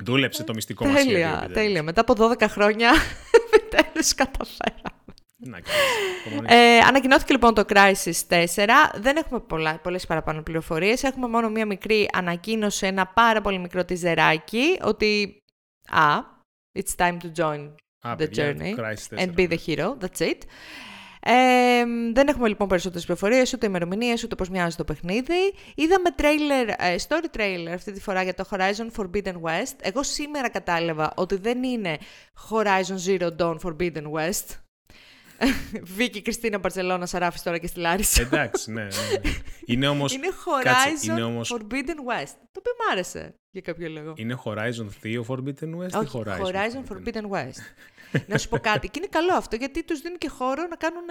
Δούλεψε 0.02 0.44
το 0.44 0.54
μυστικό 0.54 0.86
μας 0.86 1.04
Τέλεια, 1.04 1.50
τέλεια. 1.52 1.82
Μετά 1.82 2.00
από 2.00 2.14
12 2.18 2.42
χρόνια, 2.48 2.90
επιτέλου 3.46 4.06
καταφέραμε. 4.16 5.62
ε, 6.46 6.78
ανακοινώθηκε 6.78 7.32
λοιπόν 7.32 7.54
το 7.54 7.64
Crisis 7.68 8.28
4. 8.28 8.68
Δεν 8.94 9.16
έχουμε 9.16 9.40
πολλά, 9.40 9.78
πολλές 9.78 10.06
παραπάνω 10.06 10.42
πληροφορίες. 10.42 11.02
Έχουμε 11.02 11.28
μόνο 11.28 11.48
μία 11.48 11.66
μικρή 11.66 12.08
ανακοίνωση, 12.12 12.86
ένα 12.86 13.06
πάρα 13.06 13.40
πολύ 13.40 13.58
μικρό 13.58 13.84
τιζεράκι, 13.84 14.78
ότι 14.82 15.38
«Α, 15.90 16.18
it's 16.78 17.04
time 17.06 17.16
to 17.22 17.42
join 17.42 17.74
the 18.16 18.28
journey 18.36 18.74
and 19.16 19.34
be 19.36 19.48
the 19.48 19.58
hero, 19.66 19.96
that's 20.00 20.20
it». 20.20 20.38
Ε, 21.28 21.84
δεν 22.12 22.28
έχουμε 22.28 22.48
λοιπόν 22.48 22.68
περισσότερες 22.68 23.04
πληροφορίες, 23.04 23.52
ούτε 23.52 23.66
ημερομηνίες, 23.66 24.24
ούτε 24.24 24.34
πώς 24.34 24.48
μοιάζει 24.48 24.76
το 24.76 24.84
παιχνίδι. 24.84 25.54
Είδαμε 25.74 26.08
trailer, 26.16 26.74
ε, 26.78 26.94
story 27.08 27.36
trailer 27.36 27.72
αυτή 27.74 27.92
τη 27.92 28.00
φορά 28.00 28.22
για 28.22 28.34
το 28.34 28.44
Horizon 28.50 28.90
Forbidden 28.96 29.32
West. 29.32 29.76
Εγώ 29.80 30.02
σήμερα 30.02 30.48
κατάλαβα 30.48 31.12
ότι 31.16 31.36
δεν 31.36 31.62
είναι 31.62 31.98
Horizon 32.50 33.06
Zero 33.06 33.30
Dawn 33.38 33.56
Forbidden 33.58 34.10
West. 34.12 34.44
Βίκη 35.96 36.22
Κριστίνα 36.22 36.58
Μπαρσελόνα 36.58 37.06
Σαράφης 37.06 37.42
τώρα 37.42 37.58
και 37.58 37.66
στη 37.66 37.80
Λάρισα. 37.80 38.22
Εντάξει, 38.22 38.72
ναι. 38.72 38.82
ναι. 38.82 38.88
ναι. 38.88 39.30
Είναι 39.64 39.88
όμω. 39.88 40.04
Είναι 40.12 40.28
Horizon 40.28 41.04
είναι 41.04 41.40
Forbidden 41.44 42.22
West. 42.22 42.34
Το 42.52 42.58
οποίο 42.58 42.72
μου 42.78 42.92
άρεσε 42.92 43.34
για 43.50 43.60
κάποιο 43.60 43.88
λόγο. 43.88 44.12
Είναι 44.16 44.38
Horizon 44.44 44.86
2 45.02 45.24
Forbidden 45.26 45.76
West 45.78 46.00
Όχι, 46.00 46.18
ή 46.18 46.22
Horizon, 46.24 46.46
Horizon 46.46 46.92
Forbidden 46.92 47.30
West 47.30 47.60
να 48.30 48.38
σου 48.38 48.48
πω 48.48 48.58
κάτι. 48.58 48.88
Και 48.88 48.98
είναι 48.98 49.08
καλό 49.10 49.34
αυτό, 49.34 49.56
γιατί 49.56 49.84
τους 49.84 50.00
δίνει 50.00 50.16
και 50.16 50.28
χώρο 50.28 50.66
να 50.70 50.76
κάνουν 50.76 51.04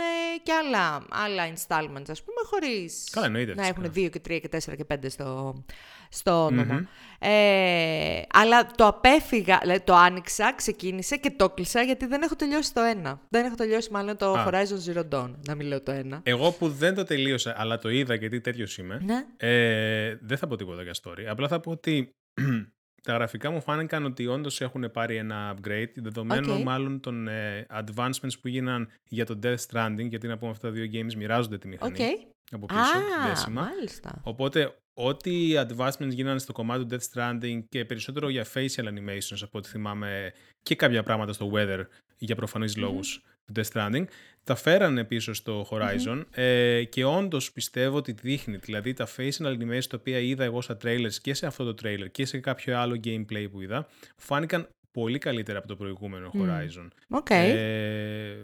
και 0.43 0.51
άλλα, 0.53 1.05
άλλα 1.09 1.43
installments, 1.47 2.09
ας 2.09 2.23
πούμε, 2.23 2.41
χωρίς 2.45 3.09
να 3.55 3.67
έχουν 3.67 3.85
2 3.85 4.09
και 4.09 4.21
3 4.27 4.39
και 4.41 4.49
4 4.51 4.75
και 4.75 4.85
5 4.93 4.97
στο, 5.07 5.63
στο 6.09 6.45
ονομα 6.45 6.87
Ε, 7.19 8.21
αλλά 8.33 8.65
το 8.65 8.87
απέφυγα, 8.87 9.57
δηλαδή 9.61 9.81
το 9.83 9.95
άνοιξα, 9.95 10.53
ξεκίνησε 10.55 11.17
και 11.17 11.31
το 11.35 11.49
κλείσα 11.49 11.81
γιατί 11.81 12.05
δεν 12.05 12.21
έχω 12.21 12.35
τελειώσει 12.35 12.73
το 12.73 12.81
ένα. 12.81 13.21
Δεν 13.29 13.45
έχω 13.45 13.55
τελειώσει 13.55 13.91
μάλλον 13.91 14.17
το 14.17 14.31
Α. 14.31 14.47
Horizon 14.47 14.93
Zero 14.93 15.03
Dawn, 15.09 15.31
να 15.47 15.55
μιλάω 15.55 15.81
το 15.81 15.91
ένα. 15.91 16.19
Εγώ 16.23 16.51
που 16.51 16.69
δεν 16.69 16.95
το 16.95 17.03
τελείωσα, 17.03 17.53
αλλά 17.57 17.77
το 17.77 17.89
είδα 17.89 18.15
γιατί 18.15 18.41
τέτοιος 18.41 18.77
είμαι, 18.77 19.01
ναι. 19.03 19.25
ε, 19.37 20.17
δεν 20.21 20.37
θα 20.37 20.47
πω 20.47 20.55
τίποτα 20.55 20.83
για 20.83 20.93
story. 21.03 21.23
Απλά 21.29 21.47
θα 21.47 21.59
πω 21.59 21.71
ότι 21.71 22.09
τα 23.05 23.13
γραφικά 23.13 23.51
μου 23.51 23.61
φάνηκαν 23.61 24.05
ότι 24.05 24.27
όντως 24.27 24.61
έχουν 24.61 24.91
πάρει 24.91 25.15
ένα 25.15 25.55
upgrade, 25.55 25.91
δεδομένου 25.95 26.63
μάλλον 26.63 26.99
των 26.99 27.27
ε, 27.27 27.65
advancements 27.69 28.39
που 28.41 28.47
γίναν 28.47 28.89
για 29.09 29.25
το 29.25 29.39
Death 29.43 29.55
Stranding, 29.69 30.07
γιατί 30.09 30.27
να 30.27 30.37
πούμε 30.37 30.51
αυτά 30.51 30.67
τα 30.67 30.73
δύο 30.73 30.89
games 30.93 31.13
μοιράζονται 31.13 31.57
τη 31.57 31.67
μηχανή 31.67 31.95
okay. 31.97 32.33
από 32.51 32.65
πίσω, 32.65 32.79
ah, 32.79 33.27
δέσιμα. 33.27 33.61
Μάλιστα. 33.61 34.21
Οπότε, 34.23 34.75
ό,τι 34.93 35.53
advancements 35.55 36.09
γίνανε 36.09 36.39
στο 36.39 36.53
κομμάτι 36.53 36.85
του 36.85 36.95
Death 36.95 37.13
Stranding 37.13 37.63
και 37.69 37.85
περισσότερο 37.85 38.29
για 38.29 38.45
facial 38.53 38.83
animations 38.83 39.39
από 39.41 39.57
ό,τι 39.57 39.69
θυμάμαι 39.69 40.33
και 40.61 40.75
κάποια 40.75 41.03
πράγματα 41.03 41.33
στο 41.33 41.51
weather 41.53 41.83
για 42.17 42.35
προφανείς 42.35 42.77
λόγους 42.77 43.23
του 43.45 43.53
Death 43.55 43.71
Stranding, 43.73 44.05
τα 44.43 44.55
φέρανε 44.55 45.03
πίσω 45.03 45.33
στο 45.33 45.67
Horizon 45.69 46.23
ε, 46.31 46.83
και 46.83 47.05
όντως 47.05 47.51
πιστεύω 47.51 47.97
ότι 47.97 48.11
δείχνει. 48.11 48.57
Δηλαδή 48.57 48.93
τα 48.93 49.07
facial 49.17 49.45
animations 49.45 49.85
τα 49.89 49.97
οποία 49.99 50.19
είδα 50.19 50.43
εγώ 50.43 50.61
στα 50.61 50.77
trailers 50.83 51.13
και 51.21 51.33
σε 51.33 51.45
αυτό 51.45 51.73
το 51.73 51.75
trailer 51.83 52.11
και 52.11 52.25
σε 52.25 52.37
κάποιο 52.37 52.79
άλλο 52.79 52.99
gameplay 53.03 53.47
που 53.51 53.61
είδα, 53.61 53.87
φάνηκαν 54.15 54.67
πολύ 54.91 55.17
καλύτερα 55.17 55.57
από 55.57 55.67
το 55.67 55.75
προηγούμενο 55.75 56.31
Horizon. 56.33 56.87
Okay. 57.19 57.53
Ε, 57.55 58.35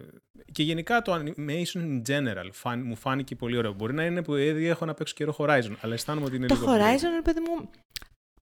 και 0.51 0.63
γενικά 0.63 1.01
το 1.01 1.13
animation 1.13 1.79
in 1.79 2.01
general 2.07 2.75
μου 2.83 2.95
φάνηκε 2.95 3.35
πολύ 3.35 3.57
ωραίο. 3.57 3.73
Μπορεί 3.73 3.93
να 3.93 4.05
είναι 4.05 4.23
που 4.23 4.35
ήδη 4.35 4.67
έχω 4.67 4.85
να 4.85 4.93
παίξω 4.93 5.13
καιρό 5.17 5.35
Horizon, 5.37 5.75
αλλά 5.81 5.93
αισθάνομαι 5.93 6.25
ότι 6.25 6.35
είναι 6.35 6.47
το 6.47 6.53
λίγο. 6.53 6.65
Το 6.65 6.71
Horizon, 6.71 7.23
παιδί 7.23 7.39
μου, 7.39 7.69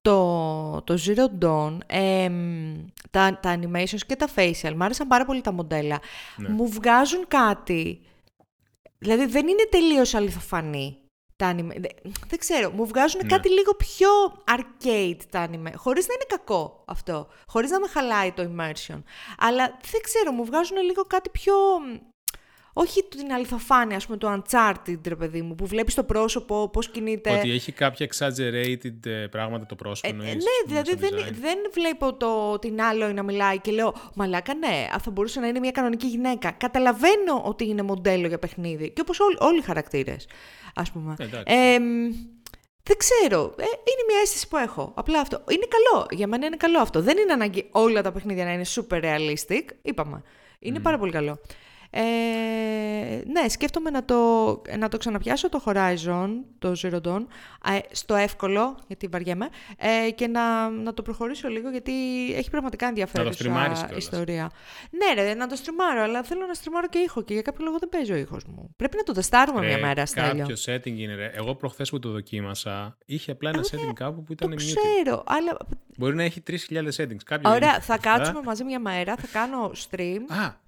το, 0.09 0.81
το 0.81 0.97
Zero 1.05 1.43
Dawn, 1.45 1.77
ε, 1.87 2.31
τα, 3.11 3.39
τα 3.41 3.59
animations 3.59 3.99
και 4.07 4.15
τα 4.15 4.27
facial, 4.35 4.73
μου 4.75 4.83
άρεσαν 4.83 5.07
πάρα 5.07 5.25
πολύ 5.25 5.41
τα 5.41 5.51
μοντέλα. 5.51 5.99
Ναι. 6.35 6.49
Μου 6.49 6.67
βγάζουν 6.69 7.27
κάτι, 7.27 8.01
δηλαδή 8.97 9.25
δεν 9.25 9.47
είναι 9.47 9.67
τελείως 9.69 10.13
αληθοφανή. 10.13 10.97
Τα 11.35 11.55
anime. 11.55 11.73
Δεν 12.27 12.39
ξέρω, 12.39 12.71
μου 12.71 12.85
βγάζουν 12.85 13.21
ναι. 13.23 13.27
κάτι 13.27 13.49
λίγο 13.49 13.75
πιο 13.75 14.09
arcade 14.57 15.19
τα 15.29 15.47
anime, 15.47 15.73
χωρίς 15.75 16.07
να 16.07 16.13
είναι 16.13 16.25
κακό 16.27 16.83
αυτό, 16.87 17.27
χωρίς 17.47 17.71
να 17.71 17.79
με 17.79 17.87
χαλάει 17.87 18.31
το 18.31 18.43
immersion. 18.43 19.01
Αλλά 19.37 19.77
δεν 19.91 20.01
ξέρω, 20.01 20.31
μου 20.31 20.45
βγάζουν 20.45 20.77
λίγο 20.77 21.03
κάτι 21.03 21.29
πιο 21.29 21.53
όχι 22.73 23.03
την 23.03 23.31
αληθοφάνεια, 23.31 23.95
ας 23.95 24.05
πούμε, 24.05 24.17
του 24.17 24.27
Uncharted, 24.27 24.99
ρε 25.07 25.15
παιδί 25.15 25.41
μου, 25.41 25.55
που 25.55 25.65
βλέπεις 25.65 25.93
το 25.93 26.03
πρόσωπο, 26.03 26.69
πώς 26.69 26.89
κινείται. 26.89 27.37
Ότι 27.37 27.51
έχει 27.51 27.71
κάποια 27.71 28.09
exaggerated 28.11 29.05
ε, 29.05 29.11
πράγματα 29.11 29.65
το 29.65 29.75
πρόσωπο, 29.75 30.07
ε, 30.07 30.17
ναι, 30.17 30.33
δηλαδή 30.65 30.95
δεν, 30.95 31.11
δεν 31.41 31.57
βλέπω 31.71 32.13
το, 32.13 32.59
την 32.59 32.81
άλλο 32.81 33.13
να 33.13 33.23
μιλάει 33.23 33.59
και 33.59 33.71
λέω, 33.71 33.95
μαλάκα 34.15 34.53
ναι, 34.53 34.87
θα 35.01 35.11
μπορούσε 35.11 35.39
να 35.39 35.47
είναι 35.47 35.59
μια 35.59 35.71
κανονική 35.71 36.07
γυναίκα. 36.07 36.51
Καταλαβαίνω 36.51 37.41
ότι 37.43 37.67
είναι 37.67 37.81
μοντέλο 37.81 38.27
για 38.27 38.39
παιχνίδι. 38.39 38.89
Και 38.89 39.01
όπως 39.01 39.19
όλοι, 39.19 39.37
όλοι 39.39 39.57
οι 39.57 39.63
χαρακτήρες, 39.63 40.27
ας 40.75 40.91
πούμε. 40.91 41.15
Ε, 41.43 41.77
δεν 42.83 42.97
ξέρω. 42.97 43.53
Ε, 43.57 43.63
είναι 43.63 44.03
μια 44.07 44.19
αίσθηση 44.23 44.47
που 44.47 44.57
έχω. 44.57 44.91
Απλά 44.95 45.19
αυτό. 45.19 45.43
Είναι 45.49 45.65
καλό. 45.69 46.05
Για 46.11 46.27
μένα 46.27 46.45
είναι 46.45 46.55
καλό 46.55 46.79
αυτό. 46.79 47.01
Δεν 47.01 47.17
είναι 47.17 47.33
ανάγκη 47.33 47.67
όλα 47.71 48.01
τα 48.01 48.11
παιχνίδια 48.11 48.45
να 48.45 48.53
είναι 48.53 48.65
super 48.75 49.03
realistic. 49.03 49.61
Είπαμε. 49.81 50.23
Είναι 50.59 50.79
πάρα 50.79 50.97
πολύ 50.97 51.11
καλό. 51.11 51.39
Ε, 51.91 52.01
ναι, 53.25 53.49
σκέφτομαι 53.49 53.89
να 53.89 54.05
το, 54.05 54.61
να 54.77 54.89
το 54.89 54.97
ξαναπιάσω 54.97 55.49
το 55.49 55.63
Horizon, 55.65 56.29
το 56.59 56.75
Zero 56.81 57.01
Dawn, 57.01 57.25
ε, 57.65 57.79
στο 57.91 58.15
εύκολο, 58.15 58.77
γιατί 58.87 59.07
βαριέμαι, 59.07 59.49
ε, 59.77 60.11
και 60.11 60.27
να, 60.27 60.69
να 60.69 60.93
το 60.93 61.01
προχωρήσω 61.01 61.47
λίγο, 61.47 61.69
γιατί 61.69 61.91
έχει 62.33 62.49
πραγματικά 62.49 62.87
ενδιαφέρουσα 62.87 63.89
ιστορία. 63.95 64.51
Ναι 64.89 65.21
ρε, 65.21 65.33
να 65.33 65.47
το 65.47 65.55
στριμάρω, 65.55 66.01
αλλά 66.01 66.23
θέλω 66.23 66.45
να 66.45 66.53
στριμάρω 66.53 66.87
και 66.87 66.97
ήχο 66.97 67.21
και 67.21 67.33
για 67.33 67.41
κάποιο 67.41 67.65
λόγο 67.65 67.77
δεν 67.79 67.89
παίζει 67.89 68.11
ο 68.11 68.15
ήχος 68.15 68.43
μου. 68.45 68.73
Πρέπει 68.75 68.97
να 68.97 69.03
το 69.03 69.13
τεστάρουμε 69.13 69.65
μια 69.65 69.77
μέρα, 69.77 70.05
Στέλιο. 70.05 70.45
Κάποιο 70.47 70.55
setting 70.65 70.97
είναι 70.97 71.15
ρε. 71.15 71.31
Εγώ 71.33 71.55
προχθές 71.55 71.89
που 71.89 71.99
το 71.99 72.09
δοκίμασα, 72.09 72.97
είχε 73.05 73.31
απλά 73.31 73.49
ένα 73.49 73.61
setting 73.61 73.93
κάπου 73.93 74.23
που 74.23 74.33
ήταν 74.33 74.49
το 74.49 74.55
ξέρω, 74.55 75.23
αλλά... 75.25 75.57
Μπορεί 75.97 76.15
να 76.15 76.23
έχει 76.23 76.43
3.000 76.47 76.89
settings. 76.95 77.39
Ωραία, 77.43 77.79
θα 77.79 77.97
κάτσουμε 77.97 78.41
μαζί 78.45 78.63
μια 78.63 78.79
μέρα, 78.79 79.15
θα 79.15 79.27
κάνω 79.31 79.71
stream. 79.89 80.19
Α, 80.27 80.67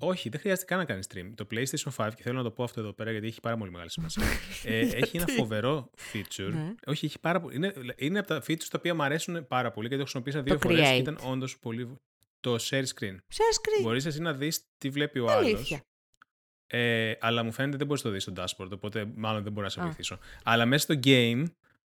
όχι, 0.00 0.28
δεν 0.28 0.40
χρειάζεται 0.40 0.66
καν 0.66 0.78
να 0.78 0.84
κάνει 0.84 1.02
stream. 1.08 1.32
Το 1.34 1.46
PlayStation 1.50 1.90
5, 1.96 2.10
και 2.14 2.22
θέλω 2.22 2.36
να 2.36 2.42
το 2.42 2.50
πω 2.50 2.62
αυτό 2.62 2.80
εδώ 2.80 2.92
πέρα 2.92 3.10
γιατί 3.10 3.26
έχει 3.26 3.40
πάρα 3.40 3.56
πολύ 3.56 3.70
μεγάλη 3.70 3.90
σημασία. 3.90 4.24
ε, 4.64 4.78
έχει 5.02 5.16
ένα 5.16 5.26
φοβερό 5.26 5.90
feature. 6.12 6.50
Ναι. 6.52 6.74
Όχι, 6.86 7.06
έχει 7.06 7.18
πάρα 7.18 7.40
πολύ. 7.40 7.56
Είναι, 7.56 7.74
είναι 7.96 8.18
από 8.18 8.28
τα 8.28 8.42
features 8.46 8.68
τα 8.70 8.78
οποία 8.78 8.94
μου 8.94 9.02
αρέσουν 9.02 9.46
πάρα 9.46 9.70
πολύ 9.70 9.88
γιατί 9.88 10.02
το 10.02 10.10
χρησιμοποίησα 10.10 10.42
δύο 10.42 10.58
φορές 10.58 10.88
και 10.88 10.96
ήταν 10.96 11.18
όντως 11.22 11.58
πολύ. 11.58 11.96
Το 12.40 12.54
share 12.54 12.84
screen. 12.84 13.14
Share 13.14 13.54
screen. 13.58 13.82
Μπορείς 13.82 14.06
εσύ 14.06 14.20
να 14.20 14.32
δεις 14.32 14.64
τι 14.78 14.90
βλέπει 14.90 15.18
ο 15.18 15.30
άλλος. 15.30 15.80
Ε, 16.66 17.12
αλλά 17.20 17.42
μου 17.42 17.52
φαίνεται 17.52 17.76
δεν 17.76 17.86
μπορείς 17.86 18.02
να 18.04 18.10
το 18.10 18.14
δεις 18.16 18.22
στο 18.22 18.32
dashboard, 18.36 18.70
οπότε 18.70 19.12
μάλλον 19.14 19.42
δεν 19.42 19.52
μπορώ 19.52 19.64
να 19.64 19.70
σε 19.72 19.80
βοηθήσω. 19.80 20.18
Αλλά 20.42 20.66
μέσα 20.66 20.82
στο 20.82 21.00
game 21.04 21.44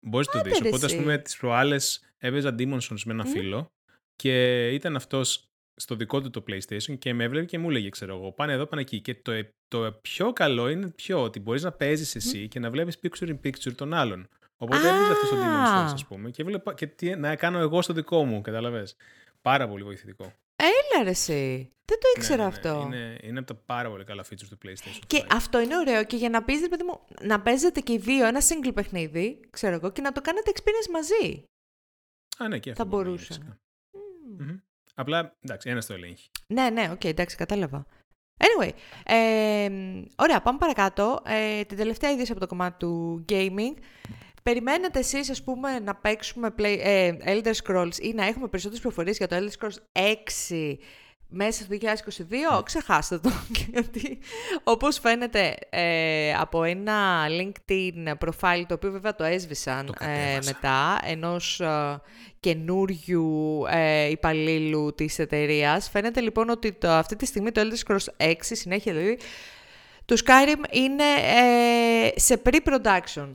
μπορείς 0.01 0.27
να 0.27 0.43
το 0.43 0.49
δεις. 0.49 0.61
Οπότε, 0.61 0.85
ας 0.87 0.97
πούμε, 0.97 1.19
τις 1.19 1.37
προάλλες 1.37 2.01
έπαιζα 2.19 2.55
Demon 2.59 2.79
Souls 2.81 3.01
με 3.05 3.13
ένα 3.13 3.25
φίλο 3.25 3.71
και 4.17 4.67
ήταν 4.69 4.97
αυτός 4.97 5.49
στο 5.77 5.95
δικό 5.95 6.21
του 6.21 6.31
το 6.31 6.45
PlayStation 6.49 6.99
και 6.99 7.15
με 7.15 7.25
έβλεπε 7.25 7.47
και 7.47 7.59
μου 7.59 7.71
έλεγε, 7.71 7.89
ξέρω 7.89 8.17
εγώ, 8.17 8.33
πάνε 8.33 8.53
εδώ, 8.53 8.67
πάνε 8.67 8.83
εκεί. 8.83 9.01
Και 9.01 9.15
το, 9.15 9.33
το 9.69 9.99
πιο 10.03 10.33
καλό 10.33 10.69
είναι 10.69 10.89
ποιο, 10.89 11.23
ότι 11.23 11.41
μπορείς 11.41 11.63
να 11.63 11.73
παίζεις 11.73 12.15
εσύ 12.15 12.49
και 12.49 12.59
να 12.59 12.71
βλέπεις 12.71 12.99
picture 13.03 13.29
in 13.29 13.37
picture 13.45 13.75
των 13.75 13.95
άλλων. 13.95 14.29
Οπότε 14.57 14.89
έβλεπε 14.89 15.13
αυτός 15.13 15.29
στο 15.29 15.37
Demon 15.37 15.67
Souls, 15.67 16.03
α 16.05 16.07
πούμε, 16.09 16.31
και, 16.31 16.45
βλέπα, 16.45 16.75
και 16.75 16.87
τι, 16.87 17.17
να 17.17 17.37
κάνω 17.37 17.59
εγώ 17.59 17.83
στο 17.83 17.93
δικό 17.93 18.25
μου, 18.25 18.41
καταλαβες. 18.41 18.97
Πάρα 19.43 19.69
πολύ 19.69 19.83
βοηθητικό. 19.83 20.33
Έλα 20.57 21.05
ρε 21.05 21.11
εσύ. 21.11 21.71
Δεν 21.85 21.99
το 22.01 22.07
ήξερα 22.17 22.37
ναι, 22.37 22.51
ναι, 22.51 22.51
ναι. 22.51 22.57
αυτό. 22.57 22.83
Είναι, 22.87 23.19
είναι 23.23 23.39
από 23.39 23.55
τα 23.55 23.55
πάρα 23.67 23.91
πολύ 23.91 24.05
καλά 24.05 24.25
features 24.25 24.49
του 24.49 24.59
PlayStation. 24.65 25.01
Και 25.07 25.25
αυτό 25.31 25.61
είναι 25.61 25.77
ωραίο 25.77 26.05
και 26.05 26.17
για 26.17 26.29
να 26.29 26.43
πεις, 26.45 26.61
ρε 26.61 26.69
παιδί 26.69 26.83
μου, 26.83 27.01
να 27.23 27.41
παίζετε 27.41 27.81
και 27.81 27.93
οι 27.93 27.99
δύο 27.99 28.27
ένα 28.27 28.41
single 28.41 28.75
παιχνίδι, 28.75 29.41
ξέρω 29.51 29.75
εγώ, 29.75 29.93
και 29.93 30.01
να 30.01 30.13
το 30.13 30.21
κάνετε 30.21 30.53
experience 30.55 30.91
μαζί. 30.93 31.45
Α, 32.39 32.49
ναι, 32.49 32.59
και 32.59 32.71
αυτό. 32.71 32.83
Θα 32.83 32.89
μπορούσε. 32.89 33.59
Mm-hmm. 34.39 34.61
Απλά, 34.99 35.37
εντάξει, 35.41 35.71
ένας 35.71 35.87
το 35.87 35.95
ελέγχει. 35.95 36.31
Ναι, 36.47 36.71
ναι, 36.71 36.89
OK, 36.93 37.01
okay, 37.01 37.09
εντάξει, 37.09 37.37
κατάλαβα. 37.37 37.87
Anyway, 38.39 38.71
ε, 39.05 39.69
ωραία, 40.17 40.41
πάμε 40.41 40.59
παρακάτω. 40.59 41.23
Ε, 41.27 41.63
την 41.65 41.77
τελευταία 41.77 42.11
είδηση 42.11 42.31
από 42.31 42.41
το 42.41 42.47
κομμάτι 42.47 42.77
του 42.79 43.25
gaming. 43.29 43.75
Περιμένετε 44.43 44.99
εσείς, 44.99 45.31
ας 45.31 45.43
πούμε, 45.43 45.79
να 45.79 45.95
παίξουμε 45.95 46.55
play, 46.59 46.79
ε, 46.81 47.13
Elder 47.25 47.53
Scrolls 47.65 47.97
ή 48.01 48.13
να 48.13 48.25
έχουμε 48.27 48.49
περισσότερες 48.49 48.81
πληροφορίες 48.81 49.17
για 49.17 49.29
το 49.29 49.37
Elder 49.37 49.51
Scrolls 49.59 49.77
6 49.93 50.77
μέσα 51.29 51.65
στο 51.65 51.77
2022, 52.59 52.63
ξεχάστε 52.65 53.19
το. 53.19 53.31
Γιατί 53.73 54.19
όπως 54.65 54.99
φαίνεται 54.99 55.55
ε, 55.71 56.35
από 56.35 56.63
ένα 56.63 57.27
LinkedIn 57.29 58.13
profile, 58.25 58.65
το 58.67 58.75
οποίο 58.75 58.91
βέβαια 58.91 59.15
το 59.15 59.25
έσβησαν 59.25 59.95
ε, 60.01 60.39
μετά, 60.45 61.01
ενός 61.05 61.61
ε, 61.61 62.01
καινούριου 62.41 63.63
ε, 63.71 64.11
υπαλλήλου 64.11 64.95
της 64.95 65.19
εταιρείας. 65.19 65.89
Φαίνεται 65.89 66.21
λοιπόν 66.21 66.49
ότι 66.49 66.73
το, 66.73 66.91
αυτή 66.91 67.17
τη 67.17 67.27
στιγμή 67.27 67.53
το 67.53 67.61
Elder 67.61 67.87
Scrolls 67.87 68.27
6, 68.27 68.33
συνέχεια 68.41 68.93
δηλαδή, 68.93 69.19
το 70.05 70.17
Skyrim 70.25 70.75
είναι 70.75 71.05
ε, 71.05 72.21
σε 72.21 72.43
pre-production. 72.45 73.29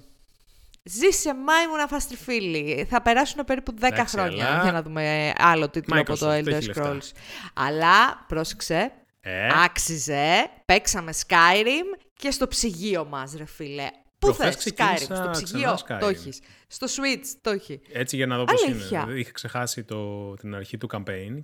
Ζήσε 0.84 1.34
μάιμουνα 1.34 1.88
φαστριφίλη. 1.88 2.88
Θα 2.90 3.02
περάσουν 3.02 3.46
περίπου 3.46 3.74
10 3.82 4.04
χρόνια 4.08 4.60
για 4.64 4.72
να 4.72 4.82
δούμε 4.82 5.34
άλλο 5.38 5.70
τίτλο 5.70 6.00
από 6.00 6.18
το 6.18 6.32
Elder 6.32 6.62
Scrolls. 6.74 7.12
Αλλά, 7.54 8.26
πρόσεξε, 8.28 8.92
ε. 9.22 9.48
άξιζε, 9.64 10.50
παίξαμε 10.66 11.14
Skyrim 11.28 12.00
και 12.14 12.32
στο 12.32 12.48
ψυγείο 12.48 13.06
μας, 13.06 13.34
ρε 13.38 13.46
φίλε. 13.46 13.88
Πού 14.20 14.34
θες, 14.34 14.74
Skyrim, 14.76 14.98
στο 14.98 15.30
ψυγείο; 15.32 15.78
Το 16.00 16.08
έχεις. 16.08 16.40
Στο 16.68 16.88
Switch 16.88 17.26
το 17.42 17.50
έχει. 17.50 17.82
Έτσι 17.92 18.16
για 18.16 18.28
να 18.28 18.38
δω 18.38 18.44
πώς 18.44 18.64
είναι. 18.64 19.20
Είχα 19.20 19.32
ξεχάσει 19.32 19.84
το, 19.84 20.34
την 20.34 20.56
αρχή 20.56 20.78
του 20.78 20.90
campaign 20.92 21.42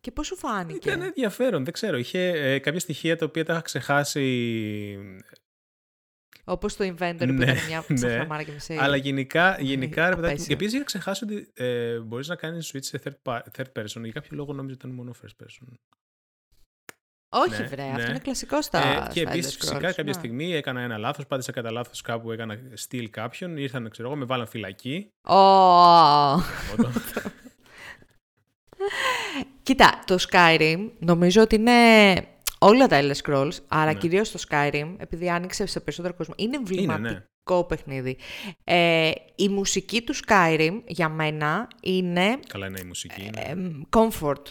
και 0.00 0.10
πώς 0.10 0.26
σου 0.26 0.36
φάνηκε; 0.36 0.88
Ήταν 0.88 1.02
ενδιαφέρον, 1.02 1.64
δεν 1.64 1.72
ξέρω. 1.72 1.96
Είχε 1.96 2.28
ε, 2.28 2.58
κάποια 2.58 2.80
στοιχεία 2.80 3.16
τα 3.16 3.26
οποία 3.26 3.44
τα 3.44 3.52
είχα 3.52 3.62
ξεχάσει 3.62 4.24
Όπως 6.50 6.76
το 6.76 6.84
Inventor 6.84 7.14
που 7.18 7.32
ναι, 7.32 7.44
ήταν 7.44 7.56
μια 7.68 7.84
ψαχραμάρα 7.94 8.42
και 8.42 8.52
μισή. 8.52 8.76
Αλλά 8.80 8.96
γενικά, 8.96 9.56
γενικά 9.60 10.08
ρε 10.08 10.14
παιδάκι. 10.14 10.42
Και 10.46 10.52
επίση 10.52 10.76
είχα 10.76 10.84
ξεχάσει 10.84 11.24
ότι 11.24 11.50
ε, 11.54 11.98
μπορείς 11.98 12.28
να 12.28 12.36
κάνεις 12.36 12.72
switch 12.74 12.84
σε 12.84 13.00
third, 13.04 13.38
third 13.56 13.82
person. 13.82 14.02
Για 14.02 14.12
κάποιο 14.12 14.30
λόγο 14.30 14.52
νόμιζα 14.52 14.74
ότι 14.74 14.86
ήταν 14.86 14.90
μόνο 14.90 15.14
first 15.22 15.44
person. 15.44 15.66
Όχι, 17.28 17.62
ναι, 17.62 17.66
βρε, 17.66 17.82
ναι. 17.82 17.90
αυτό 17.90 18.10
είναι 18.10 18.18
κλασικό 18.18 18.62
στα. 18.62 18.78
Ε, 18.78 19.08
και 19.12 19.20
επίσης, 19.20 19.56
φυσικά, 19.56 19.92
κάποια 19.92 20.12
στιγμή 20.12 20.54
έκανα 20.54 20.80
ένα 20.80 20.98
λάθος. 20.98 21.26
Πάτησα 21.26 21.52
κατά 21.52 21.70
λάθος 21.70 22.00
κάπου, 22.00 22.32
έκανα 22.32 22.58
steal 22.88 23.06
κάποιον. 23.10 23.56
Ήρθαν, 23.56 23.90
ξέρω 23.90 24.08
εγώ, 24.08 24.16
με 24.16 24.24
βάλαν 24.24 24.46
φυλακή. 24.46 25.10
Oh. 25.28 26.36
Κοίτα, 29.62 30.02
το 30.06 30.16
Skyrim 30.30 30.90
νομίζω 30.98 31.42
ότι 31.42 31.54
είναι 31.54 31.72
όλα 32.62 32.86
τα 32.86 33.00
Elder 33.02 33.14
Scrolls, 33.22 33.56
αλλά 33.68 33.92
ναι. 33.92 33.98
κυρίως 33.98 34.30
το 34.30 34.42
Skyrim, 34.48 34.94
επειδή 34.98 35.30
άνοιξε 35.30 35.66
σε 35.66 35.80
περισσότερο 35.80 36.14
κόσμο, 36.14 36.34
είναι 36.36 36.56
εμβληματικό 36.56 37.56
ναι. 37.56 37.64
παιχνίδι. 37.64 38.16
Ε, 38.64 39.10
η 39.34 39.48
μουσική 39.48 40.02
του 40.02 40.14
Skyrim 40.14 40.80
για 40.86 41.08
μένα 41.08 41.68
είναι... 41.82 42.38
Καλά 42.48 42.66
είναι 42.66 42.80
η 42.82 42.86
μουσική. 42.86 43.30
Ε, 43.34 43.54
comfort. 43.90 44.42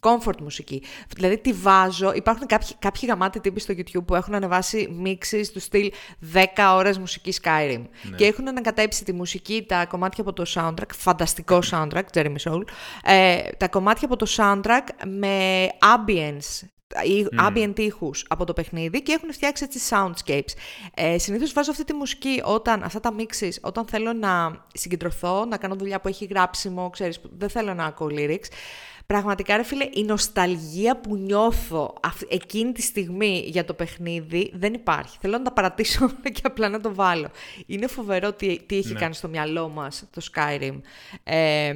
Comfort 0.00 0.40
μουσική. 0.40 0.82
Δηλαδή 1.16 1.38
τη 1.38 1.52
βάζω... 1.52 2.12
Υπάρχουν 2.14 2.46
κάποιοι, 2.46 2.68
κάποιοι 2.78 3.08
γαμάτοι 3.08 3.40
τύποι 3.40 3.60
στο 3.60 3.74
YouTube 3.76 4.04
που 4.06 4.14
έχουν 4.14 4.34
ανεβάσει 4.34 5.02
mixes 5.04 5.46
του 5.52 5.60
στυλ 5.60 5.92
10 6.34 6.44
ώρες 6.74 6.98
μουσική 6.98 7.34
Skyrim. 7.42 7.84
Ναι. 8.10 8.16
Και 8.16 8.26
έχουν 8.26 8.48
ανακατέψει 8.48 9.04
τη 9.04 9.12
μουσική, 9.12 9.64
τα 9.68 9.86
κομμάτια 9.86 10.22
από 10.26 10.32
το 10.32 10.44
soundtrack, 10.54 10.94
φανταστικό 10.94 11.58
soundtrack, 11.70 12.04
Jeremy 12.12 12.36
Soul, 12.44 12.62
ε, 13.04 13.38
τα 13.56 13.68
κομμάτια 13.68 14.08
από 14.08 14.16
το 14.16 14.26
soundtrack 14.36 15.06
με 15.06 15.66
ambience 15.78 16.68
mm. 16.94 17.48
ambient 17.48 17.78
ήχους 17.78 18.24
από 18.28 18.44
το 18.44 18.52
παιχνίδι 18.52 19.02
και 19.02 19.12
έχουν 19.12 19.32
φτιάξει 19.32 19.64
έτσι 19.64 19.80
soundscapes. 19.90 20.52
Ε, 20.94 21.18
συνήθως 21.18 21.52
βάζω 21.52 21.70
αυτή 21.70 21.84
τη 21.84 21.94
μουσική 21.94 22.40
όταν, 22.44 22.82
αυτά 22.82 23.00
τα 23.00 23.14
mixes, 23.18 23.52
όταν 23.60 23.86
θέλω 23.86 24.12
να 24.12 24.64
συγκεντρωθώ, 24.74 25.44
να 25.44 25.56
κάνω 25.56 25.74
δουλειά 25.74 26.00
που 26.00 26.08
έχει 26.08 26.24
γράψιμο, 26.24 26.90
ξέρεις, 26.90 27.20
δεν 27.38 27.48
θέλω 27.48 27.74
να 27.74 27.84
ακούω 27.84 28.08
lyrics. 28.10 28.48
Πραγματικά, 29.06 29.56
ρε 29.56 29.62
φίλε, 29.62 29.88
η 29.92 30.02
νοσταλγία 30.02 30.96
που 30.96 31.16
νιώθω 31.16 31.94
εκείνη 32.28 32.72
τη 32.72 32.82
στιγμή 32.82 33.44
για 33.46 33.64
το 33.64 33.74
παιχνίδι 33.74 34.52
δεν 34.54 34.74
υπάρχει. 34.74 35.18
Θέλω 35.20 35.38
να 35.38 35.44
τα 35.44 35.52
παρατήσω 35.52 36.10
και 36.34 36.40
απλά 36.42 36.68
να 36.68 36.80
το 36.80 36.94
βάλω. 36.94 37.28
Είναι 37.66 37.86
φοβερό 37.86 38.32
τι, 38.32 38.62
τι 38.66 38.76
έχει 38.76 38.92
ναι. 38.92 38.98
κάνει 38.98 39.14
στο 39.14 39.28
μυαλό 39.28 39.68
μας 39.68 40.04
το 40.10 40.22
Skyrim. 40.32 40.80
Ε, 41.24 41.74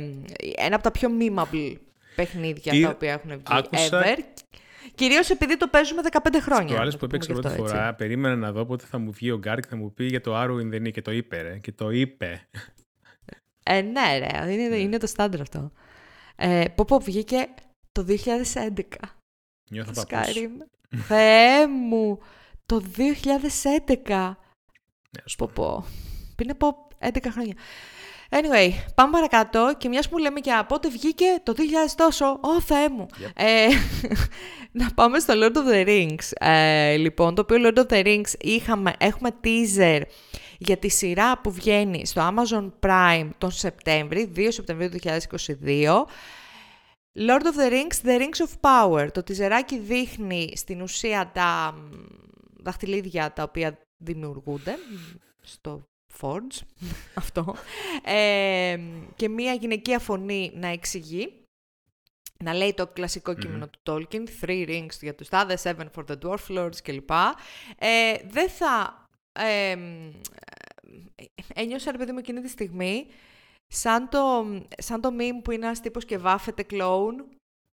ένα 0.56 0.74
από 0.74 0.82
τα 0.82 0.90
πιο 0.90 1.10
memeable 1.20 1.76
παιχνίδια 2.14 2.82
τα 2.82 2.88
οποία 2.88 3.12
έχουν 3.12 3.30
βγει 3.30 3.42
άκουσα... 3.46 4.02
ever. 4.04 4.18
Κυρίως 4.98 5.30
επειδή 5.30 5.56
το 5.56 5.68
παίζουμε 5.68 6.02
15 6.10 6.18
χρόνια. 6.40 6.74
Το 6.74 6.80
άλλο 6.80 6.92
που 6.98 7.04
έπαιξε 7.04 7.32
πρώτη 7.32 7.48
φορά, 7.48 7.94
περίμενα 7.94 8.36
να 8.36 8.52
δω 8.52 8.66
πότε 8.66 8.84
θα 8.86 8.98
μου 8.98 9.12
βγει 9.12 9.30
ο 9.30 9.38
Γκάρ 9.38 9.60
και 9.60 9.68
θα 9.68 9.76
μου 9.76 9.92
πει 9.94 10.04
για 10.04 10.20
το 10.20 10.42
Arrow 10.42 10.60
in 10.60 10.74
the 10.74 10.90
Και 10.90 11.02
το 11.02 11.10
είπε, 11.10 11.40
ρε. 11.42 11.58
Και 11.58 11.72
το 11.72 11.90
είπε. 11.90 12.48
Ε, 13.62 13.80
ναι, 13.80 14.18
ρε. 14.18 14.52
Είναι, 14.52 14.68
ναι. 14.68 14.76
είναι 14.76 14.98
το 14.98 15.06
στάνταρ 15.06 15.40
αυτό. 15.40 15.72
Ε, 16.36 16.64
πω 16.74 16.84
πω 16.84 16.98
βγήκε 16.98 17.48
το 17.92 18.06
2011. 18.08 18.82
Νιώθω 19.70 19.92
το 19.92 20.02
Skyrim. 20.08 20.66
Θεέ 20.96 21.66
μου. 21.66 22.18
Το 22.66 22.82
2011. 22.96 24.34
Ναι, 25.10 25.22
πω 25.36 25.50
πω. 25.54 25.84
Πριν 26.36 26.50
από 26.50 26.88
11 26.98 27.16
χρόνια. 27.30 27.54
Anyway, 28.30 28.70
πάμε 28.94 29.10
παρακάτω 29.10 29.74
και 29.78 29.88
μιας 29.88 30.08
που 30.08 30.18
λέμε 30.18 30.40
και 30.40 30.52
από 30.52 30.66
πότε 30.66 30.88
βγήκε 30.88 31.24
το 31.42 31.54
2000 31.56 31.60
τόσο, 31.96 32.26
Ω, 32.26 32.60
Θεέ 32.60 32.88
μου. 32.88 33.06
Ε, 33.34 33.66
να 34.80 34.90
πάμε 34.94 35.18
στο 35.18 35.34
Lord 35.36 35.56
of 35.56 35.72
the 35.72 35.86
Rings. 35.86 36.48
Ε, 36.48 36.96
λοιπόν, 36.96 37.34
το 37.34 37.42
οποίο 37.42 37.56
Lord 37.60 37.78
of 37.78 37.86
the 37.86 38.04
Rings 38.04 38.32
είχαμε, 38.40 38.92
έχουμε 38.98 39.30
teaser 39.44 40.00
για 40.58 40.76
τη 40.76 40.88
σειρά 40.88 41.38
που 41.40 41.50
βγαίνει 41.50 42.06
στο 42.06 42.34
Amazon 42.34 42.70
Prime 42.80 43.28
τον 43.38 43.50
Σεπτέμβρη, 43.50 44.32
2 44.36 44.46
Σεπτεμβρίου 44.48 44.88
2022. 45.02 46.04
Lord 47.18 47.42
of 47.42 47.56
the 47.56 47.70
Rings, 47.70 48.06
The 48.06 48.18
Rings 48.20 48.46
of 48.46 48.60
Power. 48.60 49.08
Το 49.12 49.22
τιζεράκι 49.22 49.78
δείχνει 49.78 50.52
στην 50.56 50.82
ουσία 50.82 51.30
τα 51.34 51.74
δαχτυλίδια 52.62 53.32
τα 53.32 53.42
οποία 53.42 53.78
δημιουργούνται 53.96 54.76
στο 55.40 55.88
Forge, 56.20 56.60
αυτό, 57.14 57.54
ε, 58.04 58.78
και 59.16 59.28
μία 59.28 59.52
γυναικεία 59.52 59.98
φωνή 59.98 60.52
να 60.54 60.68
εξηγεί, 60.68 61.32
να 62.44 62.54
λέει 62.54 62.74
το 62.74 62.86
κλασικό 62.86 63.34
κείμενο 63.34 63.68
του 63.68 63.80
Tolkien, 63.86 64.24
Three 64.40 64.68
Rings 64.68 64.98
για 65.00 65.14
τους 65.14 65.28
τάδες, 65.28 65.62
Seven 65.64 65.86
for 65.96 66.04
the 66.10 66.18
Dwarf 66.22 66.58
Lords 66.58 66.76
κλπ. 66.82 67.10
Ε, 67.78 68.14
δεν 68.28 68.48
θα... 68.48 69.02
Ε, 69.32 69.76
ένιωσα, 71.54 71.90
ρε 71.90 71.98
παιδί 71.98 72.12
μου, 72.12 72.18
εκείνη 72.18 72.40
τη 72.40 72.48
στιγμή, 72.48 73.06
σαν 73.66 74.08
το, 74.08 74.46
σαν 74.78 75.00
το 75.00 75.08
meme 75.18 75.40
που 75.44 75.50
είναι 75.50 75.66
ένας 75.66 75.80
τύπος 75.80 76.04
και 76.04 76.18
βάφεται 76.18 76.62
κλόουν 76.62 77.24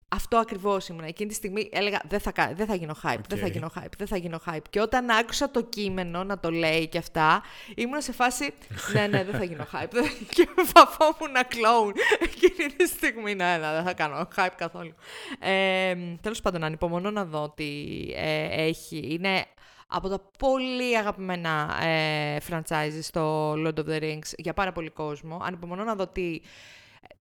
αυτό 0.10 0.38
ακριβώς 0.38 0.88
ήμουν. 0.88 1.04
Εκείνη 1.04 1.30
τη 1.30 1.36
στιγμή 1.36 1.70
έλεγα 1.72 2.02
δεν 2.08 2.20
θα, 2.20 2.32
δεν 2.56 2.66
θα 2.66 2.76
γίνω 2.76 2.96
hype, 3.04 3.20
δεν 3.28 3.38
θα 3.38 3.48
γίνω 3.48 3.72
hype, 3.76 3.92
δεν 3.98 4.08
θα 4.08 4.18
γίνω 4.18 4.40
hype. 4.46 4.64
Και 4.70 4.82
όταν 4.82 5.10
άκουσα 5.10 5.52
το 5.52 5.62
κείμενο 5.62 6.24
να 6.24 6.40
το 6.40 6.52
λέει 6.52 6.88
και 6.88 6.98
αυτά, 6.98 7.44
ήμουν 7.76 8.02
σε 8.02 8.12
φάση 8.12 8.54
ναι, 8.94 9.08
ναι, 9.08 9.24
δεν 9.24 9.36
θα 9.36 9.44
γίνω 9.44 9.68
hype. 9.74 9.94
και 10.36 10.48
φαφόμουν 10.74 11.32
να 11.32 11.44
κλόουν 11.44 11.94
εκείνη 12.20 12.74
τη 12.74 12.88
στιγμή. 12.88 13.36
Ναι, 13.36 13.58
ναι, 13.58 13.72
δεν 13.72 13.84
θα 13.84 13.94
κάνω 13.94 14.28
hype 14.36 14.54
καθόλου. 14.58 14.94
Ε, 15.40 15.96
Τέλος 16.22 16.42
πάντων, 16.42 16.64
ανυπομονώ 16.64 17.12
να 17.12 17.26
δω 17.26 17.54
τι 17.56 17.74
ε, 18.16 18.66
έχει. 18.68 19.08
Είναι 19.10 19.46
από 19.88 20.10
τα 20.10 20.22
πολύ 20.38 20.98
αγαπημένα 20.98 21.84
ε, 21.84 22.38
franchises 22.50 23.00
στο 23.02 23.54
Lord 23.54 23.76
of 23.76 23.86
the 23.90 24.02
Rings 24.02 24.34
για 24.38 24.54
πάρα 24.54 24.72
πολύ 24.72 24.90
κόσμο. 24.90 25.40
Ανυπομονώ 25.44 25.84
να 25.84 25.96
δω 25.96 26.08
τι 26.08 26.40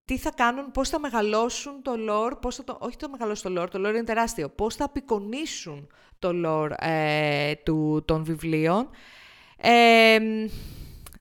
τι 0.05 0.17
θα 0.17 0.31
κάνουν, 0.35 0.71
πώς 0.71 0.89
θα 0.89 0.99
μεγαλώσουν 0.99 1.81
το 1.81 1.91
lore, 2.09 2.41
πώς 2.41 2.55
θα 2.55 2.63
το, 2.63 2.77
όχι 2.79 2.97
το 2.97 3.09
μεγαλώσουν 3.09 3.53
το 3.53 3.61
lore, 3.61 3.69
το 3.69 3.79
lore 3.79 3.93
είναι 3.93 4.03
τεράστιο, 4.03 4.49
πώς 4.49 4.75
θα 4.75 4.85
απεικονίσουν 4.85 5.87
το 6.19 6.31
lore 6.45 6.71
ε, 6.77 7.53
του, 7.55 8.03
των 8.05 8.23
βιβλίων. 8.23 8.89
Ε, 9.57 10.17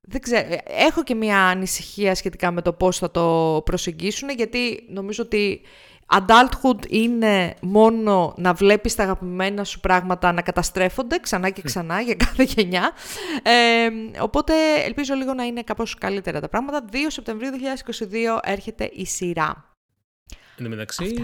δεν 0.01 0.21
ξέρω, 0.21 0.49
έχω 0.65 1.03
και 1.03 1.15
μια 1.15 1.39
ανησυχία 1.39 2.15
σχετικά 2.15 2.51
με 2.51 2.63
το 2.63 2.73
πώς 2.73 2.99
θα 2.99 3.11
το 3.11 3.63
προσεγγίσουν, 3.65 4.29
γιατί 4.29 4.85
νομίζω 4.89 5.23
ότι 5.23 5.61
Adulthood 6.07 6.89
είναι 6.89 7.55
μόνο 7.61 8.35
να 8.37 8.55
βλέπεις 8.55 8.95
τα 8.95 9.03
αγαπημένα 9.03 9.65
σου 9.65 9.81
πράγματα 9.81 10.33
να 10.33 10.43
καταστρέφονται 10.43 11.19
ξανά 11.19 11.51
και 11.51 11.63
ξανά 11.63 12.01
για 12.01 12.15
κάθε 12.15 12.43
γενιά. 12.43 12.93
Ε, 13.43 13.89
οπότε 14.21 14.55
ελπίζω 14.85 15.15
λίγο 15.15 15.35
να 15.35 15.45
είναι 15.45 15.63
κάπως 15.63 15.95
καλύτερα 15.95 16.41
τα 16.41 16.49
πράγματα. 16.49 16.85
2 16.93 16.97
Σεπτεμβρίου 17.09 17.51
2022 17.51 18.39
έρχεται 18.43 18.91
η 18.93 19.07
σειρά. 19.07 19.73
Εν 20.57 20.65
τω 20.65 20.69
μεταξύ, 20.69 21.15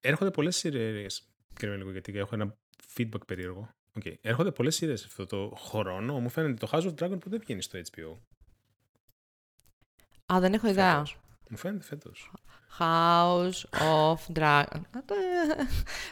έρχονται 0.00 0.30
πολλές 0.30 0.56
σειρές. 0.56 1.26
Κύριε 1.58 1.76
λίγο 1.76 1.90
γιατί 1.90 2.18
έχω 2.18 2.34
ένα 2.34 2.54
feedback 2.96 3.26
περίεργο. 3.26 3.68
Okay. 4.00 4.14
Έρχονται 4.20 4.50
πολλές 4.50 4.74
σειρές 4.74 5.04
αυτό 5.04 5.26
το 5.26 5.56
χρόνο. 5.56 6.20
Μου 6.20 6.28
φαίνεται 6.28 6.66
το 6.66 6.68
House 6.72 6.82
of 6.82 6.94
Dragon 6.94 7.20
που 7.20 7.28
δεν 7.28 7.40
βγαίνει 7.40 7.62
στο 7.62 7.78
HBO. 7.78 8.16
Α, 10.32 10.40
δεν 10.40 10.52
έχω 10.52 10.68
ιδέα. 10.68 11.06
Μου 11.48 11.56
φαίνεται 11.56 11.84
φέτος. 11.84 12.32
House 12.78 13.64
of 13.72 14.18
Dragon. 14.38 14.80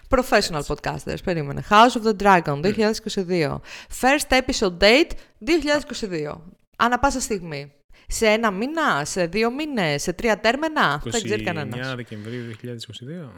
Professional 0.08 0.62
podcasters, 0.66 1.22
περίμενε. 1.24 1.64
House 1.68 1.92
of 2.02 2.02
the 2.02 2.16
Dragon, 2.22 2.60
2022. 2.62 3.60
First 4.00 4.28
episode 4.28 4.78
date, 4.78 5.10
2022. 5.38 6.40
Ανά 6.76 6.98
πάσα 6.98 7.20
στιγμή. 7.20 7.72
Σε 8.06 8.26
ένα 8.26 8.50
μήνα, 8.50 9.04
σε 9.04 9.26
δύο 9.26 9.50
μήνες, 9.50 10.02
σε 10.02 10.12
τρία 10.12 10.40
τέρμενα. 10.40 11.02
Δεν 11.04 11.22
ξέρει 11.22 11.42
κανένας. 11.42 11.92
9 11.92 11.96
Δεκεμβρίου 11.96 12.42
2022. 12.44 13.32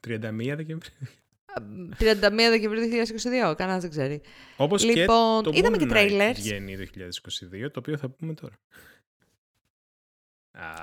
31 0.00 0.56
Δεκεμβρίου. 0.56 0.92
31 1.98 2.50
Δεκεμβρίου 2.50 2.88
2022, 3.50 3.54
κανένας 3.56 3.80
δεν 3.82 3.90
ξέρει. 3.90 4.20
Όπως 4.56 4.84
λοιπόν, 4.84 5.42
και 5.42 5.50
το 5.50 5.56
είδαμε 5.56 5.76
Moon 5.76 5.80
και 5.80 5.86
Knight 5.90 6.10
trailers. 6.10 6.34
βγαίνει 6.34 6.76
2022, 6.76 7.70
το 7.72 7.78
οποίο 7.78 7.96
θα 7.96 8.08
πούμε 8.08 8.34
τώρα. 8.34 8.54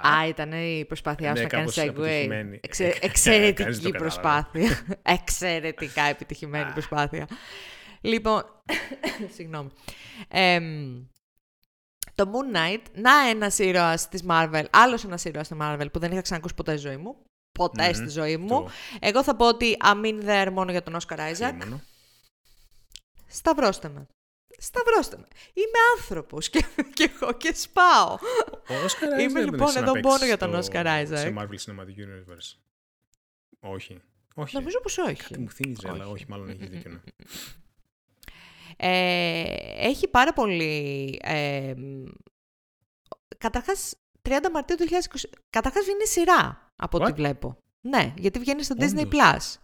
Α, 0.08 0.28
ήταν 0.28 0.52
η 0.52 0.86
προσπάθειά 0.86 1.30
σου 1.30 1.36
ναι, 1.36 1.42
να 1.42 1.48
κάνεις 1.48 1.76
κάπως 1.76 1.94
segue. 1.96 2.06
επιτυχημένη. 2.06 2.60
Εξε, 2.64 2.86
Ε, 2.86 2.90
κάνεις 3.00 3.00
το 3.02 3.06
εξαιρετική 3.08 3.92
κατάλαβα. 3.92 3.98
προσπάθεια. 3.98 4.86
Εξαιρετικά 5.18 6.02
επιτυχημένη 6.04 6.72
προσπάθεια. 6.72 7.28
Λοιπόν, 8.02 8.44
συγγνώμη. 9.36 9.70
Εμ, 10.28 11.04
το 12.16 12.32
Moon 12.34 12.56
Knight, 12.58 12.82
να 12.94 13.12
ένα 13.30 13.52
ήρωας 13.58 14.10
της 14.10 14.24
Marvel, 14.28 14.64
άλλος 14.72 15.04
ένας 15.04 15.26
ήρωας 15.26 15.46
στη 15.46 15.58
Marvel 15.62 15.86
που 15.94 16.00
δεν 16.00 16.12
είχα 16.12 16.22
ξανακούσει 16.22 16.54
ποτέ 16.56 16.72
στη 16.78 16.88
ζωή 16.88 16.98
μου. 16.98 17.16
Ποτέ 17.60 17.86
Μμμ, 17.86 17.94
στη 17.94 18.10
ζωή 18.10 18.38
μου. 18.38 18.48
το 18.48 18.70
Εγώ 19.00 19.24
θα 19.24 19.36
πω 19.36 19.48
ότι 19.48 19.78
I'm 19.84 20.06
in 20.06 20.24
there 20.30 20.50
μόνο 20.52 20.72
για 20.72 20.84
τον 20.84 20.98
Oscar 21.02 21.18
Isaac. 21.20 21.34
χείμωνο. 21.36 21.82
Σταυρώστε 23.28 23.90
με. 23.90 24.08
Σταυρώστε 24.62 25.18
με. 25.18 25.28
Είμαι 25.54 25.78
άνθρωπος 25.98 26.50
και, 26.50 26.66
και 26.96 27.12
εγώ 27.16 27.34
και 27.34 27.54
σπάω. 27.54 28.14
Ο 28.68 28.74
Oscar 28.86 29.18
Isaac 29.18 29.20
Είμαι 29.22 29.32
δεν 29.42 29.44
λοιπόν 29.50 29.68
έχει 29.68 29.78
εδώ 29.78 29.86
να 29.94 30.00
μόνο 30.00 30.02
παίξει 30.10 30.26
για 30.26 30.38
τον 30.38 30.64
στο- 30.64 30.72
Oscar 30.74 30.86
Isaac. 30.86 31.18
Σε 31.18 31.34
Marvel 31.38 31.66
Cinematic 31.66 31.98
Universe. 32.06 32.58
Όχι. 33.60 34.02
Όχι. 34.36 34.56
Νομίζω 34.56 34.80
πως 34.82 34.98
όχι. 34.98 35.16
Κάτι 35.16 35.40
μου 35.40 35.50
θύμιζε, 35.50 35.88
αλλά 35.90 36.04
Όχι. 36.04 36.14
όχι, 36.14 36.26
μάλλον 36.28 36.50
έχει 36.50 36.66
δίκιο. 36.68 36.92
ναι. 36.92 37.00
Ε, 38.78 39.88
έχει 39.88 40.08
πάρα 40.08 40.34
πολύ... 40.34 41.20
Ε, 41.24 41.74
καταρχάς, 43.38 43.96
30 44.22 44.32
Μαρτίου 44.54 44.76
2020... 44.80 44.84
Καταρχάς 45.50 45.84
βγαίνει 45.84 46.08
σειρά, 46.08 46.72
από 46.76 46.98
ό,τι 46.98 47.12
What? 47.12 47.16
βλέπω. 47.16 47.58
Ναι, 47.82 48.14
γιατί 48.18 48.40
βγαίνει 48.40 48.64
στο 48.64 48.76
Disney+. 48.80 49.06
Όντως. 49.06 49.10
Plus. 49.12 49.62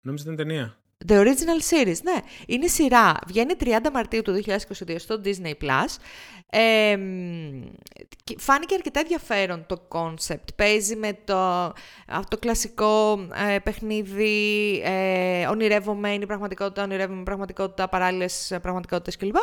Νόμιζα 0.00 0.24
ήταν 0.24 0.36
ταινία. 0.36 0.79
The 1.08 1.14
Original 1.14 1.60
Series, 1.70 1.96
ναι. 2.02 2.16
Είναι 2.46 2.66
σειρά. 2.66 3.16
Βγαίνει 3.26 3.54
30 3.60 3.66
Μαρτίου 3.92 4.22
του 4.22 4.42
2022 4.46 4.94
στο 4.96 5.20
Disney+. 5.24 5.52
Plus. 5.62 5.96
Ε, 6.52 6.96
μ, 6.96 7.62
και 8.24 8.34
φάνηκε 8.38 8.74
αρκετά 8.74 9.00
ενδιαφέρον 9.00 9.66
το 9.66 9.82
concept. 9.88 10.54
Παίζει 10.56 10.96
με 10.96 11.18
το, 11.24 11.38
αυτό 12.06 12.28
το 12.28 12.38
κλασικό 12.38 13.18
ε, 13.52 13.58
παιχνίδι 13.58 14.80
ε, 14.84 15.46
ονειρεύομαι, 15.46 16.18
πραγματικότητα, 16.26 16.82
ονειρεύομαι 16.82 17.22
πραγματικότητα, 17.22 17.88
παράλληλες 17.88 18.58
πραγματικότητες 18.62 19.16
κλπ. 19.16 19.36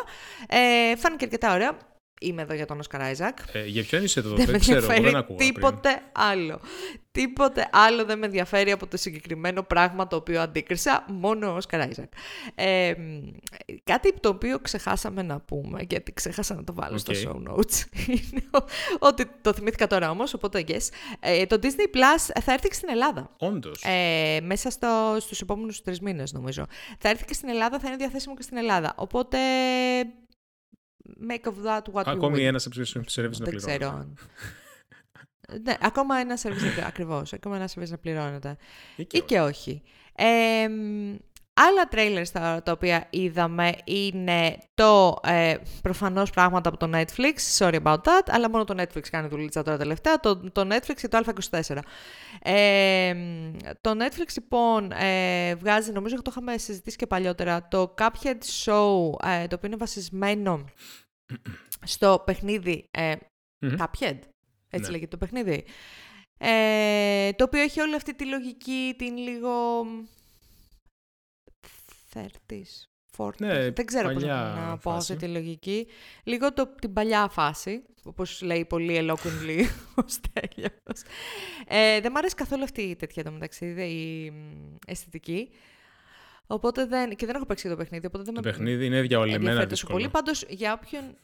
Ε, 0.48 0.96
φάνηκε 0.96 1.26
αρκετά 1.26 1.54
ωραία. 1.54 1.78
Είμαι 2.22 2.42
εδώ 2.42 2.54
για 2.54 2.66
τον 2.66 2.82
Oscar 2.90 3.00
Isaac. 3.00 3.32
Ε, 3.52 3.66
για 3.66 3.84
ποιον 3.84 4.04
είσαι 4.04 4.20
εδώ, 4.20 4.30
Δεν 4.36 4.46
δεν, 4.46 4.54
με 4.54 4.60
ξέρω, 4.60 4.78
εγώ 4.78 4.88
δεν 4.88 4.96
ενδιαφέρει 4.96 5.18
ακούγα 5.24 5.38
πριν. 5.38 5.54
τίποτε 5.54 6.02
άλλο. 6.12 6.60
Τίποτε 7.12 7.68
άλλο 7.72 8.06
δεν 8.06 8.18
με 8.20 8.26
ενδιαφέρει 8.26 8.72
από 8.72 8.88
το 8.88 8.98
συγκεκριμένο 8.98 9.64
πράγμα 9.64 10.08
το 10.08 10.16
οποίο 10.16 10.42
αντίκρισα, 10.42 11.06
μόνο 11.08 11.52
ο 11.54 11.58
Oscar 11.70 11.82
Isaac. 11.82 12.04
Ε, 12.56 12.94
μ, 12.98 13.20
κάτι 13.84 14.14
το 14.20 14.30
οποίο 14.30 14.60
ξεχάσαμε 14.60 15.22
να 15.22 15.40
πούμε, 15.40 15.82
γιατί 15.90 16.14
ξέχασα 16.14 16.56
να 16.56 16.64
το 16.64 16.74
βάλω 16.74 16.98
στο 16.98 17.12
OK. 17.12 17.18
show 17.24 17.52
notes, 17.52 17.84
είναι 18.16 18.44
ο- 18.52 18.66
ότι 19.00 19.26
το 19.42 19.54
θυμήθηκα 19.54 19.88
τώρα 19.88 20.10
όμως, 20.10 20.34
οπότε 20.34 20.64
yes. 20.68 20.88
Ε, 21.20 21.46
το 21.46 21.60
Disney 21.62 21.96
Plus 21.96 22.42
θα 22.44 22.54
έρθει 22.54 22.68
και 22.68 22.74
στην 22.74 22.90
Ελλάδα. 22.90 23.30
Όντως. 23.38 23.84
Ε, 23.84 24.40
μέσα 24.44 24.70
στο, 24.70 25.18
στους 25.20 25.42
επόμενους 25.42 25.82
τρεις 25.82 26.00
μήνες 26.02 26.32
νομίζω. 26.34 26.66
Θα 27.00 27.10
έρθει 27.10 27.26
και 27.26 27.34
στην 27.34 27.50
Ελλάδα, 27.50 27.80
θα 27.80 27.88
είναι 27.88 27.98
διαθέσιμο 27.98 28.36
και 28.36 28.42
στην 28.42 28.58
Ελλάδα. 28.58 28.94
Οπότε, 28.98 29.38
make 31.16 31.46
of 31.46 31.54
that 31.66 31.82
what 31.94 32.06
you 32.06 32.10
Ακόμη 32.10 32.36
will. 32.38 32.46
ένας 32.48 32.68
subscription 32.70 33.02
service 33.16 33.38
να 33.40 33.46
Δεν 33.46 33.56
ξέρω 33.56 33.78
πληρώνω. 33.78 33.98
αν. 33.98 34.18
ναι, 35.64 35.74
ακόμα 35.82 36.18
ένας 36.18 36.42
service 36.46 36.50
να 36.50 36.56
πληρώνεται. 36.60 36.86
Ακριβώς, 36.88 37.34
ακόμα 37.34 37.56
ένας 37.56 37.76
service 37.78 37.90
να 37.90 37.98
πληρώνεται. 37.98 38.58
Ή 38.96 39.06
και 39.06 39.18
Ή 39.18 39.22
και 39.22 39.40
όχι. 39.40 39.82
Ε, 40.16 40.68
μ, 40.68 41.16
άλλα 41.58 41.88
trailers 41.92 42.28
τα, 42.34 42.62
τα 42.64 42.72
οποία 42.72 43.08
είδαμε 43.10 43.74
είναι 43.84 44.58
το 44.74 45.20
ε, 45.24 45.56
προφανώς 45.82 46.30
πράγματα 46.30 46.70
από 46.70 46.78
το 46.78 46.90
Netflix, 46.94 47.58
sorry 47.58 47.82
about 47.84 47.98
that, 47.98 48.28
αλλά 48.28 48.50
μόνο 48.50 48.64
το 48.64 48.76
Netflix 48.78 49.08
κάνει 49.12 49.28
δουλίτσα 49.28 49.64
τώρα 49.64 49.78
τελευταία, 49.78 50.20
το, 50.20 50.38
το 50.52 50.68
Netflix 50.72 50.94
και 50.96 51.08
το 51.08 51.20
Α24. 51.26 51.78
Ε, 52.42 53.14
μ, 53.14 53.58
το 53.82 53.92
Netflix 54.00 54.28
λοιπόν 54.36 54.92
ε, 54.92 55.56
βγάζει, 55.56 55.92
νομίζω 55.92 56.16
ότι 56.16 56.24
το 56.24 56.32
είχαμε 56.32 56.58
συζητήσει 56.58 56.98
και 56.98 57.08
παλιότερα, 57.08 57.68
το 57.68 57.94
Cuphead 57.98 58.38
Show, 58.64 59.28
ε, 59.28 59.48
το 59.48 59.56
οποίο 59.56 59.68
είναι 59.68 59.76
βασισμένο 59.78 60.66
στο 61.84 62.24
παιχνίδι 62.26 62.86
ε, 62.92 63.16
Μμμ. 63.60 63.76
Cuphead. 63.80 64.20
Έτσι 64.70 64.86
Ναι. 64.86 64.90
λέγεται 64.90 65.18
το 65.18 65.18
παιχνίδι. 65.18 65.66
Ε, 66.38 67.32
το 67.32 67.44
οποίο 67.44 67.62
έχει 67.62 67.82
όλη 67.82 67.96
αυτή 67.96 68.16
τη 68.16 68.26
λογική, 68.26 68.96
την 68.98 69.18
λίγο... 69.18 69.86
30s, 72.50 72.56
40s. 73.18 73.30
Ναι, 73.38 73.70
Δεν 73.72 73.86
ξέρω 73.86 74.08
πώς 74.14 74.22
παλιά 74.22 74.54
να 74.68 74.78
πω 74.78 74.92
φάση. 74.92 75.14
αυτή 75.14 75.26
τη 75.26 75.32
λογική. 75.32 75.88
Λίγο 76.24 76.54
το, 76.54 76.68
την 76.82 76.94
παλιά 76.94 77.28
φάση, 77.28 77.84
όπως 78.04 78.42
λέει 78.42 78.66
πολύ 78.66 78.98
eloquently 79.02 79.66
ο 79.96 80.02
Στέλιος. 80.06 81.02
Ε, 81.68 82.00
δεν 82.02 82.10
μου 82.12 82.18
αρέσει 82.18 82.36
καθόλου 82.36 82.64
αυτή 82.64 82.82
η 82.82 82.96
τέτοια 82.96 83.24
το 83.24 83.32
μεταξύ, 83.32 83.72
δε- 83.72 83.86
η 83.86 84.32
μ, 84.32 84.76
αισθητική. 84.88 85.50
Οπότε 86.48 86.86
δεν, 86.86 87.16
και 87.16 87.26
δεν 87.26 87.36
έχω 87.36 87.46
παίξει 87.46 87.70
το 87.70 87.76
παιχνίδι, 87.76 88.06
οπότε 88.06 88.24
δεν 88.24 88.34
Το 88.34 88.42
με 88.44 88.50
παιχνίδι 88.52 88.86
είναι 88.86 89.02
διαολεμένα 89.02 89.36
ενδιαφέρει 89.38 89.70
τόσο 89.70 89.76
δύσκολο. 89.88 89.98
πολύ. 89.98 90.10
Πάντως, 90.10 90.46
για 90.50 90.74
όποιον... 90.74 91.16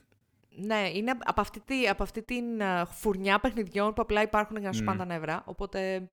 Ναι, 0.55 0.89
είναι 0.93 1.11
από 1.23 1.41
αυτή, 1.41 1.59
τη, 1.59 1.87
από 1.87 2.03
αυτή 2.03 2.21
την 2.23 2.63
α, 2.63 2.85
φουρνιά 2.85 3.39
παιχνιδιών 3.39 3.93
που 3.93 4.01
απλά 4.01 4.21
υπάρχουν 4.21 4.57
για 4.57 4.67
να 4.67 4.73
σου 4.73 4.81
Μμ. 4.81 4.85
πάνε 4.85 4.97
τα 4.97 5.05
νεύρα, 5.05 5.43
οπότε 5.45 6.09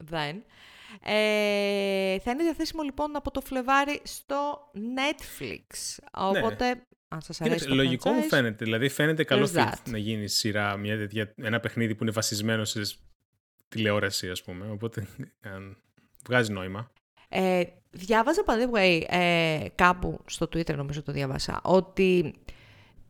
δεν. 0.00 0.44
Ε, 1.02 2.18
θα 2.18 2.30
είναι 2.30 2.42
διαθέσιμο 2.42 2.82
λοιπόν 2.82 3.16
από 3.16 3.30
το 3.30 3.40
Φλεβάρι 3.40 4.00
στο 4.02 4.70
Netflix. 4.74 5.98
Οπότε, 6.12 6.86
αν 7.08 7.20
σας 7.20 7.40
αρέσει 7.40 7.54
Κοίταξε, 7.54 7.68
το 7.68 7.74
λογικό 7.74 8.10
μου 8.10 8.22
franchise, 8.22 8.28
φαίνεται. 8.28 8.64
Δηλαδή 8.64 8.88
φαίνεται 8.88 9.24
καλός 9.24 9.52
there's 9.54 9.56
fit 9.56 9.70
that. 9.70 9.90
να 9.90 9.98
γίνει 9.98 10.28
σειρά, 10.28 10.76
μια 10.76 10.96
τέτοια, 10.96 11.34
ένα 11.36 11.60
παιχνίδι 11.60 11.94
που 11.94 12.02
είναι 12.02 12.12
βασισμένο 12.12 12.64
σε 12.64 12.80
τηλεόραση, 13.68 14.30
ας 14.30 14.42
πούμε. 14.42 14.70
Οπότε 14.70 15.06
αν 15.40 15.76
βγάζει 16.24 16.52
νόημα. 16.52 16.90
Ε, 17.28 17.62
διάβαζα, 17.90 18.42
by 18.46 18.52
the 18.52 18.78
way, 18.78 19.02
ε, 19.08 19.66
κάπου 19.74 20.20
στο 20.26 20.46
Twitter 20.46 20.74
νομίζω 20.74 21.02
το 21.02 21.12
διάβασα, 21.12 21.60
ότι 21.62 22.34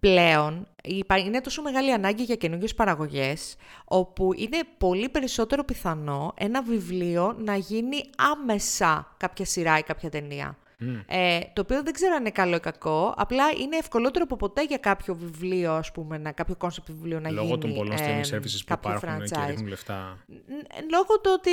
πλέον 0.06 0.66
υπά- 0.82 1.18
είναι 1.18 1.40
τόσο 1.40 1.62
μεγάλη 1.62 1.92
ανάγκη 1.92 2.22
για 2.22 2.34
καινούργιες 2.34 2.74
παραγωγές, 2.74 3.56
όπου 3.84 4.32
είναι 4.36 4.58
πολύ 4.78 5.08
περισσότερο 5.08 5.64
πιθανό 5.64 6.34
ένα 6.36 6.62
βιβλίο 6.62 7.36
να 7.38 7.56
γίνει 7.56 7.96
άμεσα 8.16 9.14
κάποια 9.16 9.44
σειρά 9.44 9.78
ή 9.78 9.82
κάποια 9.82 10.10
ταινία. 10.10 10.56
Μμ. 10.78 10.94
Ε, 11.06 11.38
το 11.52 11.60
οποίο 11.60 11.82
δεν 11.82 11.92
ξέρω 11.92 12.14
αν 12.14 12.20
είναι 12.20 12.30
καλό 12.30 12.56
ή 12.56 12.60
κακό, 12.60 13.14
απλά 13.16 13.44
είναι 13.60 13.76
ευκολότερο 13.76 14.24
από 14.24 14.36
ποτέ 14.36 14.62
για 14.64 14.76
κάποιο 14.76 15.14
βιβλίο, 15.14 15.72
ας 15.72 15.92
πούμε, 15.92 16.18
να, 16.18 16.32
κάποιο 16.32 16.56
concept 16.60 16.84
βιβλίο 16.86 17.20
να 17.20 17.28
γίνει 17.28 17.40
Λόγω 17.40 17.58
των 17.58 17.74
πολλών 17.74 17.96
streaming 17.96 18.32
ε, 18.32 18.36
services 18.36 18.58
που 18.58 18.64
κάποιο 18.66 18.90
υπάρχουν 18.92 19.24
και 19.24 19.34
franchise. 19.34 19.46
ρίχνουν 19.46 19.68
λεφτά. 19.68 20.18
Ν- 20.26 20.90
Λόγω 20.90 21.20
του 21.22 21.30
ότι 21.34 21.50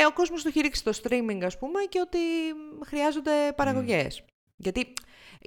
ε, 0.00 0.04
ο 0.06 0.12
κόσμος 0.12 0.42
το 0.42 0.48
έχει 0.48 0.60
ρίξει 0.60 0.80
στο 0.80 0.90
streaming, 1.02 1.40
ας 1.44 1.58
πούμε, 1.58 1.80
και 1.88 2.00
ότι 2.00 2.18
χρειάζονται 2.86 3.30
παραγωγές. 3.56 4.22
Γιατί 4.56 4.92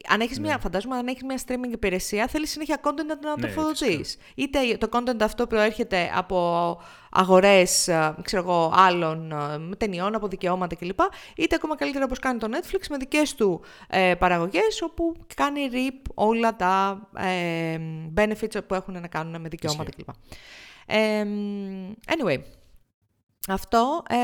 αν 0.09 0.21
έχεις 0.21 0.39
Ναι. 0.39 0.47
μια, 0.47 0.57
φαντάζομαι, 0.57 0.95
αν 0.95 1.07
έχεις 1.07 1.23
μια 1.23 1.39
streaming 1.47 1.71
υπηρεσία, 1.71 2.27
θέλεις 2.27 2.49
συνέχεια 2.51 2.79
content 2.83 3.05
να 3.07 3.17
την 3.17 3.27
Ναι, 3.27 3.29
ανατροφοδοτείς. 3.29 4.17
Είτε 4.35 4.59
το 4.77 4.89
content 4.91 5.21
αυτό 5.21 5.47
προέρχεται 5.47 6.11
από 6.15 6.77
αγορές, 7.11 7.87
ε, 7.87 8.15
ξέρω 8.21 8.41
εγώ, 8.41 8.71
άλλων 8.75 9.31
ε, 9.31 9.75
ταινιών, 9.77 10.15
από 10.15 10.27
δικαιώματα 10.27 10.75
κλπ. 10.75 10.99
Είτε 11.35 11.55
ακόμα 11.55 11.75
καλύτερα 11.75 12.05
όπως 12.05 12.19
κάνει 12.19 12.39
το 12.39 12.47
Netflix 12.51 12.85
με 12.89 12.97
δικές 12.97 13.35
του 13.35 13.61
ε, 13.89 14.15
παραγωγές, 14.15 14.81
όπου 14.81 15.15
κάνει 15.35 15.69
rip 15.71 16.11
όλα 16.13 16.55
τα 16.55 17.01
ε, 17.17 17.79
benefits 18.17 18.67
που 18.67 18.73
έχουν 18.73 19.01
να 19.01 19.07
κάνουν 19.07 19.41
με 19.41 19.49
δικαιώματα 19.49 19.89
Ισχύει. 19.89 20.03
κλπ. 20.03 20.15
Ε, 20.85 21.25
anyway, 22.07 22.37
Αυτό, 23.47 24.03
ε, 24.09 24.15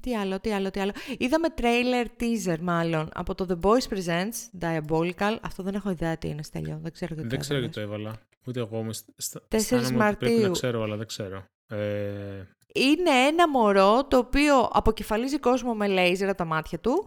τι 0.00 0.16
άλλο, 0.16 0.40
τι 0.40 0.52
άλλο, 0.52 0.70
τι 0.70 0.80
άλλο. 0.80 0.92
Είδαμε 1.18 1.48
trailer 1.56 2.06
teaser 2.22 2.58
μάλλον 2.60 3.08
από 3.14 3.34
το 3.34 3.46
The 3.48 3.66
Boys 3.66 3.88
Presents, 3.96 4.60
Diabolical. 4.60 5.36
Αυτό 5.42 5.62
δεν 5.62 5.74
έχω 5.74 5.90
ιδέα 5.90 6.16
τι 6.16 6.28
είναι, 6.28 6.42
Στέλιο. 6.42 6.78
Δεν 6.82 6.92
ξέρω 6.92 7.14
γιατί 7.14 7.28
Δεν 7.28 7.38
το 7.38 7.44
ξέρω 7.44 7.58
έβαλες. 7.58 7.74
γιατί 7.74 7.74
το 7.74 7.80
έβαλα. 7.80 8.20
Ούτε 8.46 8.60
εγώ 8.60 8.78
είμαι. 8.78 8.92
4 8.92 9.40
Πρέπει 9.48 9.82
να 9.82 9.92
Μαρτίου. 9.92 10.50
ξέρω, 10.50 10.82
αλλά 10.82 10.96
δεν 10.96 11.06
ξέρω. 11.06 11.44
Ε, 11.68 12.42
Είναι 12.74 13.10
ένα 13.10 13.48
μωρό 13.48 14.04
το 14.06 14.16
οποίο 14.18 14.60
αποκεφαλίζει 14.72 15.38
κόσμο 15.38 15.74
με 15.74 15.86
λέιζερ 15.86 16.28
από 16.28 16.38
τα 16.38 16.44
μάτια 16.44 16.78
του. 16.78 17.06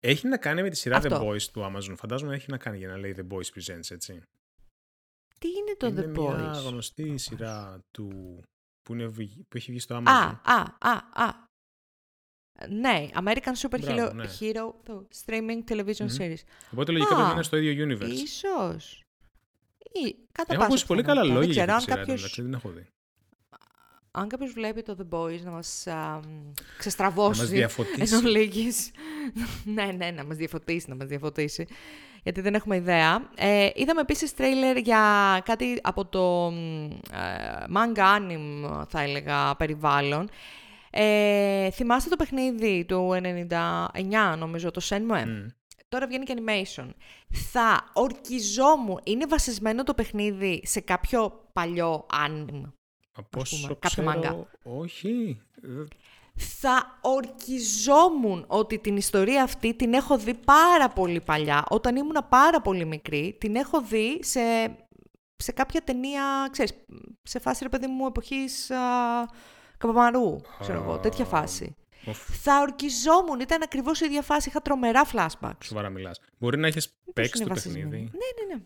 έχει 0.00 0.28
να 0.28 0.36
κάνει 0.36 0.62
με 0.62 0.68
τη 0.70 0.76
σειρά 0.76 0.96
Αυτό. 0.96 1.20
The 1.20 1.22
Boys 1.28 1.42
του 1.42 1.60
Amazon. 1.72 1.94
Φαντάζομαι 1.96 2.34
έχει 2.34 2.50
να 2.50 2.56
κάνει 2.58 2.78
για 2.78 2.88
να 2.88 2.96
λέει 2.96 3.14
The 3.18 3.34
Boys 3.34 3.36
Presents, 3.58 3.90
έτσι. 3.90 4.22
Τι 5.38 5.48
είναι 5.48 5.74
το 5.78 5.86
είναι 5.86 6.02
The 6.02 6.18
μια 6.18 6.52
Boys; 6.54 6.68
γνωστή 6.68 7.18
σειρά 7.18 7.80
του 7.90 8.40
που, 8.86 8.92
είναι, 8.94 9.06
βγει- 9.06 9.44
που 9.48 9.56
έχει 9.56 9.70
βγει 9.70 9.80
στο 9.80 9.96
Amazon. 9.96 10.38
Α, 10.42 10.52
α, 10.52 10.64
α, 10.78 11.22
α. 11.24 11.44
Ναι, 12.68 13.08
American 13.14 13.52
Super 13.60 13.80
Μπράβο, 13.80 14.06
Hero, 14.08 14.14
ναι. 14.14 14.24
Hero 14.40 14.72
το 14.84 15.08
streaming 15.24 15.70
television 15.72 16.00
Μμμ. 16.00 16.16
series. 16.18 16.42
Οπότε 16.72 16.92
λογικά 16.92 17.10
Α, 17.10 17.14
πρέπει 17.14 17.26
να 17.28 17.32
είναι 17.32 17.42
στο 17.42 17.56
ίδιο 17.56 17.86
universe. 17.86 18.10
Ίσως. 18.10 19.04
Ή, 19.92 20.14
κατά 20.32 20.52
Έχω 20.52 20.56
πάσα 20.56 20.64
ακούσει 20.66 20.86
πολύ 20.86 21.02
καλά 21.02 21.20
πιθανότητα. 21.20 21.46
λόγια 21.46 21.64
για 21.64 21.64
Δεν 21.66 21.66
ξέρω 21.66 21.66
τη 21.66 21.72
αν 21.72 21.80
σειρά, 21.80 21.96
κάποιος, 21.96 22.18
εντάξει, 22.20 22.42
δεν 22.42 22.50
την 22.50 22.58
έχω 22.60 22.70
δει. 22.70 22.86
αν 24.10 24.28
κάποιος 24.28 24.52
βλέπει 24.52 24.82
το 24.82 24.96
The 24.98 25.14
Boys 25.18 25.40
να 25.42 25.50
μας 25.50 25.86
α, 25.86 25.92
μ, 26.18 26.26
Να 26.26 26.38
μας 26.40 26.54
ξεστραβώσει 26.78 27.44
διαφωτίσει. 27.44 28.14
εν 28.14 28.24
ολίγης. 28.26 28.90
ναι, 29.74 29.84
ναι, 29.84 30.10
να 30.10 30.24
μας 30.24 30.36
διαφωτίσει, 30.36 30.88
να 30.88 30.94
μας 30.94 31.06
διαφωτίσει. 31.08 31.66
Γιατί 32.26 32.40
δεν 32.40 32.54
έχουμε 32.54 32.76
ιδέα. 32.76 33.28
Ε, 33.36 33.68
είδαμε 33.74 34.00
επίσης 34.00 34.34
τρέιλερ 34.34 34.76
για 34.76 35.02
κάτι 35.44 35.78
από 35.82 36.04
το 36.04 36.50
μ, 36.50 36.90
ε, 37.12 37.64
manga 37.74 37.98
anime, 37.98 38.82
θα 38.88 39.00
έλεγα, 39.00 39.56
περιβάλλον. 39.56 40.28
Ε, 40.90 41.70
θυμάστε 41.70 42.10
το 42.10 42.16
παιχνίδι 42.16 42.84
του 42.84 43.10
99, 43.12 44.36
νομίζω, 44.38 44.70
το 44.70 44.80
Shenmue; 44.84 45.24
Μμ. 45.26 45.46
Τώρα 45.88 46.06
βγαίνει 46.06 46.24
και 46.24 46.34
animation. 46.36 46.88
Θα 47.52 47.90
ορκιζόμουν. 47.92 49.00
Είναι 49.04 49.26
βασισμένο 49.26 49.82
το 49.84 49.94
παιχνίδι 49.94 50.60
σε 50.64 50.80
κάποιο 50.80 51.48
παλιό 51.52 52.06
anime. 52.12 52.62
Από 53.12 53.40
ας 53.40 53.50
πούμε, 53.50 53.64
όσο 53.64 53.76
κάποιο 53.80 53.88
ξέρω, 53.88 54.06
μάγκα. 54.06 54.46
όχι. 54.62 55.40
Ε, 56.38 56.42
Θα 56.42 56.98
ορκιζόμουν 57.00 58.44
ότι 58.48 58.78
την 58.78 58.96
ιστορία 58.96 59.42
αυτή 59.42 59.74
την 59.74 59.94
έχω 59.94 60.18
δει 60.18 60.34
πάρα 60.34 60.88
πολύ 60.88 61.20
παλιά. 61.20 61.64
Όταν 61.68 61.96
ήμουν 61.96 62.26
πάρα 62.28 62.60
πολύ 62.60 62.84
μικρή, 62.84 63.36
την 63.40 63.56
έχω 63.56 63.80
δει 63.82 64.18
σε, 64.24 64.40
σε 65.36 65.52
κάποια 65.52 65.80
ταινία, 65.80 66.48
ξέρεις, 66.50 66.72
σε 67.22 67.38
φάση 67.38 67.62
ρε 67.62 67.68
παιδί 67.68 67.86
μου 67.86 68.06
εποχής 68.06 68.70
α, 68.70 68.76
Καπαμαρού, 69.78 70.40
ξέρω 70.60 70.82
εγώ, 70.82 70.98
τέτοια 70.98 71.24
Α, 71.24 71.28
φάση. 71.28 71.76
οφ, 72.06 72.18
Θα 72.42 72.60
ορκιζόμουν, 72.60 73.40
ήταν 73.40 73.62
ακριβώς 73.62 74.00
η 74.00 74.04
ίδια 74.04 74.22
φάση, 74.22 74.48
είχα 74.48 74.60
τρομερά 74.60 75.02
flashbacks. 75.12 75.64
Σοβαρά 75.64 75.88
μιλάς. 75.90 76.20
Μπορεί 76.38 76.58
να 76.58 76.66
έχεις 76.66 76.96
παίξει 77.14 77.32
είναι 77.38 77.48
το 77.48 77.54
βασισμένο. 77.54 77.88
παιχνίδι; 77.90 78.10
Ναι, 78.12 78.46
ναι, 78.46 78.54
ναι. 78.54 78.62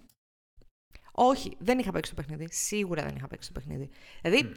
Όχι, 1.13 1.57
δεν 1.59 1.79
είχα 1.79 1.91
παίξει 1.93 2.15
το 2.15 2.23
παιχνίδι. 2.23 2.49
Σίγουρα 2.51 3.03
δεν 3.03 3.17
είχα 3.17 3.27
παίξει 3.27 3.53
το 3.53 3.61
παιχνίδι. 3.61 3.91
Δηλαδή, 4.23 4.53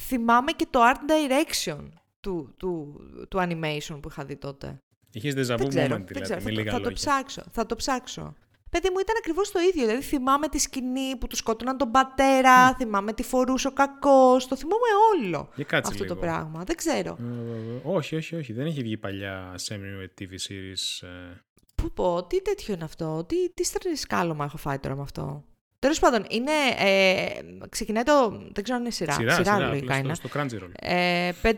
θυμάμαι 0.00 0.52
και 0.52 0.66
το 0.70 0.80
art 0.82 0.96
direction 1.10 1.88
του, 2.26 2.54
του, 2.56 3.00
του 3.28 3.38
animation 3.40 3.98
που 4.02 4.08
είχα 4.08 4.24
δει 4.24 4.36
τότε. 4.36 4.78
Είχες 5.12 5.34
déjà 5.34 5.54
vu 5.54 5.58
δεν 5.58 5.68
ξέρω, 5.68 5.94
moment, 5.94 5.98
δεν 5.98 6.06
δηλαδή, 6.06 6.20
ξέρω. 6.22 6.40
με 6.40 6.44
Θα, 6.44 6.48
το- 6.50 6.58
λίγα 6.60 6.70
θα 6.70 6.76
το 6.76 6.82
λόγια. 6.82 6.96
ψάξω. 6.96 7.42
Θα 7.50 7.66
το 7.66 7.76
ψάξω. 7.76 8.34
Παιδί 8.70 8.88
μου, 8.90 8.98
ήταν 8.98 9.14
ακριβώς 9.18 9.50
το 9.50 9.58
ίδιο. 9.60 9.86
Δηλαδή, 9.86 10.02
θυμάμαι 10.02 10.48
τη 10.48 10.58
σκηνή 10.58 11.16
που 11.16 11.26
τους 11.26 11.38
σκότωναν 11.38 11.76
τον 11.76 11.90
πατέρα, 11.90 12.74
θυμάμαι 12.74 13.12
τι 13.12 13.22
φορούσε 13.22 13.68
ο 13.68 13.72
κακός. 13.72 14.46
Το 14.48 14.56
θυμάμαι 14.56 14.88
όλο 15.14 15.48
Για 15.54 15.64
κάτσε 15.64 15.90
αυτό 15.92 16.02
λίγο. 16.02 16.14
το 16.14 16.20
πράγμα. 16.20 16.64
Δεν 16.64 16.76
ξέρω. 16.76 17.16
Ε, 17.20 17.80
όχι, 17.88 18.16
όχι, 18.16 18.36
όχι. 18.36 18.52
Δεν 18.52 18.66
έχει 18.66 18.82
βγει 18.82 18.96
παλιά 18.96 19.54
semi 19.68 20.20
TV 20.20 20.30
series. 20.48 21.06
ε. 21.08 21.40
Πού 21.74 21.90
πω, 21.90 22.24
τι 22.26 22.42
τέτοιο 22.42 22.74
είναι 22.74 22.84
αυτό, 22.84 23.24
τι, 23.28 23.50
τι 23.52 23.64
στρεσκάλωμα 23.64 24.44
έχω 24.44 24.56
φάει 24.56 24.78
τώρα 24.78 24.96
με 24.96 25.02
αυτό; 25.02 25.44
Τέλος 25.78 25.98
πάντων, 25.98 26.24
είναι. 26.28 26.52
Ε, 26.78 27.28
ξεκινάει 27.68 28.02
το. 28.02 28.30
Δεν 28.52 28.62
ξέρω 28.62 28.76
αν 28.76 28.82
είναι 28.84 28.90
σειρά. 28.90 29.12
Σειρά, 29.12 29.34
σειρά, 29.34 29.58
λογικά 29.58 29.84
απλά 29.84 29.96
είναι. 29.96 30.14
στο, 30.14 30.28
στο 30.28 30.40
Crunchyroll. 30.40 30.70
Ε, 30.80 31.30
5, 31.42 31.52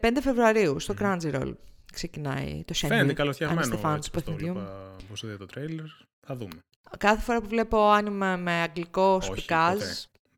5 0.00 0.16
Φεβρουαρίου 0.22 0.80
στο 0.80 0.94
Crunchyroll 1.00 1.52
ξεκινάει 1.92 2.62
το 2.66 2.74
Shenmue. 2.76 2.88
Φαίνεται 2.88 3.12
καλοφτιαγμένο 3.12 3.60
Αν 3.60 3.72
είστε 3.72 3.88
fans 3.88 3.94
έτσι 3.96 4.10
του 4.10 4.14
πως 4.14 4.24
το 4.24 4.30
παιχνιδιού. 4.32 4.52
βλέπα, 4.52 4.96
πώς 5.08 5.22
είδα 5.22 5.36
το 5.36 5.46
τρέιλερ. 5.46 5.84
Θα 6.26 6.36
δούμε. 6.36 6.52
Κάθε 6.98 7.22
φορά 7.22 7.40
που 7.40 7.48
βλέπω 7.48 7.88
άνιμα 7.90 8.36
με 8.36 8.52
αγγλικό 8.52 9.14
Όχι, 9.14 9.26
σπικάζ, 9.26 9.72
ποτέ. 9.74 9.94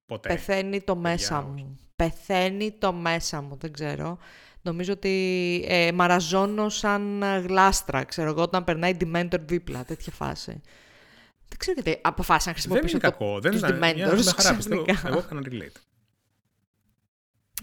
Ποτέ. 0.06 0.28
πεθαίνει 0.28 0.80
το 0.82 0.96
μέσα 0.96 1.38
όχι. 1.38 1.46
μου. 1.48 1.78
Πεθαίνει 1.96 2.72
το 2.78 2.92
μέσα 2.92 3.40
μου, 3.40 3.56
δεν 3.60 3.72
ξέρω. 3.72 4.18
Νομίζω 4.62 4.92
ότι 4.92 5.64
ε, 5.68 5.92
μαραζώνω 5.92 6.68
σαν 6.68 7.22
γλάστρα, 7.46 8.04
ξέρω 8.04 8.28
εγώ, 8.28 8.42
όταν 8.42 8.64
περνάει 8.64 8.96
Dementor 9.00 9.38
δίπλα, 9.40 9.84
τέτοια 9.84 10.12
φάση. 10.12 10.60
Δεν 11.57 11.59
ξέρω 11.59 11.80
γιατί 11.82 12.00
αποφάσισα 12.02 12.50
να 12.50 12.55
Δεν 12.57 12.62
χρησιμοποιήσω 12.62 12.96
είναι 12.96 13.07
το, 13.11 13.11
κακό. 13.11 13.40
Δεν 13.40 13.50
τους 13.50 13.61
ήταν 13.61 13.76
μια, 13.76 13.90
Dementors 13.90 14.22
μια 14.22 14.34
χαρά 14.36 14.55
πιστεύω. 14.57 14.82
ξαφνικά. 14.82 15.09
Εγώ 15.09 15.18
έκανα 15.18 15.40
relate. 15.44 15.80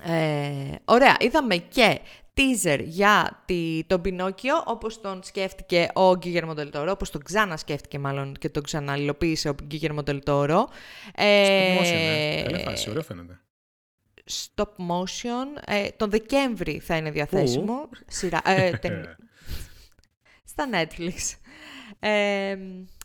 Ε, 0.04 0.76
ωραία, 0.86 1.18
είδαμε 1.20 1.56
και 1.56 2.00
teaser 2.36 2.80
για 2.84 3.42
τη, 3.46 3.84
τον 3.88 4.02
Πινόκιο, 4.02 4.64
όπως 4.66 5.02
τον 5.02 5.24
σκέφτηκε 5.24 5.88
ο 5.94 6.16
Γκίγερμο 6.16 6.54
Τελτόρο, 6.54 6.92
όπως 6.92 7.10
τον 7.10 7.24
ξανασκέφτηκε 7.24 8.00
μάλλον 8.00 8.34
και 8.34 8.50
τον 8.50 8.64
ξαναυλοποίησε 8.64 9.50
ο 9.50 9.56
Γκίγερμο 9.64 10.04
Τελτόρο. 10.04 10.70
Ε, 11.16 11.76
Stop 11.76 11.82
motion, 11.82 11.86
ε. 11.94 12.42
Καλή 12.44 12.64
φάση, 12.64 12.90
ωραίο 12.90 13.02
φαίνεται. 13.04 13.40
stop 14.32 14.64
motion. 14.64 15.62
Ε, 15.66 15.88
τον 15.90 16.10
Δεκέμβρη 16.10 16.80
θα 16.80 16.96
είναι 16.96 17.12
διαθέσιμο. 17.12 17.90
Σειρά, 18.08 18.42
ε, 18.46 18.72
ταινία. 18.82 19.18
Στα 20.46 20.70
Netflix. 20.74 21.36
Ε, 22.00 22.58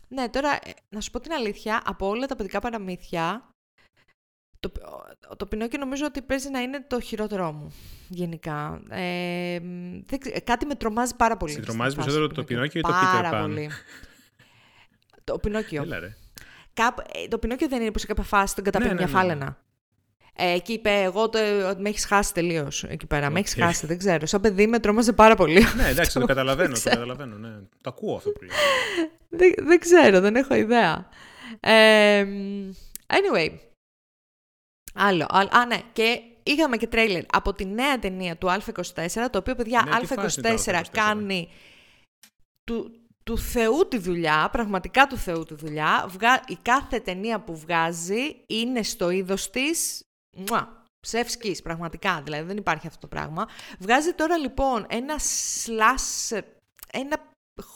ναι, 0.07 0.29
τώρα, 0.29 0.51
ε, 0.53 0.71
να 0.89 1.01
σου 1.01 1.11
πω 1.11 1.19
την 1.19 1.31
αλήθεια, 1.31 1.81
από 1.85 2.07
όλα 2.07 2.25
τα 2.25 2.35
παιδικά 2.35 2.59
παραμύθια, 2.59 3.49
το, 4.59 4.71
το, 5.19 5.35
το 5.35 5.45
Πινόκιο 5.45 5.79
νομίζω 5.79 6.05
ότι 6.05 6.21
παίζει 6.21 6.49
να 6.49 6.59
είναι 6.59 6.85
το 6.87 6.99
χειρότερό 6.99 7.51
μου, 7.51 7.73
γενικά. 8.07 8.81
Ε, 8.89 9.59
δεν 10.05 10.19
ξέ- 10.19 10.43
κάτι 10.43 10.65
με 10.65 10.75
τρομάζει 10.75 11.15
πάρα 11.15 11.37
πολύ. 11.37 11.51
Σε 11.51 11.57
στην 11.61 11.69
τρομάζει 11.69 11.95
φάση 11.95 12.07
περισσότερο 12.07 12.27
του 12.27 12.35
το 12.35 12.43
Πινόκιο. 12.43 12.81
Πινόκιο 12.81 12.99
ή 12.99 13.01
το 13.01 13.17
Peter 13.17 13.21
Πάρα 13.21 13.43
Pan? 13.43 13.47
πολύ. 13.47 13.69
το 15.23 15.37
Πινόκιο. 15.39 15.81
Έλα 15.81 15.99
ρε. 15.99 16.15
Κάπου, 16.73 17.01
ε, 17.13 17.27
το 17.27 17.37
Πινόκιο 17.37 17.67
δεν 17.67 17.81
είναι 17.81 17.91
που 17.91 17.99
σε 17.99 18.05
κάποια 18.05 18.23
φάση 18.23 18.55
τον 18.55 18.63
καταπίνει 18.63 18.93
Ναι, 18.93 18.99
ναι, 18.99 19.05
μια 19.05 19.13
ναι, 19.21 19.27
ναι. 19.27 19.27
φάλαινα. 19.35 19.57
Ε, 20.39 20.51
εκεί 20.51 20.73
είπε, 20.73 21.01
εγώ 21.01 21.29
το, 21.29 21.39
ότι 21.69 21.81
με 21.81 21.89
έχεις 21.89 22.05
χάσει 22.05 22.33
τελείως 22.33 22.83
εκεί 22.83 23.05
πέρα. 23.05 23.29
Με 23.29 23.39
έχεις 23.39 23.53
Οκ. 23.53 23.59
χάσει, 23.63 23.85
δεν 23.85 23.97
ξέρω. 23.97 24.25
Σαν 24.25 24.41
παιδί 24.41 24.67
με 24.67 24.79
τρόμαζε 24.79 25.13
πάρα 25.13 25.35
πολύ. 25.35 25.59
Ναι, 25.75 25.83
εντάξει, 25.83 25.99
Αυτό. 25.99 26.19
το 26.19 26.25
καταλαβαίνω, 26.25 26.67
το 26.73 26.73
ξέρω. 26.73 26.95
καταλαβαίνω. 26.95 27.37
Ναι. 27.37 27.55
Το 27.81 27.89
ακούω 27.89 28.15
αυτό 28.15 28.29
που 28.29 28.39
λέει. 28.41 28.57
δεν, 29.29 29.65
δεν 29.67 29.79
ξέρω, 29.79 30.19
δεν 30.19 30.35
έχω 30.35 30.55
ιδέα. 30.55 31.09
Ε, 31.59 32.25
anyway. 33.07 33.49
Άλλο, 34.93 35.25
άλλο. 35.29 35.49
Α, 35.51 35.65
ναι. 35.65 35.77
Και 35.93 36.21
είχαμε 36.43 36.77
και 36.77 36.87
τρέιλερ 36.87 37.23
από 37.31 37.53
τη 37.53 37.65
νέα 37.65 37.99
ταινία 37.99 38.37
του 38.37 38.47
Α24, 38.47 39.27
το 39.31 39.37
οποίο, 39.37 39.55
παιδιά, 39.55 39.83
Ναι, 39.89 39.99
τι 39.99 40.05
φάση 40.05 40.39
είναι 40.39 40.55
το 40.55 40.63
Α24 40.71 40.75
Α24? 40.75 40.83
κάνει 40.91 41.49
του, 42.63 42.91
του 43.23 43.37
Θεού 43.37 43.87
τη 43.87 43.97
δουλειά, 43.97 44.49
πραγματικά 44.51 45.07
του 45.07 45.17
Θεού 45.17 45.43
τη 45.43 45.53
δουλειά. 45.55 46.05
Βγα... 46.09 46.43
Η 46.47 46.57
κάθε 46.61 46.99
ταινία 46.99 47.39
που 47.39 47.57
βγάζει 47.57 48.43
είναι 48.47 48.83
στο 48.83 49.09
είδος 49.09 49.49
της, 49.49 50.06
μουα, 50.37 50.83
ψευσκής, 50.99 51.61
πραγματικά, 51.61 52.21
δηλαδή 52.23 52.43
δεν 52.43 52.57
υπάρχει 52.57 52.87
αυτό 52.87 52.99
το 52.99 53.07
πράγμα. 53.07 53.47
Βγάζει 53.79 54.13
τώρα 54.13 54.37
λοιπόν 54.37 54.85
ένα 54.89 55.15
slash, 55.17 56.39
ένα 56.91 57.17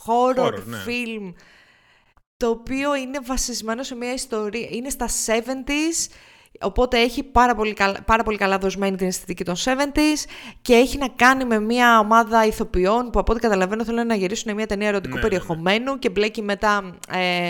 horror 0.05 0.35
Horror, 0.35 0.63
ναι. 0.65 0.83
film, 0.87 1.33
το 2.37 2.49
οποίο 2.49 2.95
είναι 2.95 3.19
βασισμένο 3.19 3.83
σε 3.83 3.95
μια 3.95 4.13
ιστορία, 4.13 4.67
είναι 4.69 4.89
στα 4.89 5.07
70s, 5.25 6.11
Οπότε 6.61 6.99
έχει 6.99 7.23
πάρα 7.23 7.55
πολύ, 7.55 7.73
καλά, 7.73 7.97
πάρα 8.05 8.23
πολύ 8.23 8.37
καλά 8.37 8.57
δοσμένη 8.57 8.97
την 8.97 9.07
αισθητική 9.07 9.43
των 9.43 9.55
70s 9.55 10.25
και 10.61 10.73
έχει 10.73 10.97
να 10.97 11.07
κάνει 11.07 11.45
με 11.45 11.59
μια 11.59 11.99
ομάδα 11.99 12.45
ηθοποιών 12.45 13.09
που 13.09 13.19
από 13.19 13.31
ό,τι 13.31 13.41
καταλαβαίνω 13.41 13.83
θέλουν 13.85 14.07
να 14.07 14.15
γυρίσουν 14.15 14.53
μια 14.55 14.67
ταινία 14.67 14.87
ερωτικού 14.87 15.15
Ναι, 15.15 15.21
ναι, 15.21 15.27
ναι. 15.27 15.29
περιεχομένου 15.29 15.99
και 15.99 16.09
μπλέκει 16.09 16.41
μετά 16.41 16.99
ε, 17.11 17.49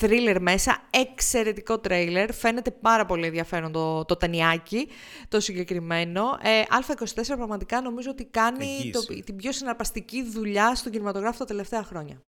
thriller 0.00 0.36
μέσα. 0.40 0.78
Εξαιρετικό 0.90 1.78
τρέιλερ. 1.78 2.32
Φαίνεται 2.32 2.70
πάρα 2.70 3.06
πολύ 3.06 3.26
ενδιαφέρον 3.26 3.72
το, 3.72 4.04
το 4.04 4.16
ταινιάκι 4.16 4.88
το 5.28 5.40
συγκεκριμένο. 5.40 6.38
Ε, 6.42 6.62
Α24 6.68 7.22
πραγματικά 7.26 7.80
νομίζω 7.80 8.10
ότι 8.10 8.24
κάνει 8.24 8.64
Εγγύηση. 8.64 8.90
το, 8.90 9.22
την 9.24 9.36
πιο 9.36 9.52
συναρπαστική 9.52 10.22
δουλειά 10.22 10.74
στον 10.74 10.92
κινηματογράφο 10.92 11.38
τα 11.38 11.44
τελευταία 11.44 11.82
χρόνια. 11.82 12.22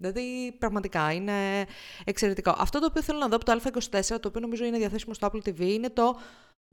Δηλαδή, 0.00 0.56
πραγματικά 0.58 1.12
είναι 1.12 1.66
εξαιρετικό. 2.04 2.54
Αυτό 2.58 2.78
το 2.80 2.86
οποίο 2.86 3.02
θέλω 3.02 3.18
να 3.18 3.28
δω 3.28 3.36
από 3.36 3.44
το 3.44 3.52
Α24, 3.52 4.00
το 4.20 4.28
οποίο 4.28 4.40
νομίζω 4.40 4.64
είναι 4.64 4.78
διαθέσιμο 4.78 5.14
στο 5.14 5.30
Apple 5.32 5.48
TV, 5.48 5.60
είναι 5.60 5.90
το 5.90 6.18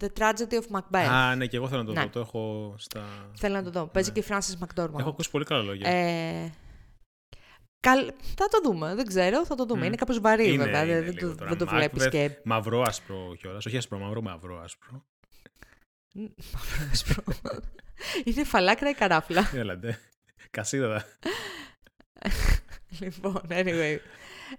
The 0.01 0.07
Tragedy 0.19 0.53
of 0.53 0.79
Macbeth. 0.79 1.07
Α, 1.09 1.35
ναι, 1.35 1.47
και 1.47 1.55
εγώ 1.57 1.67
θέλω 1.67 1.79
να 1.81 1.87
το 1.87 1.93
Ναι. 1.93 2.01
δω. 2.01 2.09
Το 2.09 2.19
έχω 2.19 2.73
στα. 2.77 3.29
Θέλω 3.37 3.55
να 3.55 3.63
το 3.63 3.69
δω. 3.71 3.85
Παίζει 3.87 4.11
Ναι. 4.15 4.19
και 4.19 4.19
η 4.19 4.35
Frances 4.35 4.63
McDormand. 4.65 4.99
Έχω 4.99 5.09
ακούσει 5.09 5.29
πολύ 5.29 5.45
καλά 5.45 5.61
λόγια. 5.61 5.89
Ε, 5.89 6.53
καλ... 7.79 8.11
Θα 8.37 8.47
το 8.47 8.59
δούμε, 8.63 8.95
δεν 8.95 9.05
ξέρω, 9.05 9.45
θα 9.45 9.55
το 9.55 9.65
δούμε. 9.65 9.81
Μμ. 9.81 9.85
Είναι 9.85 9.95
κάπως 9.95 10.19
βαρύ 10.19 10.53
Είναι, 10.53 10.63
βέβαια, 10.63 10.83
είναι 10.83 11.01
δεν, 11.01 11.13
λίγο 11.13 11.29
το, 11.29 11.35
τώρα. 11.35 11.49
δεν 11.49 11.57
το 11.57 11.67
βλέπεις 11.67 12.05
Macbeth, 12.05 12.09
και... 12.09 12.31
Μαυρό 12.43 12.81
άσπρο 12.81 13.35
κιόλας. 13.39 13.65
Όχι 13.65 13.77
άσπρο 13.77 13.97
μαύρο, 13.99 14.21
μαυρό 14.21 14.61
άσπρο. 14.61 15.05
Μαύρο 16.53 16.89
άσπρο. 16.91 17.23
Είναι 18.23 18.43
φαλάκρα 18.43 18.89
η 18.89 18.93
καράφλα. 18.93 19.51
Έλατε. 19.53 19.99
Κασίδα. 20.51 21.05
λοιπόν, 23.03 23.41
anyway. 23.49 23.97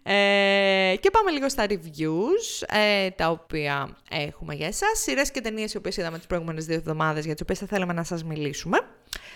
Ε, 0.02 0.94
και 1.00 1.10
πάμε 1.10 1.30
λίγο 1.30 1.48
στα 1.48 1.66
reviews, 1.68 2.66
ε, 2.66 3.10
τα 3.10 3.30
οποία 3.30 3.96
έχουμε 4.10 4.54
για 4.54 4.66
εσάς. 4.66 4.98
Σειρές 4.98 5.30
και 5.30 5.40
ταινίες 5.40 5.74
οι 5.74 5.76
οποίες 5.76 5.96
είδαμε 5.96 6.16
τις 6.16 6.26
προηγούμενες 6.26 6.64
δύο 6.64 6.76
εβδομάδες, 6.76 7.24
για 7.24 7.32
τις 7.32 7.42
οποίες 7.42 7.58
θα 7.58 7.66
θέλαμε 7.66 7.92
να 7.92 8.04
σας 8.04 8.24
μιλήσουμε. 8.24 8.78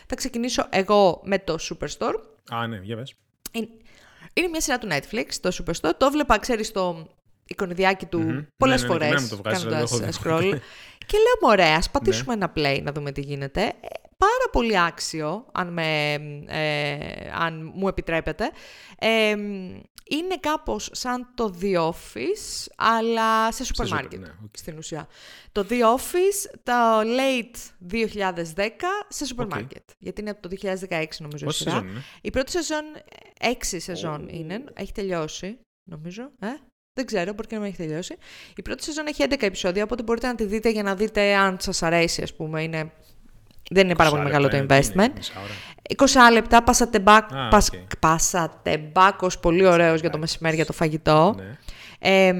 Θα 0.06 0.14
ξεκινήσω 0.14 0.66
εγώ 0.70 1.20
με 1.24 1.38
το 1.38 1.58
Superstore. 1.60 2.14
Α, 2.50 2.66
ναι, 2.66 2.80
για 2.82 2.96
πες. 2.96 3.14
Είναι, 3.52 3.68
είναι 4.32 4.48
μια 4.48 4.60
σειρά 4.60 4.78
του 4.78 4.88
Netflix, 4.90 5.26
το 5.40 5.50
Superstore. 5.58 5.92
Το 5.96 6.10
βλέπα, 6.10 6.38
ξέρεις, 6.38 6.66
στο 6.66 7.08
εικονιδιάκι 7.46 8.06
του 8.06 8.18
mm-hmm. 8.18 8.46
πολλές 8.56 8.82
ναι, 8.82 8.88
ναι, 8.88 8.92
φορές, 8.92 9.22
ναι, 9.22 9.28
το 9.28 9.36
βγάζεις, 9.36 9.64
κάνοντας 9.64 9.90
το 9.90 9.96
έχω 9.96 10.06
δει. 10.06 10.18
scroll. 10.24 10.58
και 11.06 11.16
λέω, 11.18 11.50
ωραία, 11.50 11.76
ας 11.76 11.90
πατήσουμε 11.90 12.34
ένα 12.34 12.52
play 12.56 12.80
να 12.82 12.92
δούμε 12.92 13.12
τι 13.12 13.20
γίνεται. 13.20 13.62
Ε, 13.62 13.72
πάρα 14.24 14.48
πολύ 14.52 14.80
άξιο, 14.80 15.46
αν, 15.52 15.72
με, 15.72 16.12
ε, 16.46 17.30
αν 17.34 17.72
μου 17.74 17.88
επιτρέπετε. 17.88 18.50
Ε, 18.98 19.34
είναι 20.08 20.36
κάπως 20.40 20.88
σαν 20.92 21.32
το 21.34 21.54
The 21.60 21.88
Office, 21.88 22.66
αλλά 22.76 23.52
σε 23.52 23.64
σούπερ 23.64 23.88
μάρκετ, 23.88 24.20
ναι, 24.20 24.28
οκ. 24.44 24.56
στην 24.56 24.78
ουσία. 24.78 25.08
Το 25.52 25.66
The 25.70 25.80
Office, 25.80 26.58
το 26.62 27.00
late 27.00 27.56
2010, 27.92 29.04
σε 29.08 29.26
σούπερ 29.26 29.44
Οκ. 29.44 29.50
μάρκετ. 29.52 29.82
Γιατί 29.98 30.20
είναι 30.20 30.30
από 30.30 30.48
το 30.48 30.56
2016 30.62 31.04
νομίζω 31.18 31.44
η 31.44 31.46
Πόση 31.46 31.58
σειρά. 31.58 31.70
σεζόν 31.70 31.88
είναι; 31.88 32.02
Η 32.20 32.30
πρώτη 32.30 32.50
σεζόν, 32.50 32.84
έξι 33.40 33.78
σεζόν 33.78 34.28
είναι, 34.28 34.64
έχει 34.74 34.92
τελειώσει, 34.92 35.58
νομίζω. 35.90 36.22
Ε; 36.40 36.46
Δεν 36.94 37.06
ξέρω, 37.06 37.32
μπορεί 37.32 37.48
και 37.48 37.54
να 37.54 37.60
μην 37.60 37.70
έχει 37.70 37.78
τελειώσει. 37.82 38.16
Η 38.56 38.62
πρώτη 38.62 38.82
σεζόν 38.84 39.06
έχει 39.06 39.24
11 39.30 39.42
επεισόδια, 39.42 39.84
οπότε 39.84 40.02
μπορείτε 40.02 40.26
να 40.26 40.34
τη 40.34 40.44
δείτε 40.44 40.70
για 40.70 40.82
να 40.82 40.94
δείτε 40.94 41.34
αν 41.34 41.56
σας 41.60 41.82
αρέσει, 41.82 42.22
ας 42.22 42.34
πούμε. 42.34 42.62
Είναι... 42.62 42.92
Δεν 43.72 43.84
είναι 43.84 43.94
πάρα 43.96 44.10
πολύ 44.10 44.22
20 44.22 44.24
μεγάλο 44.24 44.48
το 44.48 44.56
λεπτά 44.56 44.74
είναι, 44.74 44.82
τι 44.84 44.92
είναι, 44.94 45.04
investment. 45.06 45.16
μισά 45.16 45.32
ώρα. 45.36 46.28
20 46.30 46.32
λεπτά, 46.32 46.62
πασατεμπάκ, 46.62 47.34
Α, 47.34 47.48
πας, 47.48 47.70
οκ. 47.74 47.96
πασατεμπάκος, 47.98 49.38
πολύ 49.38 49.66
ωραίος 49.66 50.00
για 50.00 50.10
το 50.10 50.18
μεσημέρι, 50.18 50.56
για 50.56 50.66
το 50.66 50.72
φαγητό. 50.72 51.34
Ναι. 51.36 51.58
Ε, 51.98 52.32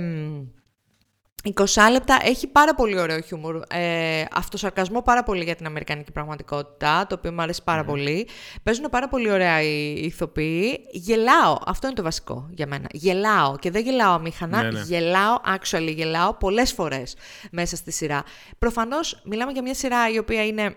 20 1.45 1.91
λεπτά 1.91 2.19
έχει 2.23 2.47
πάρα 2.47 2.75
πολύ 2.75 3.01
ωραίο 3.01 3.21
χιούμορ. 3.21 3.63
Ε, 3.69 4.25
αυτοσαρκασμό 4.33 5.03
πάρα 5.03 5.23
πολύ 5.23 5.45
για 5.45 5.55
την 5.55 5.67
αμερικανική 5.67 6.13
πραγματικότητα, 6.13 7.07
το 7.09 7.15
οποίο 7.19 7.33
μου 7.33 7.43
αρέσει 7.43 7.63
πάρα 7.65 7.85
πολύ. 7.85 8.29
Παίζουν 8.63 8.87
πάρα 8.91 9.09
πολύ 9.09 9.31
ωραία 9.31 9.63
οι, 9.63 9.95
οι 9.97 10.05
ηθοποιοί. 10.05 10.81
Γελάω. 10.93 11.57
Αυτό 11.67 11.87
είναι 11.87 11.97
το 11.97 12.03
βασικό 12.03 12.49
για 12.51 12.67
μένα. 12.67 12.87
Γελάω. 12.93 13.57
Και 13.59 13.71
δεν 13.71 13.83
γελάω 13.83 14.13
αμήχανα. 14.13 14.63
Ναι, 14.63 14.71
ναι. 14.71 14.81
Γελάω, 14.81 15.37
actually 15.57 15.93
γελάω 15.95 16.35
πολλές 16.35 16.73
φορές 16.73 17.17
μέσα 17.51 17.77
στη 17.77 17.93
σειρά. 17.93 18.23
Προφανώς 18.59 19.23
μιλάμε 19.25 19.53
για 19.53 19.63
μια 19.63 19.75
σειρά 19.75 20.11
η 20.11 20.19
οποία 20.19 20.47
είναι 20.47 20.75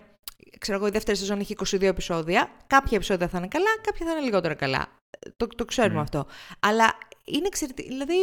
ξέρω 0.58 0.76
εγώ, 0.78 0.86
η 0.86 0.90
δεύτερη 0.90 1.16
σεζόν 1.16 1.40
έχει 1.40 1.54
22 1.70 1.82
επεισόδια. 1.82 2.48
Κάποια 2.66 2.96
επεισόδια 2.96 3.28
θα 3.28 3.38
είναι 3.38 3.48
καλά, 3.48 3.70
κάποια 3.82 4.06
θα 4.06 4.12
είναι 4.12 4.20
λιγότερα 4.20 4.54
καλά. 4.54 4.86
Ε, 5.18 5.30
Το, 5.36 5.46
το 5.46 5.64
ξέρουμε 5.64 5.94
Μμμ. 5.94 6.00
αυτό. 6.02 6.26
Αλλά 6.60 6.92
είναι 7.24 7.46
εξαιρετικό. 7.46 7.88
Δηλαδή, 7.88 8.14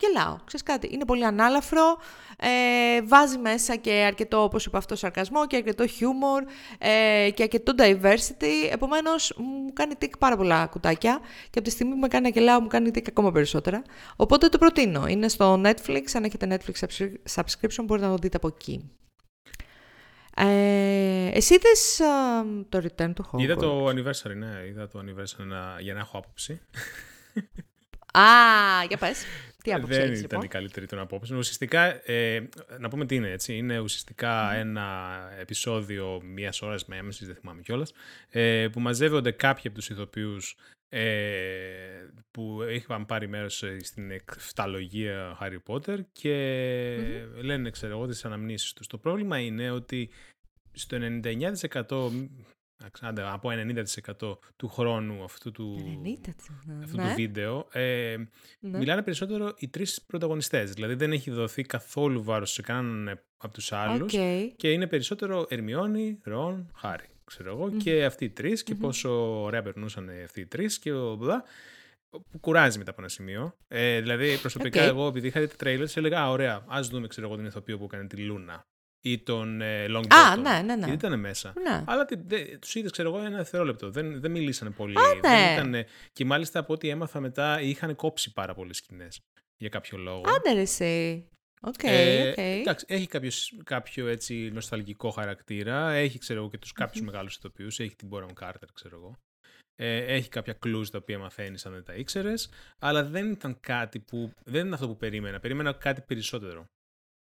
γελάω. 0.00 0.36
Ξέρεις 0.44 0.62
κάτι. 0.62 0.88
Είναι 0.92 1.04
πολύ 1.04 1.24
ανάλαφρο. 1.24 1.96
Ε, 2.38 3.02
βάζει 3.02 3.38
μέσα 3.38 3.76
και 3.76 3.92
αρκετό, 3.92 4.42
όπως 4.42 4.66
είπα 4.66 4.78
αυτό, 4.78 4.96
σαρκασμό 4.96 5.46
και 5.46 5.56
αρκετό 5.56 5.86
χιούμορ 5.86 6.42
ε, 6.78 7.30
και 7.34 7.42
αρκετό 7.42 7.72
diversity. 7.78 8.70
Επομένως, 8.72 9.34
μου 9.36 9.72
κάνει 9.72 9.94
τικ 9.94 10.18
πάρα 10.18 10.36
πολλά 10.36 10.66
κουτάκια 10.66 11.20
και 11.50 11.58
από 11.58 11.62
τη 11.62 11.70
στιγμή 11.70 11.92
που 11.92 11.98
με 11.98 12.08
κάνει 12.08 12.22
να 12.24 12.28
γελάω, 12.40 12.60
μου 12.60 12.66
κάνει 12.68 12.90
τικ 12.90 13.08
ακόμα 13.08 13.32
περισσότερα. 13.32 13.82
Οπότε 14.16 14.48
το 14.48 14.58
προτείνω. 14.58 15.06
Είναι 15.06 15.28
στο 15.28 15.62
Netflix. 15.64 16.02
Αν 16.14 16.24
έχετε 16.24 16.46
Netflix 16.50 16.86
subscri- 16.86 17.14
subscription, 17.34 17.84
μπορείτε 17.84 18.06
να 18.06 18.12
το 18.12 18.18
δείτε 18.22 18.36
από 18.36 18.46
εκεί. 18.48 18.90
Ε, 20.36 21.30
εσύ 21.32 21.54
είδες 21.54 22.00
α, 22.00 22.44
το 22.68 22.78
Return 22.84 23.12
to 23.14 23.22
Hogwarts; 23.30 23.40
Είδα 23.40 23.56
το 23.56 23.86
anniversary, 23.88 24.36
ναι. 24.36 24.62
Είδα 24.68 24.88
το 24.88 24.98
anniversary 25.04 25.44
να- 25.46 25.76
για 25.80 25.94
να 25.94 26.00
έχω 26.00 26.18
άποψη. 26.18 26.60
Α, 28.12 28.22
για 28.88 28.96
πες. 28.96 29.24
Τι 29.62 29.72
άποψη 29.72 29.96
Δεν 29.98 30.06
έχεις, 30.06 30.18
ήταν 30.18 30.28
λοιπόν; 30.30 30.42
η 30.44 30.48
καλύτερη 30.48 30.86
των 30.86 30.98
απόψεων. 30.98 31.38
Ουσιαστικά, 31.38 32.10
ε, 32.10 32.48
να 32.78 32.88
πούμε 32.88 33.06
τι 33.06 33.14
είναι, 33.14 33.30
έτσι. 33.30 33.56
Είναι 33.56 33.78
ουσιαστικά 33.78 34.54
ένα 34.54 35.10
επεισόδιο 35.40 36.20
μία 36.24 36.52
ώρας 36.60 36.84
με 36.86 36.96
έμεσης, 36.96 37.26
δεν 37.26 37.36
θυμάμαι 37.36 37.60
κιόλας, 37.60 37.92
ε, 38.30 38.68
που 38.72 38.80
μαζεύονται 38.80 39.30
κάποιοι 39.30 39.62
από 39.66 39.74
τους 39.76 39.88
ηθοποιούς 39.90 40.50
ε, 40.50 40.81
που 42.30 42.62
είχαν 42.70 43.06
πάρει 43.06 43.28
μέρος 43.28 43.64
στην 43.80 44.10
επταλογία 44.10 45.38
Harry 45.40 45.58
Potter 45.66 45.98
και 46.12 46.34
λένε, 47.42 47.70
ξέρω 47.70 47.92
εγώ, 47.92 48.06
τις 48.06 48.24
αναμνήσεις 48.24 48.72
τους. 48.72 48.86
Το 48.86 48.98
πρόβλημα 48.98 49.38
είναι 49.38 49.70
ότι 49.70 50.10
στο 50.72 50.96
99% 51.00 52.10
εντάξει, 52.82 53.06
άντε, 53.06 53.22
από 53.22 53.50
90% 54.20 54.38
του 54.56 54.68
χρόνου 54.68 55.24
αυτού 55.24 55.50
του, 55.50 55.76
90, 56.24 56.30
αυτού 56.82 56.96
ναι, 56.96 57.08
του 57.08 57.14
βίντεο 57.14 57.68
ε, 57.72 58.16
ναι. 58.60 58.78
μιλάνε 58.78 59.02
περισσότερο 59.02 59.54
οι 59.56 59.68
τρεις 59.68 60.02
πρωταγωνιστές. 60.02 60.72
Δηλαδή 60.72 60.94
δεν 60.94 61.12
έχει 61.12 61.30
δοθεί 61.30 61.62
καθόλου 61.62 62.22
βάρος 62.22 62.52
σε 62.52 62.62
κανέναν 62.62 63.20
από 63.36 63.52
τους 63.52 63.72
άλλους 63.72 64.14
Οκ. 64.14 64.20
και 64.56 64.70
είναι 64.70 64.86
περισσότερο 64.86 65.46
Ερμιόνη, 65.48 66.18
Ρον, 66.22 66.70
Χάρι. 66.74 67.06
Ξέρω 67.36 67.50
εγώ, 67.50 67.70
και 67.70 68.04
αυτοί 68.04 68.24
οι 68.24 68.30
τρεις 68.30 68.62
και 68.62 68.74
πόσο 68.74 69.42
ωραία 69.42 69.62
περνούσαν 69.62 70.10
αυτοί 70.24 70.40
οι 70.40 70.46
τρεις 70.46 70.78
και 70.78 70.92
ο 70.92 71.14
μπλα, 71.14 71.44
που 72.30 72.38
κουράζει 72.40 72.78
μετά 72.78 72.90
από 72.90 73.00
ένα 73.00 73.08
σημείο. 73.10 73.56
Ε, 73.68 74.00
δηλαδή 74.00 74.36
προσωπικά 74.38 74.82
Οκ. 74.82 74.88
εγώ 74.88 75.06
επειδή 75.06 75.26
είχα 75.26 75.40
δει 75.40 75.46
τα 75.46 75.54
trailers 75.60 75.96
έλεγα 75.96 76.20
«Α, 76.20 76.30
ωραία, 76.30 76.64
ας 76.68 76.88
δούμε 76.88 77.06
ξέρω 77.06 77.26
εγώ 77.26 77.36
τον 77.36 77.44
ηθοποιό 77.44 77.78
που 77.78 77.84
έκανε 77.84 78.06
τη 78.06 78.16
Λούνα 78.16 78.60
ή 79.04 79.18
τον 79.18 79.60
ε, 79.60 79.86
Longbottom. 79.88 80.06
Α, 80.30 80.36
ναι, 80.36 80.50
ναι, 80.50 80.74
ναι. 80.76 80.86
Γιατί 80.86 81.06
ήταν 81.06 81.20
μέσα. 81.20 81.52
Ναι. 81.62 81.84
Αλλά 81.86 82.04
τους 82.60 82.74
είδες, 82.74 82.90
ξέρω 82.90 83.08
εγώ, 83.14 83.24
ένα 83.26 83.36
δευτερόλεπτο. 83.36 83.90
Δεν, 83.90 84.20
δεν 84.20 84.30
μιλήσανε 84.30 84.70
πολύ. 84.70 84.94
ναι. 84.94 85.28
Δεν 85.28 85.52
ήτανε- 85.52 85.86
Και 86.12 86.24
μάλιστα 86.24 86.58
από 86.58 86.72
ό,τι 86.72 86.88
έμαθα 86.88 87.20
μετά 87.20 87.60
είχαν 87.60 87.94
κόψει 87.96 88.32
πάρα 88.32 88.54
πολλές 88.54 88.76
σκηνές 88.76 89.20
για 89.56 89.68
κάποιο 89.68 89.98
λόγο. 89.98 90.22
Άντε 90.36 90.52
ρε 90.52 90.60
εσύ. 90.60 91.26
Οκ, 91.64 91.82
Ε, 91.82 92.28
οκ. 92.30 92.38
εντάξει, 92.38 92.84
έχει 92.88 93.06
κάποιος, 93.06 93.52
κάποιο 93.64 94.06
έτσι 94.06 94.50
νοσταλγικό 94.52 95.10
χαρακτήρα. 95.10 95.90
Έχει, 95.92 96.18
ξέρω 96.18 96.40
εγώ, 96.40 96.50
και 96.50 96.58
τους 96.58 96.72
κάποιους 96.72 97.04
μεγάλους 97.04 97.34
ηθοποιούς. 97.36 97.80
Έχει 97.80 97.96
την 97.96 98.08
Μπόναμ 98.08 98.34
Κάρτερ, 98.34 98.72
ξέρω 98.72 98.96
εγώ. 98.96 99.16
Ε, 99.76 100.14
έχει 100.14 100.28
κάποια 100.28 100.58
clues 100.66 100.86
τα 100.90 100.98
οποία 100.98 101.18
μαθαίνει 101.18 101.58
αν 101.64 101.72
δεν 101.72 101.84
τα 101.84 101.94
ήξερες. 101.94 102.50
Αλλά 102.78 103.04
δεν 103.04 103.30
ήταν 103.30 103.56
κάτι 103.60 103.98
που. 103.98 104.32
Δεν 104.44 104.66
είναι 104.66 104.74
αυτό 104.74 104.86
που 104.88 104.96
περίμενα. 104.96 105.40
Περίμενα 105.40 105.72
κάτι 105.72 106.00
περισσότερο. 106.00 106.64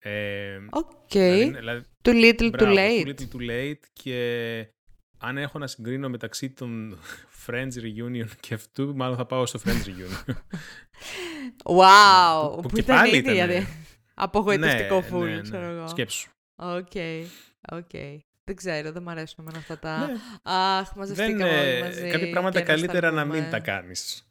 Ε, 0.05 0.59
Οκ. 0.71 0.89
δηλαδή- 1.11 1.51
δηλαδή, 1.57 1.85
Too 2.03 2.11
little, 2.25 2.51
Μπράβο, 2.51 2.75
too 2.75 2.77
late. 2.79 3.05
Too 3.05 3.09
little 3.09 3.29
too 3.37 3.51
late 3.51 3.81
και 3.93 4.69
αν 5.19 5.39
έχω 5.39 5.59
να 5.59 5.67
συγκρίνω 5.67 6.09
μεταξύ 6.09 6.51
των 6.51 6.99
Friends 7.47 7.73
Reunion 7.75 8.29
και 8.41 8.55
αυτού, 8.55 8.97
μάλλον 8.97 9.17
θα 9.17 9.27
πάω 9.27 9.47
στο 9.47 9.61
Friends 9.65 9.87
Reunion. 9.87 10.35
Wow. 11.65 12.51
Που- 12.55 12.61
Που, 12.61 12.69
που 12.69 12.75
και 12.75 12.81
ήταν 12.81 12.97
πάλι 12.97 13.17
ήδη 13.17 13.33
ήτανε. 13.33 13.47
δηλαδή, 13.47 13.67
Απογοητευτικό 14.23 14.95
ναι, 14.95 15.03
φουλ, 15.03 15.29
ναι, 15.29 15.35
ναι. 15.35 15.41
ξέρω 15.41 15.65
εγώ. 15.67 15.89
Σκέψου. 15.89 16.31
Οκ, 16.57 16.93
οκ. 17.73 17.91
Δεν 18.45 18.57
ξέρω, 18.59 18.93
δεν 18.93 19.03
μου 19.03 19.11
αρέσουν 19.11 19.37
εμένα 19.39 19.59
αυτά 19.59 19.79
τα... 19.79 19.99
Ναι. 19.99 20.13
Αχ, 20.43 20.85
Δεν, 20.85 20.93
μαζευτήκαμε 20.97 21.51
ε, 21.51 21.71
όλοι 21.73 21.83
μαζί 21.83 22.11
κάποια 22.11 22.31
πράγματα 22.31 22.59
και 22.59 22.65
καλύτερα 22.65 23.11
να 23.11 23.25
μην 23.25 23.29
νοσταλγούμε. 23.29 23.59
τα 23.59 23.73
κάνεις. 23.73 24.29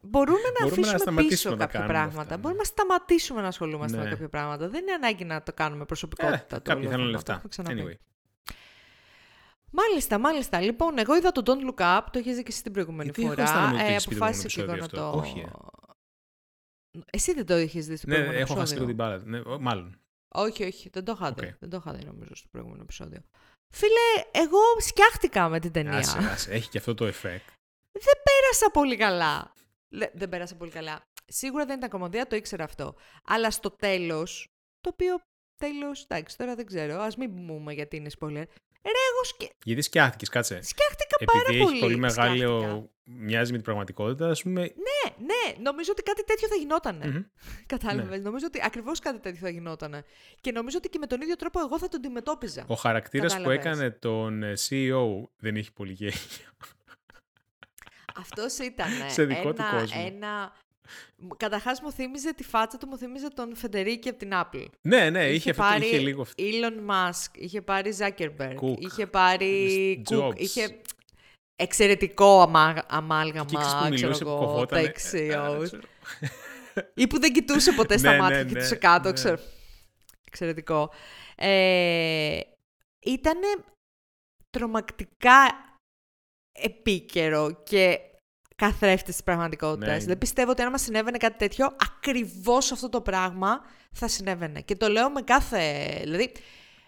Μπορούμε 0.00 0.38
να 0.60 0.66
Μπορούμε 0.66 0.86
να 0.86 0.92
αφήσουμε 0.92 0.98
σταματήσουμε 0.98 1.28
πίσω 1.28 1.50
να 1.50 1.56
τα 1.56 1.64
κάποια 1.64 1.78
κάνουμε 1.80 1.98
πράγματα. 1.98 2.20
αυτά, 2.20 2.34
ναι. 2.34 2.40
Μπορούμε 2.40 2.60
να 2.60 2.66
σταματήσουμε 2.66 3.40
να 3.40 3.48
ασχολούμαστε 3.48 3.96
με 3.96 4.02
Ναι. 4.02 4.10
κάποια 4.10 4.28
πράγματα. 4.28 4.68
Δεν 4.68 4.82
είναι 4.82 4.92
ανάγκη 4.92 5.24
να 5.24 5.42
το 5.42 5.52
κάνουμε 5.52 5.84
προσωπικότητα. 5.84 6.56
Ε, 6.56 6.58
το 6.58 6.60
κάποιοι 6.62 6.82
όλο 6.88 6.90
θέλουν 6.90 6.90
θέμα. 6.90 7.04
Το 7.06 7.10
λεφτά. 7.10 7.32
έχω 7.32 7.48
ξαναπεί. 7.48 7.82
Anyway. 7.82 7.96
Μάλιστα, 9.70 10.18
μάλιστα. 10.18 10.60
Λοιπόν, 10.60 10.98
εγώ 10.98 11.16
είδα 11.16 11.32
το 11.32 11.42
Don't 11.46 11.70
Look 11.70 11.98
Up, 11.98 12.00
το 12.12 12.18
έχεις 12.18 12.36
δει 12.36 12.42
και 12.42 12.50
εσύ 12.52 12.62
την 12.62 12.72
προηγούμενη 12.72 13.10
Γιατί 13.14 13.22
έχω 13.22 13.30
φορά. 13.30 13.42
αισθάνομαι 13.42 13.74
ότι 13.74 13.84
το 13.84 13.90
έχεις 13.90 14.06
πει 14.08 14.14
το 14.14 14.24
αποφάσισα 14.24 14.48
και 14.48 14.60
εγώ 14.60 14.76
να 14.76 14.86
προηγούμενο 14.86 15.12
το... 15.12 15.18
επεισόδιο 15.18 15.42
αυτό. 15.44 15.77
Εσύ 17.12 17.32
δεν 17.34 17.46
το 17.46 17.56
είχες 17.58 17.86
δει 17.86 17.96
στο 17.96 18.06
Ναι, 18.06 18.14
προηγούμενο 18.14 18.42
έχω 18.42 18.54
χάσει 18.54 18.74
επεισόδιο. 18.74 18.94
λίγο 18.96 19.06
την 19.18 19.24
μπάλα. 19.28 19.40
Ναι, 19.44 19.54
ο- 19.54 19.60
μάλλον. 19.60 20.00
Όχι, 20.34 20.64
όχι, 20.64 20.88
δεν 20.92 21.04
το 21.04 21.12
είχα 21.12 21.32
δει. 21.32 21.46
Οκ. 21.46 21.52
Δεν 21.58 21.68
το 21.70 21.76
είχα 21.76 21.92
δει 21.94 22.04
νομίζω 22.04 22.34
στο 22.34 22.48
προηγούμενο 22.50 22.82
επεισόδιο. 22.82 23.20
Φίλε, 23.74 24.22
εγώ 24.32 24.58
σκιάχτηκα 24.78 25.48
με 25.48 25.60
την 25.60 25.72
ταινία. 25.72 25.96
Άσε, 25.98 26.18
άσε. 26.18 26.50
Έχει 26.50 26.68
και 26.68 26.78
αυτό 26.78 26.94
το 26.94 27.04
effect. 27.06 27.46
δεν 27.92 28.14
πέρασα 28.24 28.70
πολύ 28.72 28.96
καλά. 28.96 29.52
Λε- 29.92 30.10
δεν 30.14 30.28
πέρασα 30.28 30.56
πολύ 30.56 30.70
καλά. 30.70 31.00
Σίγουρα 31.26 31.64
δεν 31.66 31.76
ήταν 31.76 31.88
κωμωδία, 31.90 32.26
το 32.26 32.36
ήξερα 32.36 32.64
αυτό. 32.64 32.94
Αλλά 33.24 33.50
στο 33.50 33.70
τέλος, 33.70 34.46
το 34.80 34.90
οποίο 34.92 35.18
τέλος, 35.60 36.02
εντάξει, 36.02 36.36
τώρα 36.36 36.54
δεν 36.54 36.66
ξέρω, 36.66 37.00
ας 37.00 37.16
μην 37.16 37.46
πούμε 37.46 37.72
γιατί 37.72 37.96
είναι 37.96 38.10
spoiler. 38.20 38.44
Ρε, 38.82 38.90
εγώ 39.12 39.24
σκε... 39.24 39.48
Γιατί 39.64 39.82
σκιάχτηκες, 39.82 40.28
κάτσε. 40.28 40.60
σκιάχτηκα 40.62 41.16
πάρα 41.24 41.40
Επειδή 41.40 41.56
έχεις 41.58 41.68
πολύ. 41.80 41.80
πολύ 41.80 42.10
σκιάχτηκα. 42.10 42.46
μεγάλο. 42.46 42.90
Μοιάζει 43.10 43.50
με 43.50 43.56
την 43.56 43.64
πραγματικότητα, 43.64 44.28
ας 44.28 44.42
πούμε. 44.42 44.60
Ναι, 44.60 45.14
ναι, 45.26 45.56
νομίζω 45.62 45.90
ότι 45.92 46.02
κάτι 46.02 46.24
τέτοιο 46.24 46.48
θα 46.48 46.54
γινότανε. 46.54 47.06
Μμμ. 47.06 47.22
Κατάλαβες, 47.74 48.22
νομίζω 48.22 48.46
ότι 48.46 48.60
ακριβώς 48.64 48.98
κάτι 48.98 49.18
τέτοιο 49.18 49.38
θα 49.40 49.48
γινότανε. 49.48 50.04
Και 50.40 50.52
νομίζω 50.52 50.76
ότι 50.78 50.88
και 50.88 50.98
με 50.98 51.06
τον 51.06 51.20
ίδιο 51.20 51.36
τρόπο 51.36 51.60
εγώ 51.60 51.78
θα 51.78 51.88
τον 51.88 52.00
αντιμετώπιζα. 52.00 52.64
Ο 52.66 52.74
χαρακτήρας 52.74 53.36
που 53.36 53.42
Κατάλαβες. 53.42 53.66
έκανε 53.66 53.90
τον 53.90 54.42
ε, 54.42 54.52
CEO 54.68 55.28
δεν 55.38 55.56
έχει 55.56 55.72
πολύ 55.72 55.92
γέλιο. 55.92 56.18
Αυτός 58.16 58.58
ήταν 58.58 58.90
Σε 59.08 59.24
δικό 59.24 59.52
του 59.52 59.62
ένα, 59.62 59.80
κόσμο. 59.80 60.02
ένα 60.06 60.52
Καταρχάς 61.36 61.80
μου 61.80 61.92
θύμιζε 61.92 62.34
τη 62.34 62.42
φάτσα 62.44 62.78
του, 62.78 62.86
μου 62.86 62.96
θύμιζε 62.96 63.28
τον 63.28 63.56
Φεντερίκη 63.56 64.08
από 64.08 64.18
την 64.18 64.30
Apple. 64.32 64.66
Ναι, 64.80 65.10
ναι, 65.10 65.24
είχε, 65.24 65.34
είχε 65.34 65.50
αυτό, 65.50 65.62
πάρει 65.62 65.86
είχε 65.86 65.98
λίγο 65.98 66.22
αυτό. 66.22 66.44
Elon 66.44 66.90
Musk, 66.90 67.38
είχε 67.38 67.62
πάρει 67.62 67.96
Zuckerberg, 67.98 68.54
Cook. 68.54 68.78
είχε 68.78 69.06
πάρει 69.06 70.02
Jobs. 70.10 70.28
Cook, 70.28 70.32
είχε 70.36 70.80
εξαιρετικό 71.56 72.40
αμά, 72.40 72.84
αμάλγαμα, 72.88 73.44
Και 73.50 73.56
ξέρεις 73.56 73.74
που 73.74 73.78
ξέρω 73.78 73.90
μιλούσε 73.90 74.24
που 74.24 74.30
εγώ, 74.30 74.38
τα 74.38 74.44
κοβότανε. 74.46 74.82
Ε, 74.82 74.84
εξιός. 74.84 75.62
ξέρω. 75.62 75.82
Ή 76.94 77.06
που 77.06 77.18
δεν 77.20 77.32
κοιτούσε 77.32 77.72
ποτέ 77.72 77.98
στα 77.98 78.10
Ναι, 78.10 78.16
ναι, 78.16 78.22
μάτια, 78.22 78.42
ναι, 78.42 78.48
κοιτούσε 78.48 78.76
κάτω, 78.76 79.08
ναι. 79.08 79.14
ξέρω. 79.14 79.38
Εξαιρετικό. 80.24 80.90
Ε, 81.36 82.40
ήτανε 82.98 83.46
τρομακτικά 84.50 85.68
επίκαιρο 86.52 87.62
και 87.64 88.00
καθρέφτη 88.58 89.12
της 89.12 89.22
πραγματικότητας. 89.22 90.00
Ναι. 90.00 90.06
Δεν 90.06 90.18
πιστεύω 90.18 90.50
ότι 90.50 90.62
αν 90.62 90.70
μας 90.70 90.82
συνέβαινε 90.82 91.16
κάτι 91.18 91.38
τέτοιο, 91.38 91.76
ακριβώς 91.76 92.72
αυτό 92.72 92.88
το 92.88 93.00
πράγμα 93.00 93.60
θα 93.92 94.08
συνέβαινε. 94.08 94.60
Και 94.60 94.76
το 94.76 94.88
λέω 94.88 95.10
με 95.10 95.20
κάθε... 95.20 95.60
Δηλαδή, 96.02 96.32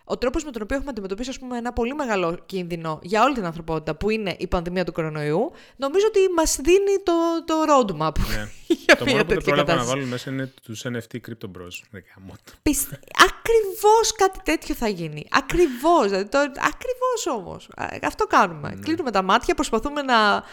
ο 0.05 0.19
τρόπος 0.19 0.45
με 0.45 0.51
τον 0.51 0.63
οποίο 0.63 0.77
έχουμε 0.77 0.91
αντιμετωπίσει 0.91 1.31
ας 1.31 1.39
πούμε, 1.39 1.59
ένα 1.59 1.73
πολύ 1.73 1.95
μεγάλο 1.95 2.39
κίνδυνο 2.47 2.99
για 3.03 3.23
όλη 3.23 3.35
την 3.35 3.45
ανθρωπότητα, 3.45 3.95
που 3.95 4.11
είναι 4.11 4.37
η 4.39 4.47
πανδημία 4.47 4.85
του 4.85 4.93
κορονοϊού, 4.93 5.53
νομίζω 5.77 6.07
ότι 6.07 6.19
μας 6.37 6.57
δίνει 6.63 7.03
το, 7.03 7.13
το 7.45 7.55
roadmap 7.69 8.19
Ναι. 8.19 8.49
για 8.85 8.97
Το 8.97 9.05
μια 9.05 9.13
μόνο 9.13 9.25
που 9.25 9.29
δεν 9.29 9.39
τέτοια 9.39 9.41
πρόλαβα 9.43 9.55
να 9.55 9.65
κατάσταση. 9.65 9.89
βάλουν 9.89 10.09
μέσα 10.09 10.31
είναι 10.31 10.53
τους 10.63 10.85
NFT 10.85 11.17
Crypto 11.29 11.47
Bros. 11.59 11.75
Δεν 11.91 12.03
γάμο 12.15 12.35
το. 12.45 12.53
Πιστε... 12.63 13.01
Ακριβώς 13.29 14.13
κάτι 14.17 14.41
τέτοιο 14.45 14.75
θα 14.75 14.89
γίνει. 14.89 15.27
Ακριβώς. 15.31 16.05
Δηλαδή, 16.05 16.29
το... 16.29 16.39
Ακριβώς 16.39 17.27
όμως. 17.39 17.69
Α, 17.77 17.87
Αυτό 18.03 18.27
κάνουμε. 18.27 18.79
Κλείνουμε 18.83 19.11
τα 19.11 19.23
μάτια, 19.23 19.55
προσπαθούμε 19.55 20.03
να, 20.03 20.45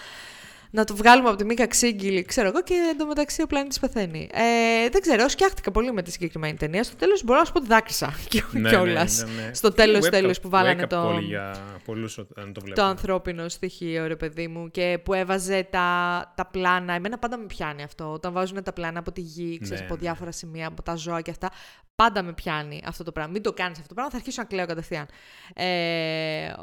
να 0.71 0.83
το 0.83 0.95
βγάλουμε 0.95 1.27
από 1.29 1.37
τη 1.37 1.45
μήκα 1.45 1.67
ξύγκυλη, 1.67 2.21
ξέρω 2.25 2.47
εγώ, 2.47 2.63
και 2.63 2.73
εντωμεταξύ 2.91 3.41
ο 3.41 3.47
πλανήτης 3.47 3.79
πεθαίνει. 3.79 4.29
Ε, 4.33 4.89
δεν 4.89 5.01
ξέρω, 5.01 5.27
σκιάχτηκα 5.29 5.71
πολύ 5.71 5.91
με 5.93 6.01
τη 6.01 6.11
συγκεκριμένη 6.11 6.57
ταινία. 6.57 6.83
Στο 6.83 6.95
τέλος 6.95 7.23
μπορώ 7.23 7.39
να 7.39 7.45
σου 7.45 7.51
πω 7.51 7.57
ότι 7.59 7.67
δάκρυσα 7.67 8.13
Ναι, 8.51 8.69
κιόλας. 8.69 9.23
ναι, 9.27 9.31
ναι, 9.41 9.47
ναι. 9.47 9.53
Στο 9.53 9.71
τέλος, 9.71 10.03
Wake 10.05 10.07
up- 10.07 10.11
τέλος 10.11 10.39
που 10.39 10.49
βάλανε 10.49 10.81
wake 10.81 10.85
up 10.85 10.89
το... 10.89 11.15
call 11.15 11.21
για 11.21 11.55
πολλούς 11.85 12.17
όταν 12.17 12.45
το 12.45 12.51
το 12.59 12.61
βλέπουν. 12.65 12.83
ανθρώπινο 12.83 13.49
στοιχείο, 13.49 14.07
ρε 14.07 14.15
παιδί 14.15 14.47
μου, 14.47 14.71
και 14.71 14.99
που 15.03 15.13
έβαζε 15.13 15.67
τα, 15.69 15.87
τα 16.35 16.45
πλάνα. 16.45 16.93
Εμένα 16.93 17.17
πάντα 17.17 17.37
με 17.37 17.45
πιάνει 17.45 17.83
αυτό. 17.83 18.11
Όταν 18.11 18.33
βάζουν 18.33 18.63
τα 18.63 18.73
πλάνα 18.73 18.99
από 18.99 19.11
τη 19.11 19.21
γη, 19.21 19.59
ξέρεις, 19.61 19.79
Ναι, 19.79 19.85
από 19.85 19.95
ναι. 19.95 20.01
διάφορα 20.01 20.31
σημεία, 20.31 20.67
από 20.67 20.83
τα 20.83 20.95
ζώα 20.95 21.21
και 21.21 21.31
αυτά. 21.31 21.51
Πάντα 21.95 22.23
με 22.23 22.33
πιάνει 22.33 22.81
αυτό 22.85 23.03
το 23.03 23.11
πράγμα. 23.11 23.31
Μην 23.31 23.41
το 23.41 23.53
κάνεις 23.53 23.75
αυτό 23.75 23.87
το 23.87 23.93
πράγμα, 23.93 24.11
θα 24.11 24.17
αρχίσω 24.17 24.41
να 24.41 24.47
κλαίω 24.47 24.65
κατευθείαν. 24.65 25.05
Ε, 25.53 26.53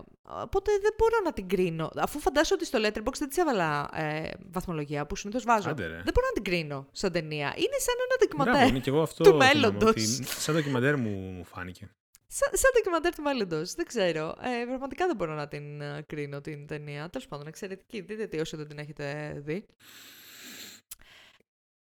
οπότε 0.43 0.71
δεν 0.83 0.95
μπορώ 0.99 1.17
να 1.25 1.33
την 1.33 1.49
κρίνω. 1.49 1.91
Αφού 1.97 2.19
φαντάζομαι 2.21 2.61
ότι 2.61 2.67
στο 2.67 2.79
Letterboxd 2.83 3.19
δεν 3.19 3.29
της 3.29 3.37
έβαλα 3.37 3.89
ε, 3.95 4.31
βαθμολογία 4.51 5.07
που 5.07 5.17
συνήθως 5.17 5.45
βάζω. 5.45 5.71
Άντε, 5.71 5.87
ρε. 5.87 5.95
δεν 5.95 6.13
μπορώ 6.15 6.27
να 6.27 6.33
την 6.33 6.45
κρίνω 6.45 6.87
σαν 6.93 7.13
ταινία. 7.13 7.47
Είναι 7.57 7.79
σαν 7.79 7.95
ένα 7.99 8.07
Μπράβο, 8.09 8.19
ντοκιμαντέρ. 8.19 8.69
είναι 8.69 8.79
και 8.79 8.91
εγώ 8.91 9.03
αυτό 9.09 9.25
του 9.25 9.31
θυμάμαι, 9.31 9.53
μέλλοντος. 9.55 9.91
ότι 9.91 10.05
Σαν 10.25 10.55
ντοκιμαντέρ 10.55 10.97
μου, 10.97 11.11
μου 11.11 11.45
φάνηκε. 11.45 11.91
Σαν, 12.27 12.49
σαν 12.53 12.71
ντοκιμαντέρ 12.75 13.15
του 13.15 13.23
μέλλοντος. 13.23 13.75
Δεν 13.75 13.87
ξέρω. 13.87 14.29
Ε, 14.29 14.65
πραγματικά 14.67 15.07
δεν 15.07 15.17
μπορώ 15.17 15.35
να 15.35 15.49
την 15.49 15.81
ε, 15.81 16.03
κρίνω 16.07 16.41
την 16.41 16.67
ταινία. 16.67 17.09
Τέλος 17.11 17.29
πάντων, 17.29 17.47
εξαιρετική. 17.47 18.01
Δείτε 18.01 18.27
τη 18.27 18.41
όσοι 18.41 18.57
δεν 18.57 18.69
την 18.69 18.79
έχετε 18.79 19.35
δει. 19.45 19.67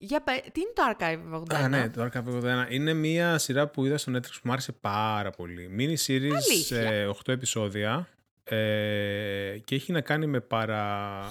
Για 0.01 0.21
πε, 0.23 0.31
τι 0.51 0.59
είναι 0.61 0.71
το 0.73 0.83
Archive 0.97 1.53
81. 1.55 1.55
Α, 1.63 1.67
ναι, 1.67 1.89
το 1.89 2.03
Archive 2.03 2.43
81. 2.67 2.71
Είναι 2.71 2.93
μια 2.93 3.37
σειρά 3.37 3.67
που 3.67 3.85
είδα 3.85 3.97
στο 3.97 4.11
Netflix 4.15 4.31
που 4.31 4.39
μου 4.43 4.51
άρεσε 4.51 4.71
πάρα 4.71 5.29
πολύ. 5.29 5.69
Mini 5.77 6.07
series, 6.11 6.31
Αλήθεια. 6.49 6.81
ε, 6.81 7.07
8 7.07 7.13
επεισόδια. 7.25 8.07
Ε, 8.49 9.57
και 9.63 9.75
έχει 9.75 9.91
να 9.91 10.01
κάνει 10.01 10.27
με 10.27 10.39
παρα... 10.39 11.21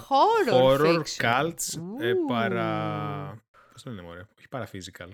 Horror 0.48 0.96
fiction. 0.96 1.02
cults, 1.22 1.80
ε, 2.00 2.10
Ου. 2.12 2.26
παρα... 2.28 3.42
Πώς 3.72 3.82
το 3.82 3.90
λένε, 3.90 4.02
μωρέ; 4.02 4.20
Όχι 4.38 4.48
παρα-physical. 4.48 5.08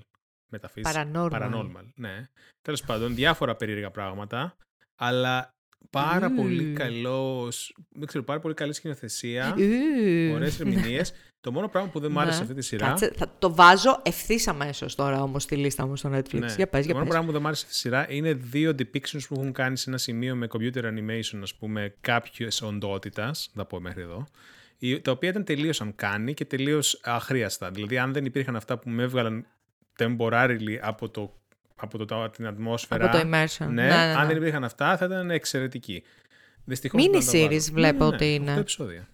Metaphysical. 0.50 0.92
Paranormal. 0.92 1.30
Paranormal, 1.30 1.86
ναι. 1.94 2.28
Τέλος 2.62 2.82
πάντων, 2.82 3.14
διάφορα 3.14 3.57
περίεργα 3.57 3.90
πράγματα, 3.90 4.57
αλλά 5.00 5.50
πάρα 5.90 6.26
Ου. 6.26 6.34
πολύ 6.34 6.72
καλός, 6.72 7.76
δεν 7.88 8.07
ξέρω, 8.07 8.24
πάρα 8.24 8.40
πολύ 8.40 8.55
καλή 8.55 8.72
σκηνοθεσία, 8.72 9.55
Ου. 9.59 10.34
ωραίες 10.34 10.61
ερμηνείες. 10.61 11.12
Το 11.45 11.53
μόνο 11.53 11.68
πράγμα 11.68 11.88
που 11.90 12.01
δεν 12.01 12.11
μου 12.12 12.20
άρεσε 12.20 12.30
Ναι. 12.38 12.45
σε 12.45 12.51
αυτή 12.51 12.61
τη 12.61 12.66
σειρά... 12.66 12.86
Κάτσε, 12.86 13.12
θα 13.16 13.32
το 13.38 13.55
βάζω 13.55 14.01
ευθύς 14.03 14.49
αμέσως 14.49 14.95
τώρα 14.95 15.22
όμως 15.22 15.42
στη 15.42 15.57
λίστα 15.57 15.86
μου 15.86 15.97
στο 15.97 16.11
Netflix. 16.14 16.38
Ναι. 16.38 16.55
Για 16.57 16.66
πες, 16.68 16.80
το 16.80 16.84
για 16.86 16.95
μόνο 16.95 16.99
πες. 16.99 17.09
πράγμα 17.09 17.26
που 17.26 17.32
δεν 17.32 17.40
μου 17.40 17.47
άρεσε 17.47 17.64
στη 17.64 17.74
σειρά 17.74 18.07
είναι 18.09 18.32
δύο 18.32 18.70
depictions 18.70 19.20
που 19.28 19.34
έχουν 19.36 19.53
κάνει 19.53 19.76
σε 19.76 19.84
ένα 19.90 19.99
σημείο 19.99 20.34
με 20.36 20.47
computer 20.51 20.82
animation, 20.84 21.38
ας 21.42 21.55
πούμε, 21.55 21.95
κάποιες 22.01 22.62
οντότητας, 22.62 23.51
θα 23.55 23.64
πω 23.64 23.80
μέχρι 23.80 24.03
εδώ, 24.03 24.26
η- 24.78 25.01
τα 25.01 25.11
οποία 25.11 25.28
ήταν 25.28 25.45
τελείως 25.45 25.82
κάνει 25.97 26.34
και 26.34 26.45
τελείως 26.45 27.01
αχρίαστα. 27.03 27.70
Δηλαδή, 27.70 27.99
αν 27.99 28.12
δεν 28.12 28.24
υπήρχαν 28.24 28.57
αυτά 28.57 28.78
που 28.78 28.90
με 28.90 29.03
έβγαλαν 29.03 29.47
temporarily 29.99 30.76
από, 30.80 31.09
το, 31.09 31.34
από 31.76 32.05
το, 32.07 32.30
την 32.30 32.47
ατμόσφαιρα, 32.47 33.05
Από 33.05 33.16
το 33.16 33.18
immersion. 33.28 33.59
ναι, 33.66 33.66
Ναι, 33.66 33.86
ναι, 33.86 33.95
αν 33.95 34.20
ναι. 34.20 34.26
δεν 34.26 34.36
υπήρχαν 34.36 34.64
αυτά, 34.64 34.97
θα 34.97 35.05
ήταν 35.05 35.30
εξαιρετική. 35.30 36.03
Δυστυχώς 36.64 37.03
Mini 37.03 37.11
δεν 37.11 37.22
μπορώ 37.24 37.38
να 37.42 37.49
τα 37.49 37.55
series 37.55 37.61
βάλω. 37.61 37.72
βλέπω 37.72 38.05
ναι, 38.05 38.11
ναι, 38.11 38.14
ότι 38.14 38.24
ναι, 38.24 38.30
είναι. 38.30 38.49
οκτώ 38.51 38.61
επεισόδια. 38.61 39.09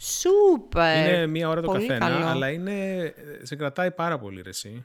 Σούπερ. 0.00 1.06
είναι 1.14 1.26
μία 1.26 1.48
ώρα 1.48 1.60
το 1.60 1.66
πολύ 1.66 1.86
καθένα, 1.86 2.10
καλό. 2.10 2.26
αλλά 2.26 2.50
είναι, 2.50 3.12
σε 3.42 3.56
κρατάει 3.56 3.90
πάρα 3.90 4.18
πολύ 4.18 4.40
ρε 4.42 4.48
εσύ. 4.48 4.84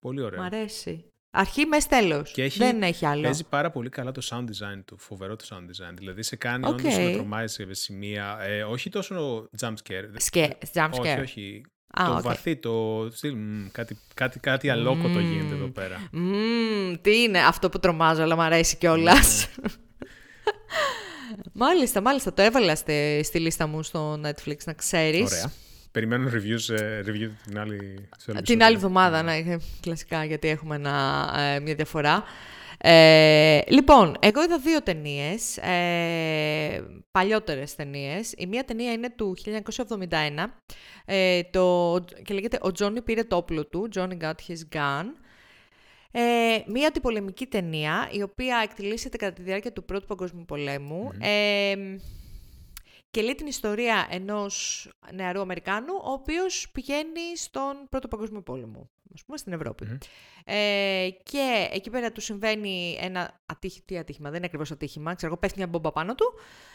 Πολύ 0.00 0.22
ωραίο. 0.22 0.40
Μ' 0.40 0.44
αρέσει. 0.44 1.04
Αρχή 1.30 1.66
μες 1.66 1.86
τέλος. 1.86 2.30
Και 2.30 2.42
έχει- 2.42 2.58
Δεν 2.58 2.82
έχει 2.82 3.06
άλλο. 3.06 3.22
Παίζει 3.22 3.44
πάρα 3.48 3.70
πολύ 3.70 3.88
καλά 3.88 4.12
το 4.12 4.22
sound 4.30 4.44
design 4.44 4.82
του. 4.84 4.98
Φοβερό 4.98 5.36
το 5.36 5.44
sound 5.50 5.62
design. 5.62 5.94
Δηλαδή 5.94 6.22
σε 6.22 6.36
κάνει 6.36 6.66
Οκ. 6.66 6.78
όντως 6.78 6.96
να 6.98 7.12
τρομάζει 7.12 7.54
σε 7.54 7.74
σημεία. 7.74 8.38
Ε, 8.40 8.62
όχι 8.62 8.90
τόσο 8.90 9.48
jump 9.60 9.74
scare. 9.88 10.04
Σκε... 10.16 10.56
Jump 10.74 10.88
Όχι, 10.90 11.14
scare. 11.16 11.20
όχι. 11.20 11.62
Α, 12.00 12.04
το 12.06 12.12
οκ. 12.14 12.20
βαθύ, 12.22 12.56
το 12.56 13.08
στυλ. 13.12 13.34
μ, 13.34 13.66
κάτι, 13.72 13.98
κάτι, 14.14 14.38
κάτι 14.38 14.68
αλλόκοτο 14.70 15.08
Μμμ. 15.18 15.32
γίνεται 15.32 15.54
εδώ 15.54 15.66
πέρα. 15.68 16.08
Μμμ, 16.12 16.94
τι 17.00 17.22
είναι 17.22 17.38
αυτό 17.38 17.68
που 17.68 17.78
τρομάζω, 17.78 18.22
αλλά 18.22 18.34
μου 18.34 18.42
αρέσει 18.42 18.76
κιόλας. 18.76 19.48
μάλιστα, 21.54 22.00
μάλιστα. 22.00 22.32
Το 22.32 22.42
έβαλα 22.42 22.76
στη, 22.76 23.20
στη 23.24 23.38
λίστα 23.38 23.66
μου 23.66 23.82
στο 23.82 24.20
Netflix, 24.24 24.56
να 24.64 24.72
ξέρεις. 24.72 25.32
Ωραία. 25.32 25.52
Περιμένω 25.90 26.30
reviews, 26.32 26.74
ε, 26.74 27.00
review 27.06 27.30
την 27.44 27.58
άλλη, 27.58 28.08
στο 28.18 28.30
άλλο 28.30 28.40
Την 28.40 28.60
επεισόδιο. 28.60 28.66
άλλη 28.66 28.74
εβδομάδα, 28.74 29.22
ναι, 29.22 29.36
ε, 29.36 29.56
κλασικά, 29.80 30.24
γιατί 30.24 30.48
έχουμε 30.48 30.74
ένα, 30.74 31.34
ε, 31.38 31.60
μια 31.60 31.74
διαφορά. 31.74 32.24
Ε, 32.78 33.60
λοιπόν, 33.68 34.16
εγώ 34.20 34.42
είδα 34.42 34.58
δύο 34.58 34.82
ταινίες, 34.82 35.56
ε, 35.56 36.84
παλιότερες 37.10 37.74
ταινίες. 37.74 38.32
Η 38.36 38.46
μία 38.46 38.64
ταινία 38.64 38.92
είναι 38.92 39.10
του 39.16 39.36
1971 39.36 40.62
ε, 41.04 41.40
το, 41.50 41.94
και 42.24 42.34
λέγεται 42.34 42.58
«Ο 42.60 42.72
Τζόνι 42.72 43.02
πήρε 43.02 43.24
το 43.24 43.36
όπλο 43.36 43.66
του», 43.66 43.88
«Johnny 43.94 44.18
got 44.20 44.34
his 44.48 44.76
gun». 44.76 45.04
Ε, 46.16 46.62
μία 46.66 46.88
αντιπολεμική 46.88 47.46
ταινία, 47.46 48.08
η 48.12 48.22
οποία 48.22 48.60
εκτελήσεται 48.62 49.16
κατά 49.16 49.32
τη 49.32 49.42
διάρκεια 49.42 49.72
του 49.72 49.84
Πρώτου 49.84 50.06
Παγκόσμιου 50.06 50.44
Πολέμου. 50.44 51.10
Ε, 51.20 51.96
και 53.10 53.22
λέει 53.22 53.34
την 53.34 53.46
ιστορία 53.46 54.06
ενός 54.10 54.88
νεαρού 55.12 55.40
Αμερικάνου, 55.40 55.94
ο 56.04 56.10
οποίος 56.10 56.70
πηγαίνει 56.72 57.36
στον 57.36 57.86
Πρώτο 57.90 58.08
Παγκόσμιο 58.08 58.42
Πόλεμο, 58.42 58.90
ας 59.14 59.24
πούμε 59.24 59.38
στην 59.38 59.52
Ευρώπη. 59.52 59.84
Μμμ. 59.84 59.96
Ε, 60.44 61.08
και 61.22 61.68
εκεί 61.72 61.90
πέρα 61.90 62.12
του 62.12 62.20
συμβαίνει 62.20 62.96
ένα 63.00 63.40
ατύχη, 63.46 63.82
τι 63.82 63.98
ατύχημα, 63.98 64.28
δεν 64.28 64.36
είναι 64.36 64.46
ακριβώς 64.46 64.70
ατύχημα, 64.70 65.14
ξέρω 65.14 65.32
εγώ, 65.32 65.40
πέφτει 65.40 65.58
μια 65.58 65.66
μπόμπα 65.66 65.92
πάνω 65.92 66.14
του 66.14 66.34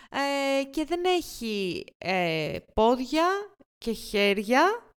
ε, 0.09 0.63
και 0.63 0.85
δεν 0.85 1.01
έχει 1.05 1.83
ε, 1.97 2.57
πόδια 2.73 3.25
και 3.77 3.91
χέρια 3.91 4.93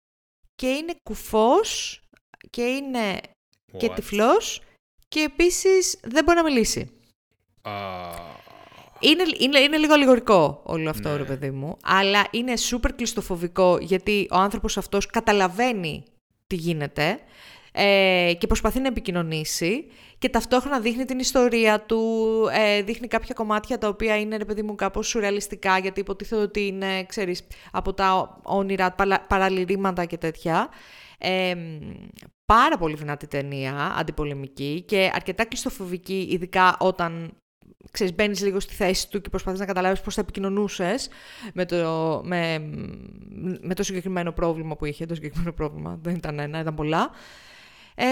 και 0.54 0.68
είναι 0.68 0.94
κουφός 1.02 2.02
και 2.50 2.62
είναι 2.62 3.20
και 3.76 3.86
What? 3.90 3.94
τυφλός 3.94 4.62
και 5.08 5.20
επίσης 5.20 5.98
δεν 6.02 6.24
μπορεί 6.24 6.36
να 6.38 6.44
μιλήσει. 6.44 6.90
Α, 7.62 7.72
Είναι, 9.00 9.22
είναι, 9.38 9.58
είναι 9.58 9.76
λίγο 9.76 9.92
αλληγορικό 9.94 10.60
όλο 10.64 10.90
αυτό, 10.90 11.08
Ναι. 11.08 11.16
ρε 11.16 11.24
παιδί 11.24 11.50
μου, 11.50 11.76
αλλά 11.84 12.26
είναι 12.30 12.56
σούπερ 12.56 12.92
κλειστοφοβικό 12.94 13.78
γιατί 13.80 14.28
ο 14.30 14.36
άνθρωπος 14.36 14.76
αυτός 14.78 15.06
καταλαβαίνει 15.06 16.04
τι 16.46 16.56
γίνεται 16.56 17.18
ε, 17.72 18.32
και 18.38 18.46
προσπαθεί 18.46 18.80
να 18.80 18.86
επικοινωνήσει 18.88 19.86
και 20.18 20.28
ταυτόχρονα 20.28 20.80
δείχνει 20.80 21.04
την 21.04 21.18
ιστορία 21.18 21.80
του, 21.80 22.24
ε, 22.52 22.82
δείχνει 22.82 23.06
κάποια 23.08 23.34
κομμάτια 23.34 23.78
τα 23.78 23.88
οποία 23.88 24.16
είναι, 24.20 24.36
ρε 24.36 24.44
παιδί 24.44 24.62
μου, 24.62 24.74
κάπως 24.74 25.08
σουρεαλιστικά 25.08 25.78
γιατί 25.78 26.00
υποτίθεται 26.00 26.42
ότι 26.42 26.66
είναι, 26.66 27.04
ξέρεις, 27.04 27.46
από 27.72 27.94
τα 27.94 28.38
όνειρα, 28.42 28.90
παλα- 28.92 29.20
παραλυρήματα 29.26 30.04
και 30.04 30.16
τέτοια. 30.16 30.68
Ε, 31.22 31.54
πάρα 32.46 32.78
πολύ 32.78 32.94
δυνατή 32.94 33.26
ταινία, 33.26 33.94
αντιπολεμική 33.98 34.84
και 34.86 35.10
αρκετά 35.14 35.44
κλειστοφοβική, 35.44 36.28
ειδικά 36.30 36.76
όταν 36.78 37.32
ξέρεις, 37.90 38.14
μπαίνεις 38.14 38.42
λίγο 38.42 38.60
στη 38.60 38.74
θέση 38.74 39.10
του 39.10 39.20
και 39.20 39.28
προσπαθείς 39.28 39.60
να 39.60 39.66
καταλάβεις 39.66 40.00
πώς 40.00 40.14
θα 40.14 40.20
επικοινωνούσες 40.20 41.08
με 41.54 41.64
το, 41.64 42.20
με, 42.24 42.58
με 43.60 43.74
το 43.74 43.82
συγκεκριμένο 43.82 44.32
πρόβλημα 44.32 44.76
που 44.76 44.84
είχε. 44.84 45.06
Το 45.06 45.14
συγκεκριμένο 45.14 45.52
πρόβλημα 45.52 45.98
δεν 46.02 46.14
ήταν 46.14 46.38
ένα, 46.38 46.60
ήταν 46.60 46.74
πολλά. 46.74 47.10
Ε, 47.94 48.04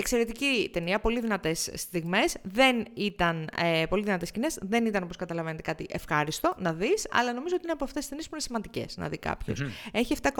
Εξαιρετική 0.00 0.70
ταινία, 0.72 1.00
πολύ 1.00 1.20
δυνατές 1.20 1.70
στιγμές. 1.74 2.36
Δεν 2.42 2.86
ήταν 2.94 3.48
ε, 3.56 3.86
πολύ 3.88 4.02
δυνατές 4.02 4.28
σκηνές. 4.28 4.58
Δεν 4.62 4.86
ήταν, 4.86 5.02
όπως 5.02 5.16
καταλαβαίνετε, 5.16 5.62
κάτι 5.62 5.86
ευχάριστο 5.88 6.54
να 6.58 6.72
δεις, 6.72 7.06
αλλά 7.10 7.32
νομίζω 7.32 7.54
ότι 7.54 7.64
είναι 7.64 7.72
από 7.72 7.84
αυτές 7.84 8.00
τις 8.00 8.08
ταινίες 8.08 8.28
που 8.28 8.34
είναι 8.34 8.42
σημαντικές 8.42 8.96
να 8.96 9.08
δει 9.08 9.18
κάποιος. 9.18 9.62
Έχει 9.92 10.16
7,9 10.22 10.30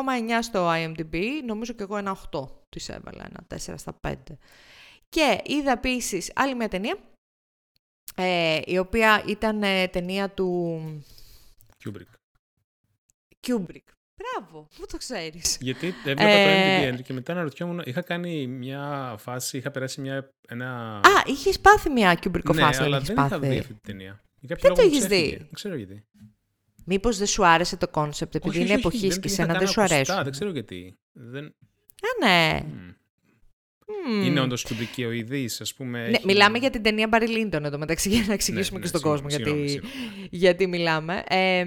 στο 0.40 0.70
IMDb, 0.72 1.16
νομίζω 1.44 1.72
και 1.72 1.82
εγώ 1.82 1.96
ένα 1.96 2.18
8 2.32 2.44
τη 2.68 2.86
έβαλα, 2.88 3.26
ένα 3.28 3.46
4 3.48 3.74
στα 3.76 4.00
5. 4.00 4.14
Και 5.08 5.40
είδα 5.44 5.72
επίσης 5.72 6.32
άλλη 6.34 6.54
μια 6.54 6.68
ταινία, 6.68 6.96
ε, 8.14 8.60
η 8.64 8.78
οποία 8.78 9.24
ήταν 9.26 9.62
ε, 9.62 9.88
ταινία 9.88 10.30
του... 10.30 10.80
Kubrick. 11.84 12.14
Kubrick. 13.46 13.99
Μπράβο, 14.20 14.68
πού 14.78 14.86
το 14.86 14.96
ξέρεις. 14.96 15.58
Γιατί 15.60 15.94
έβλεπα 16.04 16.30
ε... 16.30 16.90
το 16.90 16.96
MDB 16.96 17.02
και 17.02 17.12
μετά 17.12 17.32
αναρωτιόμουν, 17.32 17.82
είχα 17.84 18.00
κάνει 18.00 18.46
μια 18.46 19.14
φάση, 19.18 19.56
είχα 19.56 19.70
περάσει 19.70 20.00
μια, 20.00 20.32
ένα... 20.48 20.96
Α, 20.96 21.22
είχες 21.26 21.60
πάθει 21.60 21.90
μια 21.90 22.18
Kubrick 22.22 22.54
ναι, 22.54 22.62
φάση. 22.62 22.82
αλλά 22.82 23.00
δεν 23.00 23.16
είχα 23.16 23.38
δει 23.38 23.58
αυτή 23.58 23.72
την 23.72 23.82
ταινία. 23.82 24.20
Δεν 24.40 24.74
το 24.74 24.82
έχεις 24.82 25.06
δει. 25.06 25.36
Δεν 25.38 25.48
ξέρω 25.52 25.76
γιατί. 25.76 26.04
Μήπως 26.84 27.18
δεν 27.18 27.26
σου 27.26 27.46
άρεσε 27.46 27.76
το 27.76 27.88
κόνσεπτ, 27.88 28.34
επειδή 28.34 28.56
όχι, 28.56 28.66
είναι 28.66 28.74
όχι, 28.74 28.80
εποχής 28.80 29.00
δεν 29.00 29.10
και 29.10 29.18
την 29.18 29.30
σένα 29.30 29.48
είχα 29.48 29.58
δεν 29.58 29.64
καν 29.64 29.72
σου 29.72 29.80
ακουστά, 29.80 30.12
αρέσει. 30.12 30.22
Δεν 30.22 30.32
ξέρω 30.32 30.50
γιατί. 30.50 30.98
Δεν... 31.12 31.44
Α, 31.44 32.26
ναι. 32.26 32.60
Μμ. 32.64 32.90
Μμμ. 34.06 34.22
Είναι 34.22 34.40
όντως 34.40 34.64
κουμπικιοειδή, 34.64 35.48
ας 35.60 35.74
πούμε. 35.74 36.00
Ναι, 36.00 36.08
έχει- 36.08 36.24
μιλάμε 36.24 36.58
για 36.58 36.70
την 36.70 36.82
ταινία 36.82 37.08
Barry 37.12 37.28
Lyndon 37.28 37.62
εδώ 37.64 37.78
μεταξύ 37.78 38.08
για 38.08 38.24
να 38.26 38.32
εξηγήσουμε 38.32 38.78
ναι, 38.78 38.84
και 38.84 38.88
στον 38.88 39.00
συγγνώμη, 39.00 39.20
κόσμο 39.20 39.30
συγγνώμη, 39.30 39.66
γιατί, 39.66 39.88
συγγνώμη. 39.88 40.28
γιατί 40.30 40.66
μιλάμε. 40.66 41.22
Ε, 41.28 41.66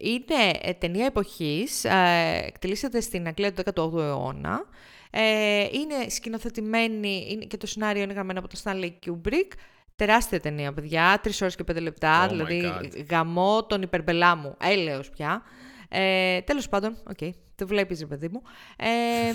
είναι 0.00 0.50
ε, 0.62 0.72
ταινία 0.72 1.06
εποχής, 1.06 1.84
ε, 1.84 2.42
εκτυλίσσεται 2.46 3.00
στην 3.00 3.26
Αγγλία 3.26 3.52
του 3.52 3.62
18ου 3.74 3.98
αιώνα. 3.98 4.64
Ε, 5.10 5.66
είναι 5.72 6.08
σκηνοθετημένη 6.08 7.26
είναι, 7.30 7.44
και 7.44 7.56
το 7.56 7.66
σενάριο 7.66 8.02
είναι 8.02 8.12
γραμμένο 8.12 8.38
από 8.38 8.48
τον 8.48 8.60
Stanley 8.62 8.90
Kubrick. 9.06 9.52
Τεράστια 9.96 10.40
ταινία, 10.40 10.72
παιδιά, 10.72 11.20
τρεις 11.22 11.40
ώρες 11.40 11.56
και 11.56 11.64
πέντε 11.64 11.80
λεπτά, 11.80 12.26
Oh 12.26 12.26
my 12.26 12.30
δηλαδή 12.30 12.72
God. 12.80 13.04
γαμώ 13.10 13.66
τον 13.66 13.82
υπερμπελά 13.82 14.36
μου, 14.36 14.56
έλεος 14.60 15.10
πια. 15.10 15.42
Ε, 15.88 16.40
τέλος 16.40 16.68
πάντων, 16.68 16.96
οκ, 17.10 17.34
το 17.54 17.66
βλέπεις 17.66 18.00
ρε 18.00 18.06
παιδί 18.06 18.28
μου. 18.28 18.42
Ε, 18.76 19.28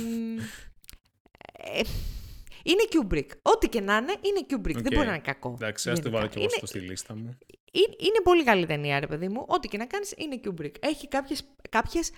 ε, 1.79 1.81
είναι 2.63 2.83
Kubrick. 2.91 3.27
Ό,τι 3.41 3.67
και 3.69 3.81
να 3.81 3.95
είναι, 3.95 4.13
είναι 4.21 4.45
Kubrick. 4.49 4.75
Οκ. 4.77 4.81
Δεν 4.81 4.91
μπορεί 4.93 5.05
να 5.07 5.13
είναι 5.13 5.21
κακό. 5.25 5.53
Εντάξει, 5.61 5.89
ας 5.89 5.95
το 5.95 6.01
γενικά. 6.01 6.17
βάλω 6.17 6.27
κι 6.31 6.37
εγώ 6.37 6.43
Είναι- 6.47 6.57
στο 6.57 6.65
στη 6.65 6.79
λίστα 6.79 7.15
μου. 7.15 7.37
είναι, 7.71 7.95
είναι 7.97 8.21
πολύ 8.23 8.43
καλή 8.43 8.65
ταινία, 8.65 8.99
ρε 8.99 9.07
παιδί 9.07 9.27
μου. 9.27 9.45
Ό,τι 9.47 9.67
και 9.67 9.77
να 9.77 9.85
κάνεις 9.85 10.13
είναι 10.17 10.39
Kubrick. 10.45 10.71
Έχει 10.79 11.07
κάποιες, 11.07 11.43
κάποιες 11.69 12.11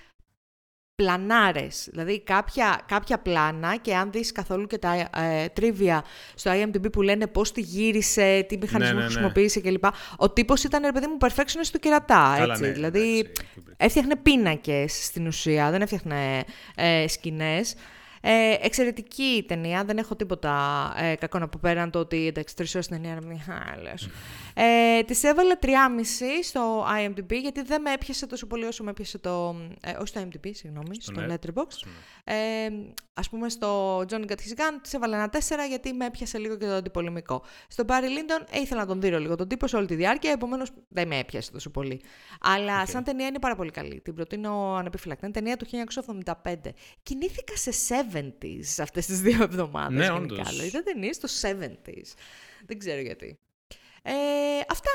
πλανάρες, 0.96 1.88
δηλαδή 1.92 2.20
κάποια, 2.22 2.82
κάποια 2.88 3.20
πλάνα 3.20 3.76
και 3.78 3.96
αν 3.96 4.12
δεις 4.12 4.32
καθόλου 4.32 4.68
και 4.68 4.78
τα 4.78 5.10
ε, 5.16 5.48
τρίβια 5.54 6.04
στο 6.36 6.52
IMDb 6.54 6.92
που 6.92 7.02
λένε 7.02 7.28
πώς 7.28 7.52
τη 7.52 7.62
γύρισε, 7.62 8.46
τι 8.48 8.58
μηχανισμό 8.58 8.94
ναι, 8.94 9.00
ναι. 9.00 9.06
χρησιμοποίησε 9.06 9.60
κλπ. 9.62 9.84
Ο 10.18 10.30
τύπος 10.32 10.64
ήταν, 10.64 10.82
ρε 10.86 10.92
παιδί 10.92 11.08
μου, 11.08 11.18
perfectionist 11.22 11.62
στο 11.62 11.78
κερατά, 11.78 12.36
Καλά, 12.38 12.54
έτσι. 12.54 12.66
ναι, 12.66 12.72
δηλαδή 12.72 13.20
εντάξει, 13.20 13.44
Kubrick. 13.58 13.74
έφτιαχνε 13.78 14.16
πίνακες 14.16 15.06
στην 15.06 15.28
ουσία, 15.28 15.72
δεν 15.72 15.82
έφτιαχνε 15.82 16.44
ε, 16.76 17.08
σκηνές. 17.08 17.76
Ε, 18.26 18.58
εξαιρετική 18.62 19.24
η 19.24 19.44
ταινία, 19.44 19.84
δεν 19.84 19.98
έχω 19.98 20.16
τίποτα 20.16 20.54
ε, 20.98 21.16
κακό 21.16 21.40
να 21.40 21.48
πω 21.48 21.60
πέραν 21.62 21.92
το 21.92 22.00
ότι 22.00 22.28
εντάξει, 22.28 22.56
τρεις 22.56 22.76
ώρες 22.76 22.88
ταινία 22.88 23.16
να 23.16 23.28
μην 23.28 23.40
χάλες. 23.42 24.10
Ε, 24.56 25.04
της 25.04 25.24
έβαλα 25.24 25.60
3,5 25.62 25.68
στο 26.44 26.86
IMDb 27.00 27.40
γιατί 27.42 27.62
δεν 27.62 27.82
με 27.82 27.92
έπιασε 27.94 28.28
τόσο 28.28 28.48
πολύ 28.48 28.66
όσο 28.66 28.84
με 28.84 28.90
έπιασε 28.90 29.18
το... 29.18 29.56
Ε, 29.82 29.92
όχι 29.92 30.08
στο 30.08 30.22
IMDb, 30.22 30.50
συγγνώμη, 30.54 30.96
στο, 31.00 31.14
net. 31.18 31.32
Letterboxd. 31.32 31.88
Ε, 32.24 32.70
ας 33.14 33.30
πούμε 33.30 33.50
στο 33.50 34.00
Johnny 34.00 34.26
Got 34.26 34.32
His 34.32 34.58
Gun 34.58 34.80
της 34.82 34.94
έβαλα 34.94 35.18
ένα 35.18 35.30
4 35.32 35.38
γιατί 35.70 35.94
με 35.94 36.06
έπιασε 36.06 36.38
λίγο 36.38 36.58
και 36.58 36.66
το 36.66 36.74
αντιπολεμικό. 36.74 37.44
Στο 37.68 37.84
Barry 37.88 37.92
Lyndon 37.92 38.46
ε, 38.50 38.60
ήθελα 38.60 38.82
να 38.82 38.88
τον 38.88 39.02
δείρω 39.02 39.10
λίγο 39.10 39.36
τον 39.36 39.48
τύπο 39.48 39.68
σε 39.68 39.76
όλη 39.76 39.88
τη 39.88 39.96
διάρκεια, 39.96 40.32
επομένως 40.32 40.70
δεν 40.90 41.08
με 41.08 41.18
έπιασε 41.18 41.52
τόσο 41.52 41.70
πολύ. 41.70 42.02
Αλλά 42.42 42.82
Οκ. 42.82 42.88
σαν 42.88 43.04
ταινία 43.04 43.28
είναι 43.28 43.40
πάρα 43.40 43.56
πολύ 43.56 43.72
καλή. 43.72 44.02
Την 44.02 44.14
προτείνω 44.14 44.76
ανεπιφύλακτα. 44.76 45.26
Είναι 45.26 45.34
ταινία 45.34 45.58
του 45.58 45.66
1975. 46.44 46.54
Κινήθηκα 47.04 47.56
σε 47.56 47.72
70s 48.12 48.82
αυτές 48.82 49.06
τις 49.06 49.22
δύο 49.22 49.44
εβδομάδες. 49.44 49.98
Ναι, 49.98 50.14
γενικά. 50.14 50.34
όντως. 50.34 50.50
Δηλαδή, 50.50 50.68
Ήταν 50.68 50.84
ταινίες 50.84 51.16
στο 51.16 51.28
70s. 51.42 52.14
Δεν 52.66 52.78
ξέρω 52.80 53.02
γιατί. 53.02 53.38
Ε, 54.04 54.12
αυτά. 54.70 54.92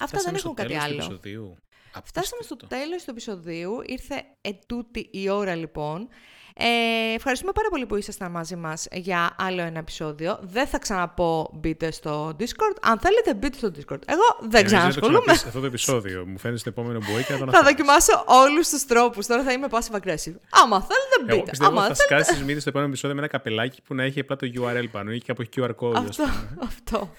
Αυτά 0.00 0.06
Φτάσαμε 0.18 0.30
δεν 0.30 0.40
στο 0.40 0.48
έχουν 0.48 0.54
κάτι 0.54 0.68
τέλος 0.68 0.84
του 0.84 0.90
άλλο. 0.90 1.02
επεισοδίου. 1.04 1.56
Φτάσαμε 2.04 2.42
στο 2.42 2.54
Απίστευτο. 2.54 2.66
τέλος 2.66 3.04
του 3.04 3.10
επεισοδίου. 3.10 3.80
Ήρθε 3.86 4.24
ετούτη 4.40 5.08
η 5.12 5.28
ώρα 5.28 5.54
λοιπόν. 5.54 6.08
Ε, 6.56 7.14
ευχαριστούμε 7.14 7.52
πάρα 7.52 7.68
πολύ 7.68 7.86
που 7.86 7.96
ήσασταν 7.96 8.30
μαζί 8.30 8.56
μας 8.56 8.86
για 8.92 9.34
άλλο 9.38 9.62
ένα 9.62 9.78
επεισόδιο. 9.78 10.38
Δεν 10.42 10.66
θα 10.66 10.78
ξαναπώ 10.78 11.50
μπείτε 11.52 11.90
στο 11.90 12.36
Discord. 12.38 12.76
Αν 12.82 12.98
θέλετε 12.98 13.34
μπείτε 13.34 13.56
στο 13.56 13.68
Discord. 13.68 13.98
Εγώ 14.06 14.22
δεν 14.40 14.48
Νομίζω 14.50 14.50
δεν 14.50 14.62
το 14.62 14.66
ξανασχολούμαι. 14.66 15.20
ξαναπείς 15.20 15.44
αυτό 15.44 15.60
το 15.60 15.66
επεισόδιο. 15.66 16.26
Μου 16.26 16.38
φαίνεται 16.38 16.58
στο 16.60 16.68
επόμενο 16.68 16.98
μπορεί 17.10 17.24
και 17.24 17.32
να 17.32 17.38
τον 17.38 17.50
Θα 17.50 17.58
αφήσεις. 17.58 17.76
δοκιμάσω 17.76 18.24
όλους 18.26 18.68
τους 18.68 18.84
τρόπους. 18.84 19.26
Τώρα 19.26 19.42
θα 19.42 19.52
είμαι 19.52 19.66
passive 19.70 19.94
aggressive. 19.96 20.34
Άμα 20.50 20.80
θέλετε 20.80 21.16
μπείτε. 21.20 21.32
Εγώ 21.34 21.42
πιστεύω 21.42 21.70
Άμα 21.70 21.84
ότι 21.86 21.88
θα 21.88 21.94
θέλετε... 21.94 22.02
σκάσεις 22.02 22.34
τις 22.34 22.42
μύτες 22.44 22.60
στο 22.60 22.70
επόμενο 22.70 22.90
επεισόδιο 22.90 23.16
με 23.16 23.22
ένα 23.22 23.30
καπελάκι 23.30 23.82
που 23.82 23.94
να 23.94 24.02
έχει 24.02 24.20
απλά 24.20 24.36
το 24.36 24.46
URL 24.54 24.84
πάνω 24.90 25.12
ή 25.12 25.18
και 25.20 25.30
από 25.30 25.42
QR 25.56 25.70
code. 25.80 25.94
ας 25.94 26.08
Αυτό, 26.08 26.22
πούμε. 26.22 26.58
αυτό. 26.62 27.10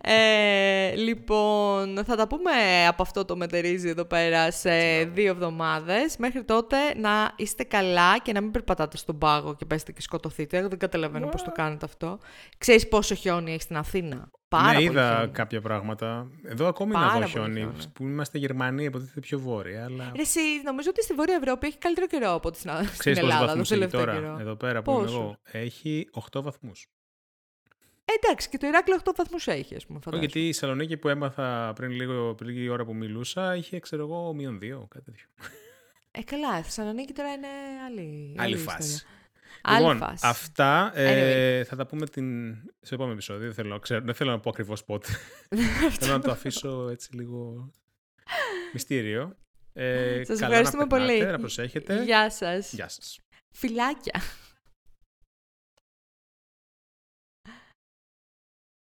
Ε, 0.00 0.94
λοιπόν, 0.96 2.04
θα 2.04 2.16
τα 2.16 2.26
πούμε 2.26 2.50
από 2.88 3.02
αυτό 3.02 3.24
το 3.24 3.36
μετερίζει 3.36 3.88
εδώ 3.88 4.04
πέρα 4.04 4.50
σε 4.50 5.04
δύο 5.04 5.30
εβδομάδες. 5.30 6.16
Μέχρι 6.16 6.44
τότε 6.44 6.76
να 6.96 7.32
είστε 7.36 7.64
καλά 7.64 8.18
και 8.18 8.32
να 8.32 8.40
μην 8.40 8.50
περπατάτε 8.50 8.96
στον 8.96 9.18
πάγο 9.18 9.54
και 9.56 9.64
πέστε 9.64 9.92
και 9.92 10.02
σκοτωθείτε. 10.02 10.56
Εγώ 10.56 10.68
δεν 10.68 10.78
καταλαβαίνω 10.78 11.26
πώς 11.28 11.42
το 11.42 11.50
κάνετε 11.52 11.84
αυτό. 11.84 12.18
Ξέρεις 12.58 12.88
πόσο 12.88 13.14
χιόνι 13.14 13.50
έχεις 13.50 13.62
στην 13.62 13.76
Αθήνα; 13.76 14.30
Πάρα 14.48 14.66
ναι, 14.68 14.74
πολύ 14.74 14.84
είδα 14.86 15.14
χιόνι. 15.16 15.30
κάποια 15.32 15.60
πράγματα. 15.60 16.26
Εδώ 16.44 16.66
ακόμη 16.66 16.92
να 16.92 16.98
Πάρα 16.98 17.12
δω 17.12 17.18
πολύ 17.18 17.30
χιόνι. 17.30 17.58
χιόνι. 17.60 17.74
Που 17.92 18.02
είμαστε 18.04 18.38
Γερμανοί, 18.38 18.84
υποτίθεται 18.84 19.20
πιο 19.20 19.38
βόρεια. 19.38 19.84
Αλλά 19.84 20.12
Ρε, 20.16 20.22
εσύ, 20.22 20.40
νομίζω 20.64 20.88
ότι 20.90 21.02
στη 21.02 21.14
Βόρεια 21.14 21.34
Ευρώπη 21.42 21.66
έχει 21.66 21.78
καλύτερο 21.78 22.06
καιρό 22.06 22.32
από 22.32 22.48
ότι 22.48 22.58
στην, 22.58 22.70
στην 22.70 22.98
ξέρει 22.98 23.14
πόσους 23.16 23.30
Ελλάδα 23.30 23.46
βαθμούς 23.46 23.68
το 23.68 23.74
έχει 23.74 23.86
τελευταίο 23.86 24.00
τώρα. 24.00 24.12
καιρό. 24.26 24.36
Εδώ 24.40 24.56
πέρα 24.56 24.82
που 24.82 24.90
είμαι 24.90 25.00
Πόσους; 25.00 25.14
εγώ. 25.16 25.36
Έχει 25.52 26.08
8 26.32 26.42
βαθμούς. 26.42 26.86
Ε, 28.04 28.12
εντάξει, 28.22 28.48
και 28.48 28.58
το 28.58 28.66
Ηράκλειο 28.66 28.98
8 29.04 29.12
βαθμούς 29.16 29.46
έχει, 29.46 29.74
ας 29.74 29.86
πούμε, 29.86 29.98
φαντάζομαι. 30.02 30.26
Γιατί 30.30 30.48
η 30.48 30.52
Σαλονίκη 30.52 30.96
που 30.96 31.08
έμαθα 31.08 31.72
πριν, 31.74 31.90
λίγο, 31.90 32.34
πριν 32.34 32.50
λίγη 32.50 32.68
ώρα 32.68 32.84
που 32.84 32.94
μιλούσα 32.94 33.56
είχε, 33.56 33.78
ξέρω 33.80 34.02
εγώ, 34.02 34.34
μείον 34.34 34.58
2, 34.62 34.88
κάτι 34.88 35.04
τέτοιο. 35.04 35.26
Ε, 36.10 36.22
καλά, 36.22 36.58
η 36.58 36.62
Θεσσαλονίκη 36.62 37.12
τώρα 37.12 37.32
είναι 37.32 37.46
άλλη, 37.86 38.34
Άλλη 38.38 38.54
ιστορία. 38.54 38.76
φάση. 38.78 39.04
Άλλη 39.62 39.78
Λοιπόν, 39.80 39.96
φάση. 39.98 40.26
αυτά 40.26 40.92
ε, 40.98 41.64
θα 41.64 41.76
τα 41.76 41.86
πούμε 41.86 42.06
την... 42.06 42.54
στο 42.80 42.94
επόμενο 42.94 43.12
επεισόδιο. 43.14 43.44
Δεν 43.44 43.54
θέλω, 43.54 43.68
να 43.68 43.78
ξέρω, 43.78 44.04
δεν 44.04 44.14
θέλω 44.14 44.30
να 44.30 44.40
πω 44.40 44.50
ακριβώς 44.50 44.84
πότε. 44.84 45.08
θέλω 46.00 46.12
να 46.12 46.20
το 46.20 46.30
αφήσω 46.30 46.88
έτσι 46.88 47.16
λίγο 47.16 47.72
μυστήριο. 48.72 49.36
Ε, 49.72 50.22
Σας 50.24 50.38
καλά 50.38 50.50
ευχαριστούμε 50.50 50.82
να 50.82 50.88
περνάτε, 50.88 51.12
πολύ. 51.18 51.30
Να 51.30 51.38
προσέχετε. 51.38 52.02
Γεια 52.04 52.30
σας. 52.30 52.72
Γεια 52.72 52.88
σας. 52.88 53.20
Φιλάκια. 53.50 54.20